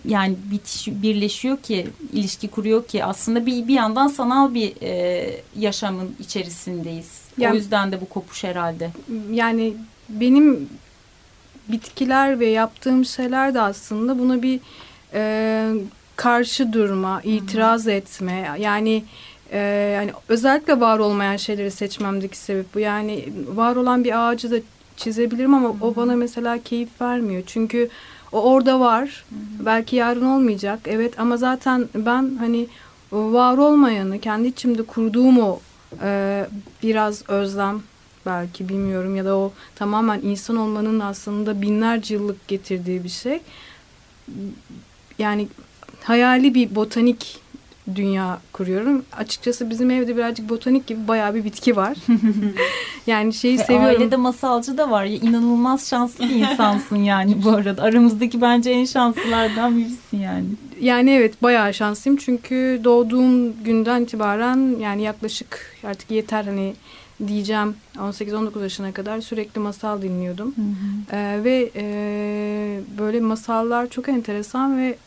yani 0.04 0.36
bitiş, 0.52 0.88
birleşiyor 0.88 1.56
ki 1.56 1.86
ilişki 2.12 2.48
kuruyor 2.48 2.84
ki 2.86 3.04
aslında 3.04 3.46
bir 3.46 3.68
bir 3.68 3.74
yandan 3.74 4.08
sanal 4.08 4.54
bir 4.54 4.72
e, 4.82 5.30
yaşamın 5.58 6.16
içerisindeyiz. 6.20 7.20
Yani- 7.38 7.52
o 7.52 7.56
yüzden 7.56 7.92
de 7.92 8.00
bu 8.00 8.08
kopuş 8.08 8.44
herhalde. 8.44 8.90
yani 9.32 9.74
benim 10.08 10.68
bitkiler 11.68 12.40
ve 12.40 12.46
yaptığım 12.46 13.04
şeyler 13.04 13.54
de 13.54 13.60
aslında 13.60 14.18
buna 14.18 14.42
bir 14.42 14.60
e, 15.14 15.72
karşı 16.16 16.72
durma, 16.72 17.20
itiraz 17.24 17.88
etme. 17.88 18.54
Yani 18.58 19.04
e, 19.52 19.58
yani 19.94 20.10
özellikle 20.28 20.80
var 20.80 20.98
olmayan 20.98 21.36
şeyleri 21.36 21.70
seçmemdeki 21.70 22.38
sebep 22.38 22.74
bu. 22.74 22.78
Yani 22.80 23.28
var 23.54 23.76
olan 23.76 24.04
bir 24.04 24.28
ağacı 24.28 24.50
da 24.50 24.56
çizebilirim 24.96 25.54
ama 25.54 25.74
o 25.80 25.96
bana 25.96 26.16
mesela 26.16 26.58
keyif 26.62 27.00
vermiyor. 27.00 27.42
Çünkü 27.46 27.88
o 28.32 28.42
orada 28.42 28.80
var. 28.80 29.24
Belki 29.66 29.96
yarın 29.96 30.24
olmayacak. 30.26 30.80
Evet 30.86 31.20
ama 31.20 31.36
zaten 31.36 31.88
ben 31.94 32.36
hani 32.38 32.66
var 33.12 33.58
olmayanı 33.58 34.18
kendi 34.20 34.48
içimde 34.48 34.82
kurduğum 34.82 35.38
o 35.38 35.60
e, 36.02 36.44
biraz 36.82 37.30
özlem 37.30 37.82
belki 38.26 38.68
bilmiyorum 38.68 39.16
ya 39.16 39.24
da 39.24 39.36
o 39.36 39.52
tamamen 39.74 40.20
insan 40.20 40.56
olmanın 40.56 41.00
aslında 41.00 41.62
binlerce 41.62 42.14
yıllık 42.14 42.48
getirdiği 42.48 43.04
bir 43.04 43.08
şey. 43.08 43.40
Yani 45.18 45.48
hayali 46.04 46.54
bir 46.54 46.74
botanik 46.74 47.40
dünya 47.94 48.38
kuruyorum. 48.52 49.04
Açıkçası 49.16 49.70
bizim 49.70 49.90
evde 49.90 50.16
birazcık 50.16 50.48
botanik 50.48 50.86
gibi 50.86 51.08
bayağı 51.08 51.34
bir 51.34 51.44
bitki 51.44 51.76
var. 51.76 51.96
yani 53.06 53.32
şeyi 53.32 53.58
Ve 53.58 53.62
seviyorum. 53.62 54.00
Ailede 54.00 54.16
masalcı 54.16 54.78
da 54.78 54.90
var. 54.90 55.04
Ya, 55.04 55.16
inanılmaz 55.16 55.88
şanslı 55.88 56.24
bir 56.24 56.34
insansın 56.34 56.96
yani 56.96 57.44
bu 57.44 57.50
arada. 57.50 57.82
Aramızdaki 57.82 58.40
bence 58.40 58.70
en 58.70 58.84
şanslılardan 58.84 59.78
birisin 59.78 60.18
yani. 60.18 60.46
Yani 60.80 61.10
evet 61.10 61.42
bayağı 61.42 61.74
şanslıyım 61.74 62.16
çünkü 62.16 62.80
doğduğum 62.84 63.64
günden 63.64 64.02
itibaren 64.02 64.78
yani 64.80 65.02
yaklaşık 65.02 65.76
artık 65.84 66.10
yeter 66.10 66.44
hani 66.44 66.74
diyeceğim 67.26 67.76
18-19 67.96 68.62
yaşına 68.62 68.92
kadar 68.92 69.20
sürekli 69.20 69.58
masal 69.58 70.02
dinliyordum. 70.02 70.54
Ee, 71.12 71.40
ve 71.44 71.70
e, 71.76 71.84
böyle 72.98 73.20
masallar 73.20 73.90
çok 73.90 74.08
enteresan 74.08 74.78
ve 74.78 74.98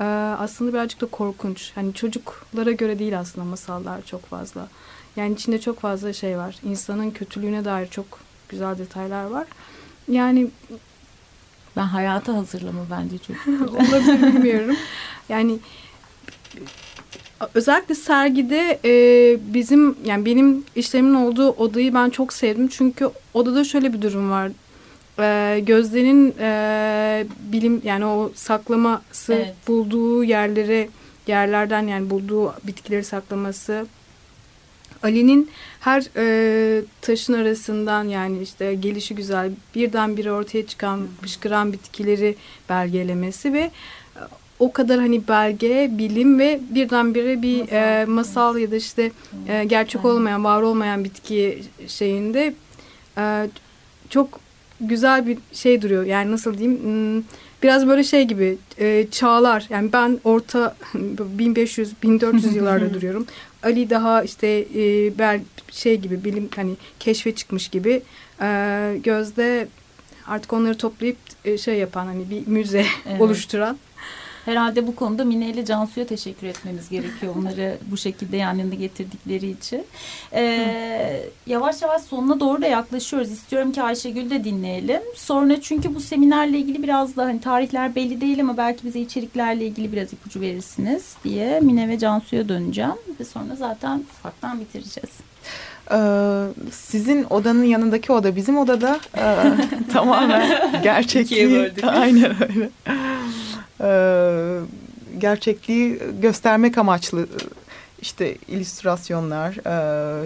e, 0.00 0.04
aslında 0.38 0.72
birazcık 0.72 1.00
da 1.00 1.06
korkunç. 1.06 1.72
Hani 1.74 1.94
çocuklara 1.94 2.72
göre 2.72 2.98
değil 2.98 3.18
aslında 3.18 3.44
masallar 3.44 4.02
çok 4.02 4.26
fazla. 4.26 4.68
Yani 5.16 5.34
içinde 5.34 5.60
çok 5.60 5.80
fazla 5.80 6.12
şey 6.12 6.38
var. 6.38 6.56
İnsanın 6.64 7.10
kötülüğüne 7.10 7.64
dair 7.64 7.86
çok 7.86 8.06
güzel 8.48 8.78
detaylar 8.78 9.24
var. 9.24 9.46
Yani 10.08 10.50
Ben 11.76 11.82
hayata 11.82 12.34
hazırlama 12.34 12.80
bence 12.90 13.18
çok. 13.18 13.36
olabilir 13.74 14.22
bilmiyorum. 14.22 14.76
Yani 15.28 15.58
özellikle 17.54 17.94
sergide 17.94 18.78
e, 18.84 18.92
bizim 19.54 19.96
yani 20.04 20.24
benim 20.24 20.64
işlerimin 20.76 21.14
olduğu 21.14 21.48
odayı 21.48 21.94
ben 21.94 22.10
çok 22.10 22.32
sevdim. 22.32 22.68
Çünkü 22.68 23.10
odada 23.34 23.64
şöyle 23.64 23.92
bir 23.92 24.02
durum 24.02 24.30
var. 24.30 24.50
E, 25.18 25.60
Gözde'nin 25.60 26.34
e, 26.40 27.26
bilim 27.52 27.80
yani 27.84 28.04
o 28.04 28.32
saklaması 28.34 29.32
Evet. 29.32 29.54
bulduğu 29.68 30.24
yerlere 30.24 30.88
yerlerden 31.26 31.86
yani 31.86 32.10
bulduğu 32.10 32.54
bitkileri 32.66 33.04
saklaması 33.04 33.86
Ali'nin 35.02 35.50
her 35.80 36.04
e, 36.16 36.82
taşın 37.00 37.32
arasından 37.32 38.04
yani 38.04 38.42
işte 38.42 38.74
gelişi 38.74 39.14
güzel 39.14 39.50
birdenbire 39.74 40.32
ortaya 40.32 40.66
çıkan 40.66 41.08
fışkıran 41.22 41.72
bitkileri 41.72 42.36
belgelemesi 42.68 43.52
ve 43.52 43.70
o 44.60 44.72
kadar 44.72 45.00
hani 45.00 45.28
belge, 45.28 45.90
bilim 45.92 46.38
ve 46.38 46.60
birdenbire 46.70 47.42
bir 47.42 47.60
Masal. 47.60 47.76
e, 48.02 48.04
masal 48.04 48.58
ya 48.58 48.70
da 48.70 48.76
işte 48.76 49.10
e, 49.48 49.64
gerçek 49.64 50.04
olmayan, 50.04 50.44
var 50.44 50.62
olmayan 50.62 51.04
bitki 51.04 51.62
şeyinde 51.88 52.54
e, 53.18 53.48
çok 54.10 54.40
güzel 54.80 55.26
bir 55.26 55.38
şey 55.52 55.82
duruyor. 55.82 56.04
Yani 56.04 56.32
nasıl 56.32 56.58
diyeyim? 56.58 56.78
hmm, 56.82 57.22
Biraz 57.62 57.86
böyle 57.88 58.04
şey 58.04 58.24
gibi 58.24 58.58
e, 58.78 59.06
çağlar. 59.10 59.66
Yani 59.70 59.92
ben 59.92 60.18
orta 60.24 60.76
1500-1400 61.38 62.54
yıllarda 62.54 62.94
duruyorum. 62.94 63.26
Ali 63.62 63.90
daha 63.90 64.22
işte 64.22 64.64
e, 64.74 65.18
bel 65.18 65.40
şey 65.70 65.96
gibi 65.96 66.24
bilim 66.24 66.48
hani 66.56 66.72
keşfe 67.00 67.34
çıkmış 67.34 67.68
gibi. 67.68 68.02
E, 68.42 68.46
gözde 69.04 69.68
artık 70.26 70.52
onları 70.52 70.76
toplayıp 70.76 71.16
e, 71.44 71.58
şey 71.58 71.74
yapan 71.78 72.06
hani 72.06 72.30
bir 72.30 72.46
müze 72.46 72.84
Evet. 73.08 73.20
oluşturan. 73.20 73.78
Herhalde 74.50 74.86
bu 74.86 74.96
konuda 74.96 75.24
Mine 75.24 75.48
ile 75.48 75.64
Cansu'ya 75.64 76.06
teşekkür 76.06 76.46
etmemiz 76.46 76.88
gerekiyor. 76.88 77.34
Onları 77.38 77.78
bu 77.90 77.96
şekilde 77.96 78.36
yan 78.36 78.54
yana 78.54 78.74
getirdikleri 78.74 79.50
için. 79.50 79.86
Ee, 80.32 81.22
yavaş 81.46 81.82
yavaş 81.82 82.02
sonuna 82.02 82.40
doğru 82.40 82.62
da 82.62 82.66
yaklaşıyoruz. 82.66 83.30
İstiyorum 83.30 83.72
ki 83.72 83.82
Ayşegül 83.82 84.30
de 84.30 84.44
dinleyelim. 84.44 85.00
Sonra 85.16 85.60
çünkü 85.60 85.94
bu 85.94 86.00
seminerle 86.00 86.58
ilgili 86.58 86.82
biraz 86.82 87.16
da 87.16 87.24
hani 87.24 87.40
tarihler 87.40 87.94
belli 87.94 88.20
değil 88.20 88.40
ama 88.40 88.56
belki 88.56 88.84
bize 88.84 89.00
içeriklerle 89.00 89.66
ilgili 89.66 89.92
biraz 89.92 90.12
ipucu 90.12 90.40
verirsiniz 90.40 91.14
diye 91.24 91.60
Mine 91.60 91.88
ve 91.88 91.98
Cansu'ya 91.98 92.48
döneceğim. 92.48 92.96
Ve 93.20 93.24
sonra 93.24 93.56
zaten 93.56 94.04
ufaktan 94.18 94.60
bitireceğiz. 94.60 95.10
Ee, 95.90 95.96
sizin 96.72 97.26
odanın 97.30 97.64
yanındaki 97.64 98.12
oda 98.12 98.36
bizim 98.36 98.58
odada 98.58 99.00
e, 99.16 99.24
tamamen 99.92 100.72
gerçekliği 100.82 101.72
aynen 101.82 102.34
öyle 102.42 102.70
Ee, 102.88 102.92
gerçekliği 105.18 105.98
göstermek 106.20 106.78
amaçlı 106.78 107.26
işte 108.00 108.36
illüstrasyonlar 108.48 109.50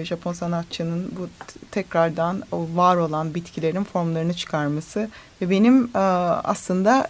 e, 0.01 0.05
Japon 0.05 0.33
sanatçının 0.33 1.13
bu 1.19 1.29
tekrardan 1.71 2.43
o 2.53 2.67
var 2.75 2.97
olan 2.97 3.35
bitkilerin 3.35 3.85
formlarını 3.85 4.35
çıkarması 4.35 5.09
ve 5.43 5.51
benim 5.51 5.85
e, 5.85 5.99
aslında 6.45 7.09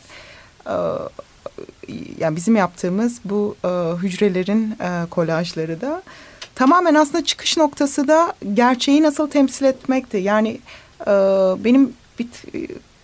e, 0.66 0.74
yani 2.18 2.36
bizim 2.36 2.57
yaptığımız 2.57 3.20
bu 3.24 3.57
e, 3.64 3.68
hücrelerin 4.03 4.76
e, 4.80 5.07
kolajları 5.11 5.80
da 5.80 6.03
tamamen 6.55 6.95
aslında 6.95 7.24
çıkış 7.24 7.57
noktası 7.57 8.09
da 8.09 8.34
gerçeği 8.55 9.03
nasıl 9.03 9.30
temsil 9.30 9.64
etmekti. 9.64 10.16
Yani 10.16 10.61
e, 11.01 11.11
benim 11.64 11.92
bit, 12.18 12.45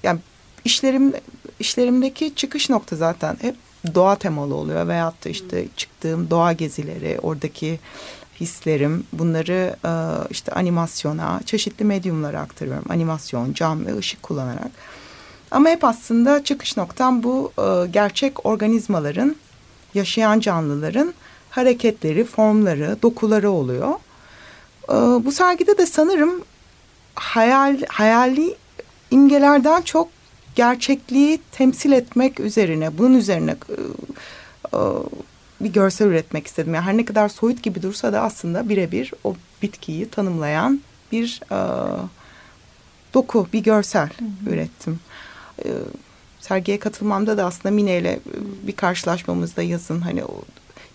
yani 0.03 0.21
işlerim 0.65 1.13
işlerimdeki 1.61 2.35
çıkış 2.35 2.71
nokta 2.71 2.97
zaten 2.97 3.37
hep 3.41 3.57
doğa 3.95 4.17
temalı 4.17 4.55
oluyor 4.55 4.89
veyahut 4.89 5.25
da 5.25 5.29
işte 5.29 5.67
çıktığım 5.77 6.31
doğa 6.31 6.53
gezileri, 6.53 7.19
oradaki 7.23 7.79
hislerim 8.41 9.05
bunları 9.13 9.77
e, 9.85 9.93
işte 10.31 10.53
animasyona, 10.53 11.41
çeşitli 11.47 11.85
medyumlara 11.85 12.41
aktarıyorum. 12.41 12.85
Animasyon, 12.89 13.53
cam 13.53 13.87
ve 13.87 13.99
ışık 13.99 14.23
kullanarak. 14.23 14.71
Ama 15.51 15.69
hep 15.69 15.85
aslında 15.85 16.45
çıkış 16.45 16.77
noktam 16.77 17.23
bu 17.23 17.53
e, 17.59 17.87
gerçek 17.87 18.47
organizmaların, 18.47 19.37
yaşayan 19.95 20.41
canlıların 20.41 21.15
hareketleri, 21.51 22.25
formları, 22.25 22.97
dokuları 23.03 23.51
oluyor. 23.51 23.89
E, 24.89 24.95
bu 25.25 25.33
sergide 25.33 25.79
de 25.79 25.87
sanırım 25.87 26.43
hayal 27.15 27.83
hayali 27.89 28.57
imgelerden 29.11 29.83
çok 29.83 30.09
gerçekliği 30.55 31.41
temsil 31.53 31.93
etmek 31.93 32.41
üzerine, 32.41 32.99
bunun 32.99 33.15
üzerine 33.15 33.51
e, 33.51 33.75
e, 34.77 34.81
bir 35.61 35.73
görsel 35.73 36.07
üretmek 36.07 36.47
istedim. 36.47 36.75
Yani 36.75 36.85
her 36.85 36.97
ne 36.97 37.05
kadar 37.05 37.29
soyut 37.29 37.63
gibi 37.63 37.83
dursa 37.83 38.13
da 38.13 38.21
aslında 38.21 38.69
birebir 38.69 39.13
o 39.25 39.35
bitkiyi 39.63 40.09
tanımlayan 40.09 40.81
bir 41.13 41.41
e, 41.53 41.59
doku, 43.15 43.49
bir 43.53 43.63
görsel 43.63 44.09
ürettim. 44.47 45.01
E, 45.65 45.69
sergiye 46.41 46.79
katılmamda 46.79 47.37
da 47.37 47.45
aslında 47.45 47.75
Mine 47.75 47.99
ile 47.99 48.21
bir 48.67 48.77
karşılaşmamızda 48.77 49.63
yazın 49.63 50.01
hani 50.01 50.25
o 50.25 50.43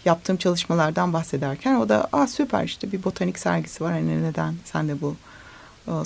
yaptığım 0.05 0.37
çalışmalardan 0.37 1.13
bahsederken 1.13 1.75
o 1.75 1.89
da 1.89 2.07
aa 2.13 2.27
süper 2.27 2.63
işte 2.63 2.91
bir 2.91 3.03
botanik 3.03 3.39
sergisi 3.39 3.83
var 3.83 3.93
hani 3.93 4.23
neden 4.23 4.55
sen 4.65 4.87
de 4.87 5.01
bu 5.01 5.15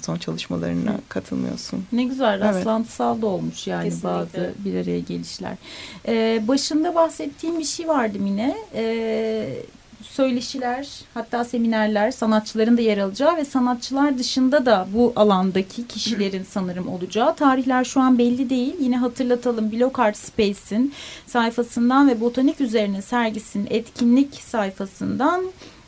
son 0.01 0.15
çalışmalarına 0.17 0.95
katılmıyorsun. 1.09 1.85
Ne 1.91 2.03
güzel 2.03 2.33
Evet. 2.33 2.43
rastlantısal 2.43 3.21
da 3.21 3.25
olmuş 3.27 3.67
yani 3.67 3.83
Kesinlikle. 3.83 4.09
bazı 4.09 4.53
bir 4.65 4.73
araya 4.75 4.99
gelişler. 4.99 5.53
Ee, 6.07 6.43
başında 6.47 6.95
bahsettiğim 6.95 7.59
bir 7.59 7.63
şey 7.63 7.87
vardı 7.87 8.19
Mine. 8.19 8.55
Ee, 8.75 9.63
söyleşiler 10.01 10.87
hatta 11.13 11.43
seminerler 11.45 12.11
sanatçıların 12.11 12.77
da 12.77 12.81
yer 12.81 12.97
alacağı 12.97 13.37
ve 13.37 13.45
sanatçılar 13.45 14.17
dışında 14.17 14.65
da 14.65 14.87
bu 14.93 15.13
alandaki 15.15 15.87
kişilerin 15.87 16.43
sanırım 16.49 16.87
olacağı. 16.87 17.35
Tarihler 17.35 17.83
şu 17.83 18.01
an 18.01 18.17
belli 18.17 18.49
değil. 18.49 18.75
Yine 18.79 18.97
hatırlatalım 18.97 19.71
Block 19.71 19.99
Art 19.99 20.17
Space'in 20.17 20.93
sayfasından 21.27 22.09
ve 22.09 22.21
botanik 22.21 22.61
üzerine 22.61 23.01
sergisinin 23.01 23.67
etkinlik 23.69 24.33
sayfasından 24.33 25.43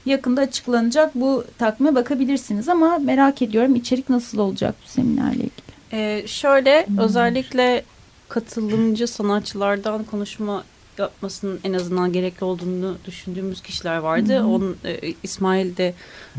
yakında 0.06 0.42
açıklanacak 0.42 1.16
bu 1.16 1.46
takvime 1.58 1.96
bakabilirsiniz 1.96 2.70
ama 2.70 2.98
merak 2.98 3.42
ediyorum 3.42 3.76
içerik 3.76 4.10
nasıl 4.10 4.38
olacak 4.38 4.76
bu 4.86 4.90
seminerle 4.90 5.34
ilgili. 5.34 5.72
Ee, 5.94 6.24
şöyle 6.28 6.88
özellikle 7.00 7.84
katılımcı 8.30 9.08
sanatçılardan 9.08 10.04
konuşma 10.04 10.64
yapmasının 10.98 11.60
en 11.64 11.74
azından 11.74 12.14
gerekli 12.14 12.44
olduğunu 12.44 12.98
düşündüğümüz 13.06 13.62
kişiler 13.62 13.98
vardı. 13.98 14.34
Hı 14.36 14.40
hı. 14.40 14.48
Onun 14.48 14.78
e, 14.86 15.14
İsmail 15.24 15.78
de 15.78 15.94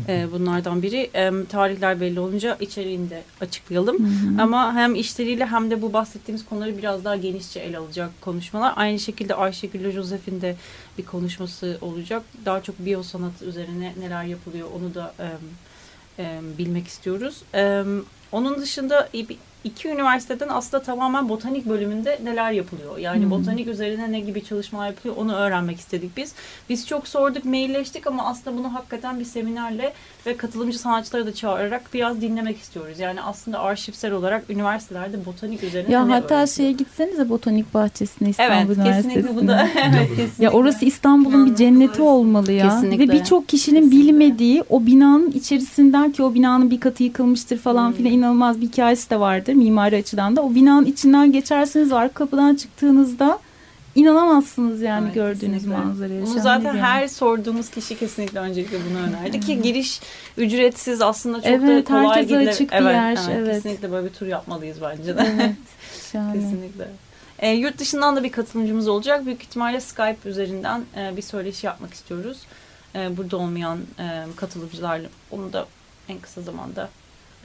e, 0.07 0.27
bunlardan 0.31 0.81
biri. 0.81 1.09
E, 1.15 1.31
tarihler 1.49 2.01
belli 2.01 2.19
olunca 2.19 2.57
içeriğini 2.59 3.09
de 3.09 3.23
açıklayalım. 3.41 3.97
Ama 4.39 4.73
hem 4.75 4.95
işleriyle 4.95 5.45
hem 5.45 5.71
de 5.71 5.81
bu 5.81 5.93
bahsettiğimiz 5.93 6.45
konuları 6.45 6.77
biraz 6.77 7.05
daha 7.05 7.15
genişçe 7.15 7.59
ele 7.59 7.77
alacak 7.77 8.21
konuşmalar. 8.21 8.73
Aynı 8.75 8.99
şekilde 8.99 9.35
Ayşegül 9.35 9.79
ile 9.79 9.91
Josef'in 9.91 10.41
de 10.41 10.55
bir 10.97 11.05
konuşması 11.05 11.77
olacak. 11.81 12.23
Daha 12.45 12.63
çok 12.63 12.79
biyosanat 12.79 13.41
üzerine 13.41 13.93
neler 13.99 14.23
yapılıyor 14.23 14.67
onu 14.75 14.93
da 14.95 15.13
e, 15.19 15.27
e, 16.23 16.39
bilmek 16.57 16.87
istiyoruz. 16.87 17.41
E, 17.55 17.83
onun 18.31 18.61
dışında 18.61 19.09
i- 19.15 19.37
iki 19.63 19.87
üniversiteden 19.87 20.49
aslında 20.49 20.83
tamamen 20.83 21.29
botanik 21.29 21.65
bölümünde 21.65 22.19
neler 22.23 22.51
yapılıyor. 22.51 22.97
Yani 22.97 23.23
Hmm. 23.23 23.31
botanik 23.31 23.67
üzerine 23.67 24.11
ne 24.11 24.19
gibi 24.19 24.43
çalışmalar 24.43 24.87
yapılıyor 24.87 25.15
onu 25.17 25.35
öğrenmek 25.35 25.79
istedik 25.79 26.17
biz. 26.17 26.33
Biz 26.69 26.87
çok 26.87 27.07
sorduk, 27.07 27.45
mailleştik 27.45 28.07
ama 28.07 28.25
aslında 28.25 28.57
bunu 28.57 28.73
hakikaten 28.73 29.19
bir 29.19 29.25
seminerle 29.25 29.93
ve 30.25 30.37
katılımcı 30.37 30.79
sanatçıları 30.79 31.25
da 31.25 31.33
çağırarak 31.33 31.81
biraz 31.93 32.21
dinlemek 32.21 32.57
istiyoruz. 32.57 32.99
Yani 32.99 33.21
aslında 33.21 33.59
arşivsel 33.59 34.11
olarak 34.11 34.49
üniversitelerde 34.49 35.25
botanik 35.25 35.63
üzerine 35.63 35.91
Ya 35.93 36.01
hatta 36.01 36.13
öğretiliyor? 36.15 36.47
şeye 36.47 36.71
gitsenize 36.71 37.29
botanik 37.29 37.73
bahçesine 37.73 38.31
Evet, 38.39 38.69
İstanbul 38.69 38.83
kesinlikle 38.93 39.35
bu 39.35 39.47
da 39.47 39.53
Üniversitesi'ne. 39.53 39.95
evet 39.97 40.09
kesinlikle. 40.09 40.43
Ya 40.43 40.51
orası 40.51 40.85
İstanbul'un 40.85 41.49
bir 41.51 41.55
cenneti 41.55 42.01
olmalı 42.01 42.51
ya. 42.51 42.69
Kesinlikle. 42.69 43.07
Ve 43.07 43.11
birçok 43.11 43.49
kişinin 43.49 43.81
Kesinlikle. 43.81 44.07
bilmediği 44.07 44.63
o 44.69 44.85
binanın 44.85 45.31
içerisinden 45.31 46.11
ki 46.11 46.23
o 46.23 46.33
binanın 46.33 46.71
bir 46.71 46.79
katı 46.79 47.03
yıkılmıştır 47.03 47.57
falan 47.57 47.87
Hmm. 47.87 47.95
filan 47.95 48.11
inanılmaz 48.13 48.61
bir 48.61 48.67
hikayesi 48.67 49.09
de 49.09 49.19
vardır 49.19 49.53
mimari 49.53 49.95
açıdan 49.97 50.35
da. 50.35 50.41
O 50.43 50.55
binanın 50.55 50.85
içinden 50.85 51.31
geçersiniz 51.31 51.91
arka 51.91 52.13
kapıdan 52.13 52.55
çıktığınızda 52.55 53.39
inanamazsınız 53.95 54.81
yani 54.81 55.05
Evet, 55.05 55.15
gördüğünüz 55.15 55.53
kesinlikle. 55.63 55.77
manzaraya. 55.83 56.25
Bunu 56.25 56.39
zaten 56.39 56.73
yer. 56.73 56.81
her 56.81 57.07
sorduğumuz 57.07 57.69
kişi 57.69 57.99
kesinlikle 57.99 58.39
öncelikle 58.39 58.77
bunu 58.89 58.99
önerdi 58.99 59.39
ki 59.39 59.61
giriş 59.61 60.01
ücretsiz 60.37 61.01
aslında 61.01 61.37
çok 61.41 61.45
Evet, 61.51 61.87
da 61.87 61.93
kolay 61.93 62.07
herkese 62.07 62.35
gidilir. 62.35 62.51
açık 62.51 62.71
bir 62.71 62.75
evet, 62.75 62.95
yer, 62.95 63.11
Evet, 63.11 63.29
evet. 63.37 63.55
Kesinlikle 63.55 63.91
böyle 63.91 64.07
bir 64.07 64.13
tur 64.13 64.25
yapmalıyız 64.27 64.77
bence 64.81 65.17
de. 65.17 65.27
Evet, 65.41 65.55
kesinlikle. 66.33 66.87
E, 67.39 67.49
yurt 67.51 67.77
dışından 67.77 68.15
da 68.15 68.23
bir 68.23 68.31
katılımcımız 68.31 68.87
olacak. 68.87 69.25
Büyük 69.25 69.43
ihtimalle 69.43 69.79
Skype 69.81 70.29
üzerinden 70.29 70.81
e, 70.97 71.17
bir 71.17 71.21
söyleşi 71.21 71.65
yapmak 71.65 71.93
istiyoruz. 71.93 72.37
E, 72.95 73.17
burada 73.17 73.37
olmayan 73.37 73.79
e, 73.99 74.23
katılımcılarla 74.35 75.07
onu 75.31 75.53
da 75.53 75.67
en 76.09 76.19
kısa 76.19 76.41
zamanda 76.41 76.89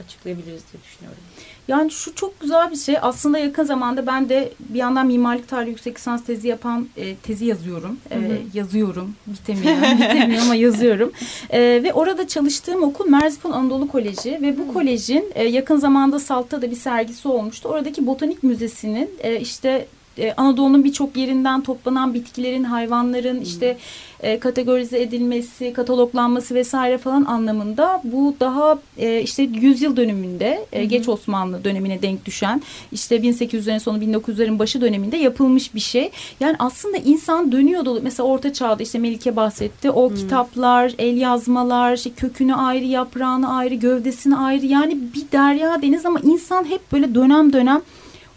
açıklayabiliriz 0.05 0.63
diye 0.73 0.83
düşünüyorum. 0.83 1.21
Yani 1.67 1.91
şu 1.91 2.15
çok 2.15 2.39
güzel 2.39 2.71
bir 2.71 2.75
şey. 2.75 2.95
Aslında 3.01 3.37
yakın 3.39 3.63
zamanda 3.63 4.07
ben 4.07 4.29
de 4.29 4.53
bir 4.59 4.79
yandan 4.79 5.07
mimarlık 5.07 5.47
tarihi 5.47 5.69
yüksek 5.69 5.97
lisans 5.97 6.23
tezi 6.23 6.47
yapan 6.47 6.89
e, 6.97 7.15
tezi 7.15 7.45
yazıyorum. 7.45 7.99
E, 8.11 8.15
Hı 8.15 8.19
hı. 8.19 8.37
yazıyorum. 8.53 9.15
Bitemiyor. 9.27 9.75
Bitemiyor 9.97 10.41
ama 10.45 10.55
yazıyorum. 10.55 11.11
E, 11.49 11.59
ve 11.59 11.93
orada 11.93 12.27
çalıştığım 12.27 12.83
okul 12.83 13.09
Merzifon 13.09 13.51
Anadolu 13.51 13.87
Koleji 13.87 14.39
ve 14.41 14.57
bu 14.57 14.73
kolejin 14.73 15.31
e, 15.35 15.43
yakın 15.43 15.77
zamanda 15.77 16.19
Salt'ta 16.19 16.61
da 16.61 16.71
bir 16.71 16.75
sergisi 16.75 17.27
olmuştu. 17.27 17.69
Oradaki 17.69 18.07
botanik 18.07 18.43
müzesinin 18.43 19.09
e, 19.19 19.39
işte 19.39 19.87
e, 20.17 20.33
Anadolu'nun 20.33 20.83
birçok 20.83 21.17
yerinden 21.17 21.61
toplanan 21.63 22.13
bitkilerin, 22.13 22.63
hayvanların 22.63 23.41
işte 23.41 23.77
e, 24.19 24.39
kategorize 24.39 25.01
edilmesi, 25.01 25.73
kataloglanması 25.73 26.55
vesaire 26.55 26.97
falan 26.97 27.25
anlamında 27.25 28.01
bu 28.03 28.35
daha 28.39 28.79
e, 28.97 29.21
işte 29.21 29.43
yüzyıl 29.43 29.95
dönümünde 29.95 30.65
e, 30.71 30.85
geç 30.85 31.09
Osmanlı 31.09 31.63
dönemine 31.63 32.01
denk 32.01 32.25
düşen 32.25 32.61
işte 32.91 33.15
1800'lerin 33.15 33.79
sonu 33.79 33.97
1900'lerin 33.97 34.59
başı 34.59 34.81
döneminde 34.81 35.17
yapılmış 35.17 35.75
bir 35.75 35.79
şey. 35.79 36.11
Yani 36.39 36.55
aslında 36.59 36.97
insan 36.97 37.51
dönüyordu. 37.51 37.99
Mesela 38.03 38.27
Orta 38.27 38.53
Çağ'da 38.53 38.83
işte 38.83 38.99
Melike 38.99 39.35
bahsetti. 39.35 39.91
O 39.91 40.09
kitaplar, 40.09 40.93
el 40.97 41.17
yazmalar, 41.17 41.93
işte 41.93 42.09
kökünü 42.09 42.55
ayrı, 42.55 42.85
yaprağını 42.85 43.55
ayrı, 43.55 43.75
gövdesini 43.75 44.35
ayrı. 44.35 44.65
Yani 44.65 44.97
bir 45.15 45.31
derya 45.31 45.81
deniz 45.81 46.05
ama 46.05 46.19
insan 46.19 46.63
hep 46.65 46.91
böyle 46.91 47.15
dönem 47.15 47.53
dönem 47.53 47.81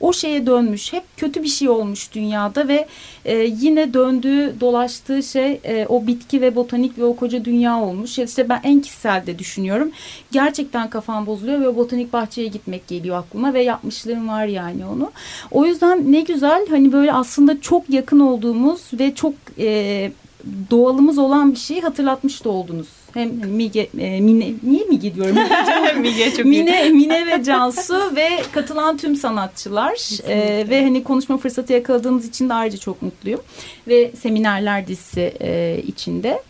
o 0.03 0.13
şeye 0.13 0.47
dönmüş. 0.47 0.93
Hep 0.93 1.03
kötü 1.17 1.43
bir 1.43 1.49
şey 1.49 1.69
olmuş 1.69 2.13
dünyada 2.15 2.69
ve 2.69 2.87
e, 3.25 3.37
yine 3.37 3.95
döndüğü, 3.95 4.55
dolaştığı 4.61 5.23
şey 5.23 5.61
e, 5.65 5.87
o 5.89 6.07
bitki 6.07 6.41
ve 6.41 6.57
botanik 6.57 6.99
ve 6.99 7.05
o 7.05 7.17
koca 7.17 7.45
dünya 7.45 7.81
olmuş. 7.81 8.19
İşte 8.19 8.49
ben 8.49 8.61
en 8.65 8.81
kişisel 8.81 9.27
de 9.27 9.39
düşünüyorum. 9.39 9.91
Gerçekten 10.33 10.91
kafam 10.91 11.27
bozuluyor 11.27 11.61
ve 11.61 11.77
botanik 11.77 12.13
bahçeye 12.13 12.49
gitmek 12.49 12.89
geliyor 12.89 13.17
aklıma 13.17 13.55
ve 13.55 13.63
yapmışlığım 13.63 14.29
var 14.29 14.47
yani 14.47 14.87
onu. 14.87 15.11
O 15.51 15.67
yüzden 15.67 16.13
ne 16.13 16.21
güzel 16.21 16.67
hani 16.71 16.93
böyle 16.93 17.13
aslında 17.13 17.61
çok 17.61 17.91
yakın 17.91 18.21
olduğumuz 18.21 18.81
ve 18.93 19.15
çok 19.15 19.35
e, 19.59 20.13
doğalımız 20.71 21.19
olan 21.19 21.53
bir 21.53 21.59
şeyi 21.59 21.81
hatırlatmış 21.81 22.45
da 22.45 22.49
oldunuz. 22.49 23.02
Hem 23.15 23.29
Mige, 23.47 23.89
e, 23.99 24.21
Mine, 24.21 24.53
niye 24.63 24.85
Mige 24.85 25.15
diyorum? 25.15 25.37
Mige 26.01 26.31
çok 26.31 26.45
iyi. 26.45 26.45
Mine, 26.45 26.89
Mine 26.89 27.27
ve 27.27 27.45
Cansu 27.45 28.17
ve 28.17 28.29
katılan 28.53 28.97
tüm 28.97 29.17
sanatçılar 29.17 29.93
Ee, 30.29 30.67
ve 30.71 30.83
hani 30.83 31.05
konuşma 31.05 31.39
fırsatı 31.39 31.73
yakaladığımız 31.73 32.29
için 32.29 32.49
de 32.49 32.55
ayrıca 32.55 32.79
çok 32.79 33.03
mutluyum 33.03 33.41
ve 33.89 34.13
seminerler 34.21 34.87
dizisi 34.87 35.35
e, 35.41 35.83
içinde. 35.87 36.43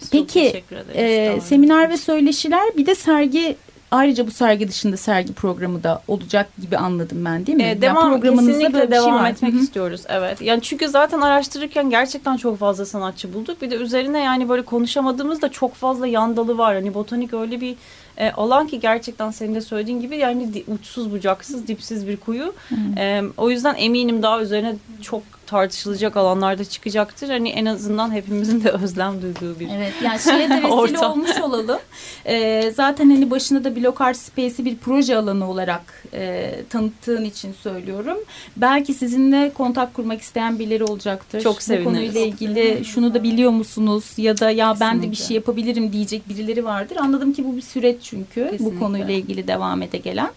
Çok 0.00 0.10
Peki 0.10 0.62
e, 0.94 1.40
seminer 1.40 1.90
ve 1.90 1.96
söyleşiler 1.96 2.76
bir 2.76 2.86
de 2.86 2.94
sergi 2.94 3.56
ayrıca 3.94 4.26
bu 4.26 4.30
sergi 4.30 4.68
dışında 4.68 4.96
sergi 4.96 5.32
programı 5.32 5.82
da 5.82 6.02
olacak 6.08 6.48
gibi 6.60 6.76
anladım 6.76 7.24
ben 7.24 7.46
değil 7.46 7.56
mi? 7.56 7.62
Yani 7.62 7.82
devam 7.82 8.10
programınızda 8.10 8.52
kesinlikle 8.52 8.74
böyle 8.74 8.94
şey 8.94 9.00
devam 9.00 9.14
var. 9.14 9.30
etmek 9.30 9.52
Hı 9.52 9.56
hı. 9.56 9.60
istiyoruz. 9.60 10.02
Evet. 10.08 10.40
Yani 10.40 10.62
çünkü 10.62 10.88
zaten 10.88 11.20
araştırırken 11.20 11.90
gerçekten 11.90 12.36
çok 12.36 12.58
fazla 12.58 12.86
sanatçı 12.86 13.34
bulduk. 13.34 13.62
Bir 13.62 13.70
de 13.70 13.74
üzerine 13.74 14.20
yani 14.20 14.48
böyle 14.48 14.62
konuşamadığımızda 14.62 15.48
çok 15.48 15.74
fazla 15.74 16.06
yan 16.06 16.36
dalı 16.36 16.58
var. 16.58 16.74
Hani 16.74 16.94
botanik 16.94 17.34
öyle 17.34 17.60
bir 17.60 17.76
e, 18.16 18.30
alan 18.30 18.66
ki 18.66 18.80
gerçekten 18.80 19.30
senin 19.30 19.54
de 19.54 19.60
söylediğin 19.60 20.00
gibi 20.00 20.16
yani 20.16 20.64
uçsuz 20.68 21.12
bucaksız 21.12 21.66
dipsiz 21.68 22.08
bir 22.08 22.16
kuyu. 22.16 22.54
E, 22.98 23.22
o 23.36 23.50
yüzden 23.50 23.74
eminim 23.78 24.22
daha 24.22 24.40
üzerine 24.40 24.74
çok 25.02 25.22
tartışılacak 25.46 26.16
alanlarda 26.16 26.64
çıkacaktır. 26.64 27.28
Hani 27.28 27.48
en 27.48 27.64
azından 27.66 28.12
hepimizin 28.12 28.64
de 28.64 28.70
özlem 28.70 29.22
duyduğu 29.22 29.60
bir 29.60 29.68
Evet 29.76 29.92
yani 30.04 30.20
şeye 30.20 30.50
de 30.50 30.54
vesile 30.62 30.68
Ortam. 30.72 31.12
olmuş 31.12 31.38
olalım. 31.40 31.78
Ee, 32.26 32.72
zaten 32.74 33.10
hani 33.10 33.30
başında 33.30 33.64
da 33.64 33.76
Block 33.76 34.00
Art 34.00 34.16
Space'i 34.16 34.64
bir 34.64 34.76
proje 34.76 35.16
alanı 35.16 35.50
olarak 35.50 36.04
e, 36.14 36.50
tanıttığın 36.70 37.24
için 37.24 37.52
söylüyorum. 37.62 38.18
Belki 38.56 38.94
sizinle 38.94 39.52
kontak 39.54 39.94
kurmak 39.94 40.20
isteyen 40.20 40.58
birileri 40.58 40.84
olacaktır. 40.84 41.40
Çok 41.40 41.56
Bu 41.56 41.60
seviniriz. 41.60 41.84
konuyla 41.84 42.20
ilgili 42.20 42.84
şunu 42.84 43.14
da 43.14 43.22
biliyor 43.22 43.50
musunuz 43.50 44.12
ya 44.16 44.38
da 44.38 44.50
ya 44.50 44.74
ben 44.80 44.92
de 44.98 45.02
bir 45.02 45.06
Kesinlikle. 45.08 45.24
şey 45.26 45.34
yapabilirim 45.34 45.92
diyecek 45.92 46.28
birileri 46.28 46.64
vardır. 46.64 46.96
Anladım 47.00 47.32
ki 47.32 47.44
bu 47.44 47.56
bir 47.56 47.62
süreç 47.62 47.96
çünkü 48.02 48.48
Kesinlikle. 48.50 48.64
bu 48.64 48.78
konuyla 48.80 49.14
ilgili 49.14 49.48
devam 49.48 49.82
ede 49.82 49.98
gelen. 49.98 50.30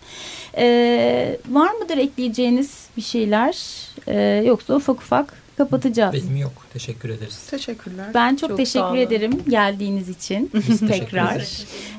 Ee, 0.58 1.38
var 1.50 1.72
mıdır 1.72 1.98
ekleyeceğiniz 1.98 2.88
bir 2.98 3.02
şeyler? 3.02 3.58
Ee, 4.08 4.44
yoksa 4.46 4.76
ufak 4.76 4.98
ufak 4.98 5.34
kapatacağız. 5.58 6.14
Benim 6.14 6.38
yok. 6.38 6.52
Teşekkür 6.74 7.10
ederiz. 7.10 7.48
Teşekkürler. 7.50 8.06
Ben 8.14 8.36
çok, 8.36 8.50
Çok 8.50 8.58
teşekkür 8.58 8.98
ederim 8.98 9.44
geldiğiniz 9.50 10.10
için 10.10 10.52
Biz 10.54 10.80
tekrar. 10.80 11.48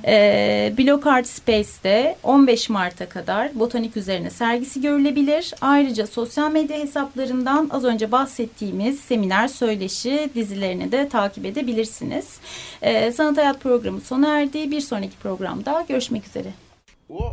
Ee, 0.07 0.75
Block 0.79 1.07
Art 1.07 1.27
Space'te 1.27 2.17
15 2.23 2.69
Mart'a 2.69 3.09
kadar 3.09 3.59
botanik 3.59 3.97
üzerine 3.97 4.31
sergisi 4.31 4.81
görülebilir. 4.81 5.55
Ayrıca 5.61 6.07
sosyal 6.07 6.51
medya 6.51 6.79
hesaplarından 6.79 7.69
az 7.73 7.85
önce 7.85 8.13
bahsettiğimiz 8.13 9.01
seminer 9.01 9.49
söyleşi 9.49 10.31
dizilerini 10.35 10.93
de 10.93 11.09
takip 11.09 11.45
edebilirsiniz. 11.47 12.27
Ee, 12.83 13.13
Sanat 13.13 13.37
Hayat 13.37 13.61
programı 13.61 14.01
sona 14.01 14.41
erdi. 14.41 14.71
Bir 14.71 14.81
sonraki 14.81 15.17
programda 15.23 15.85
görüşmek 15.89 16.27
üzere. 16.27 16.49
Whoa. 17.09 17.33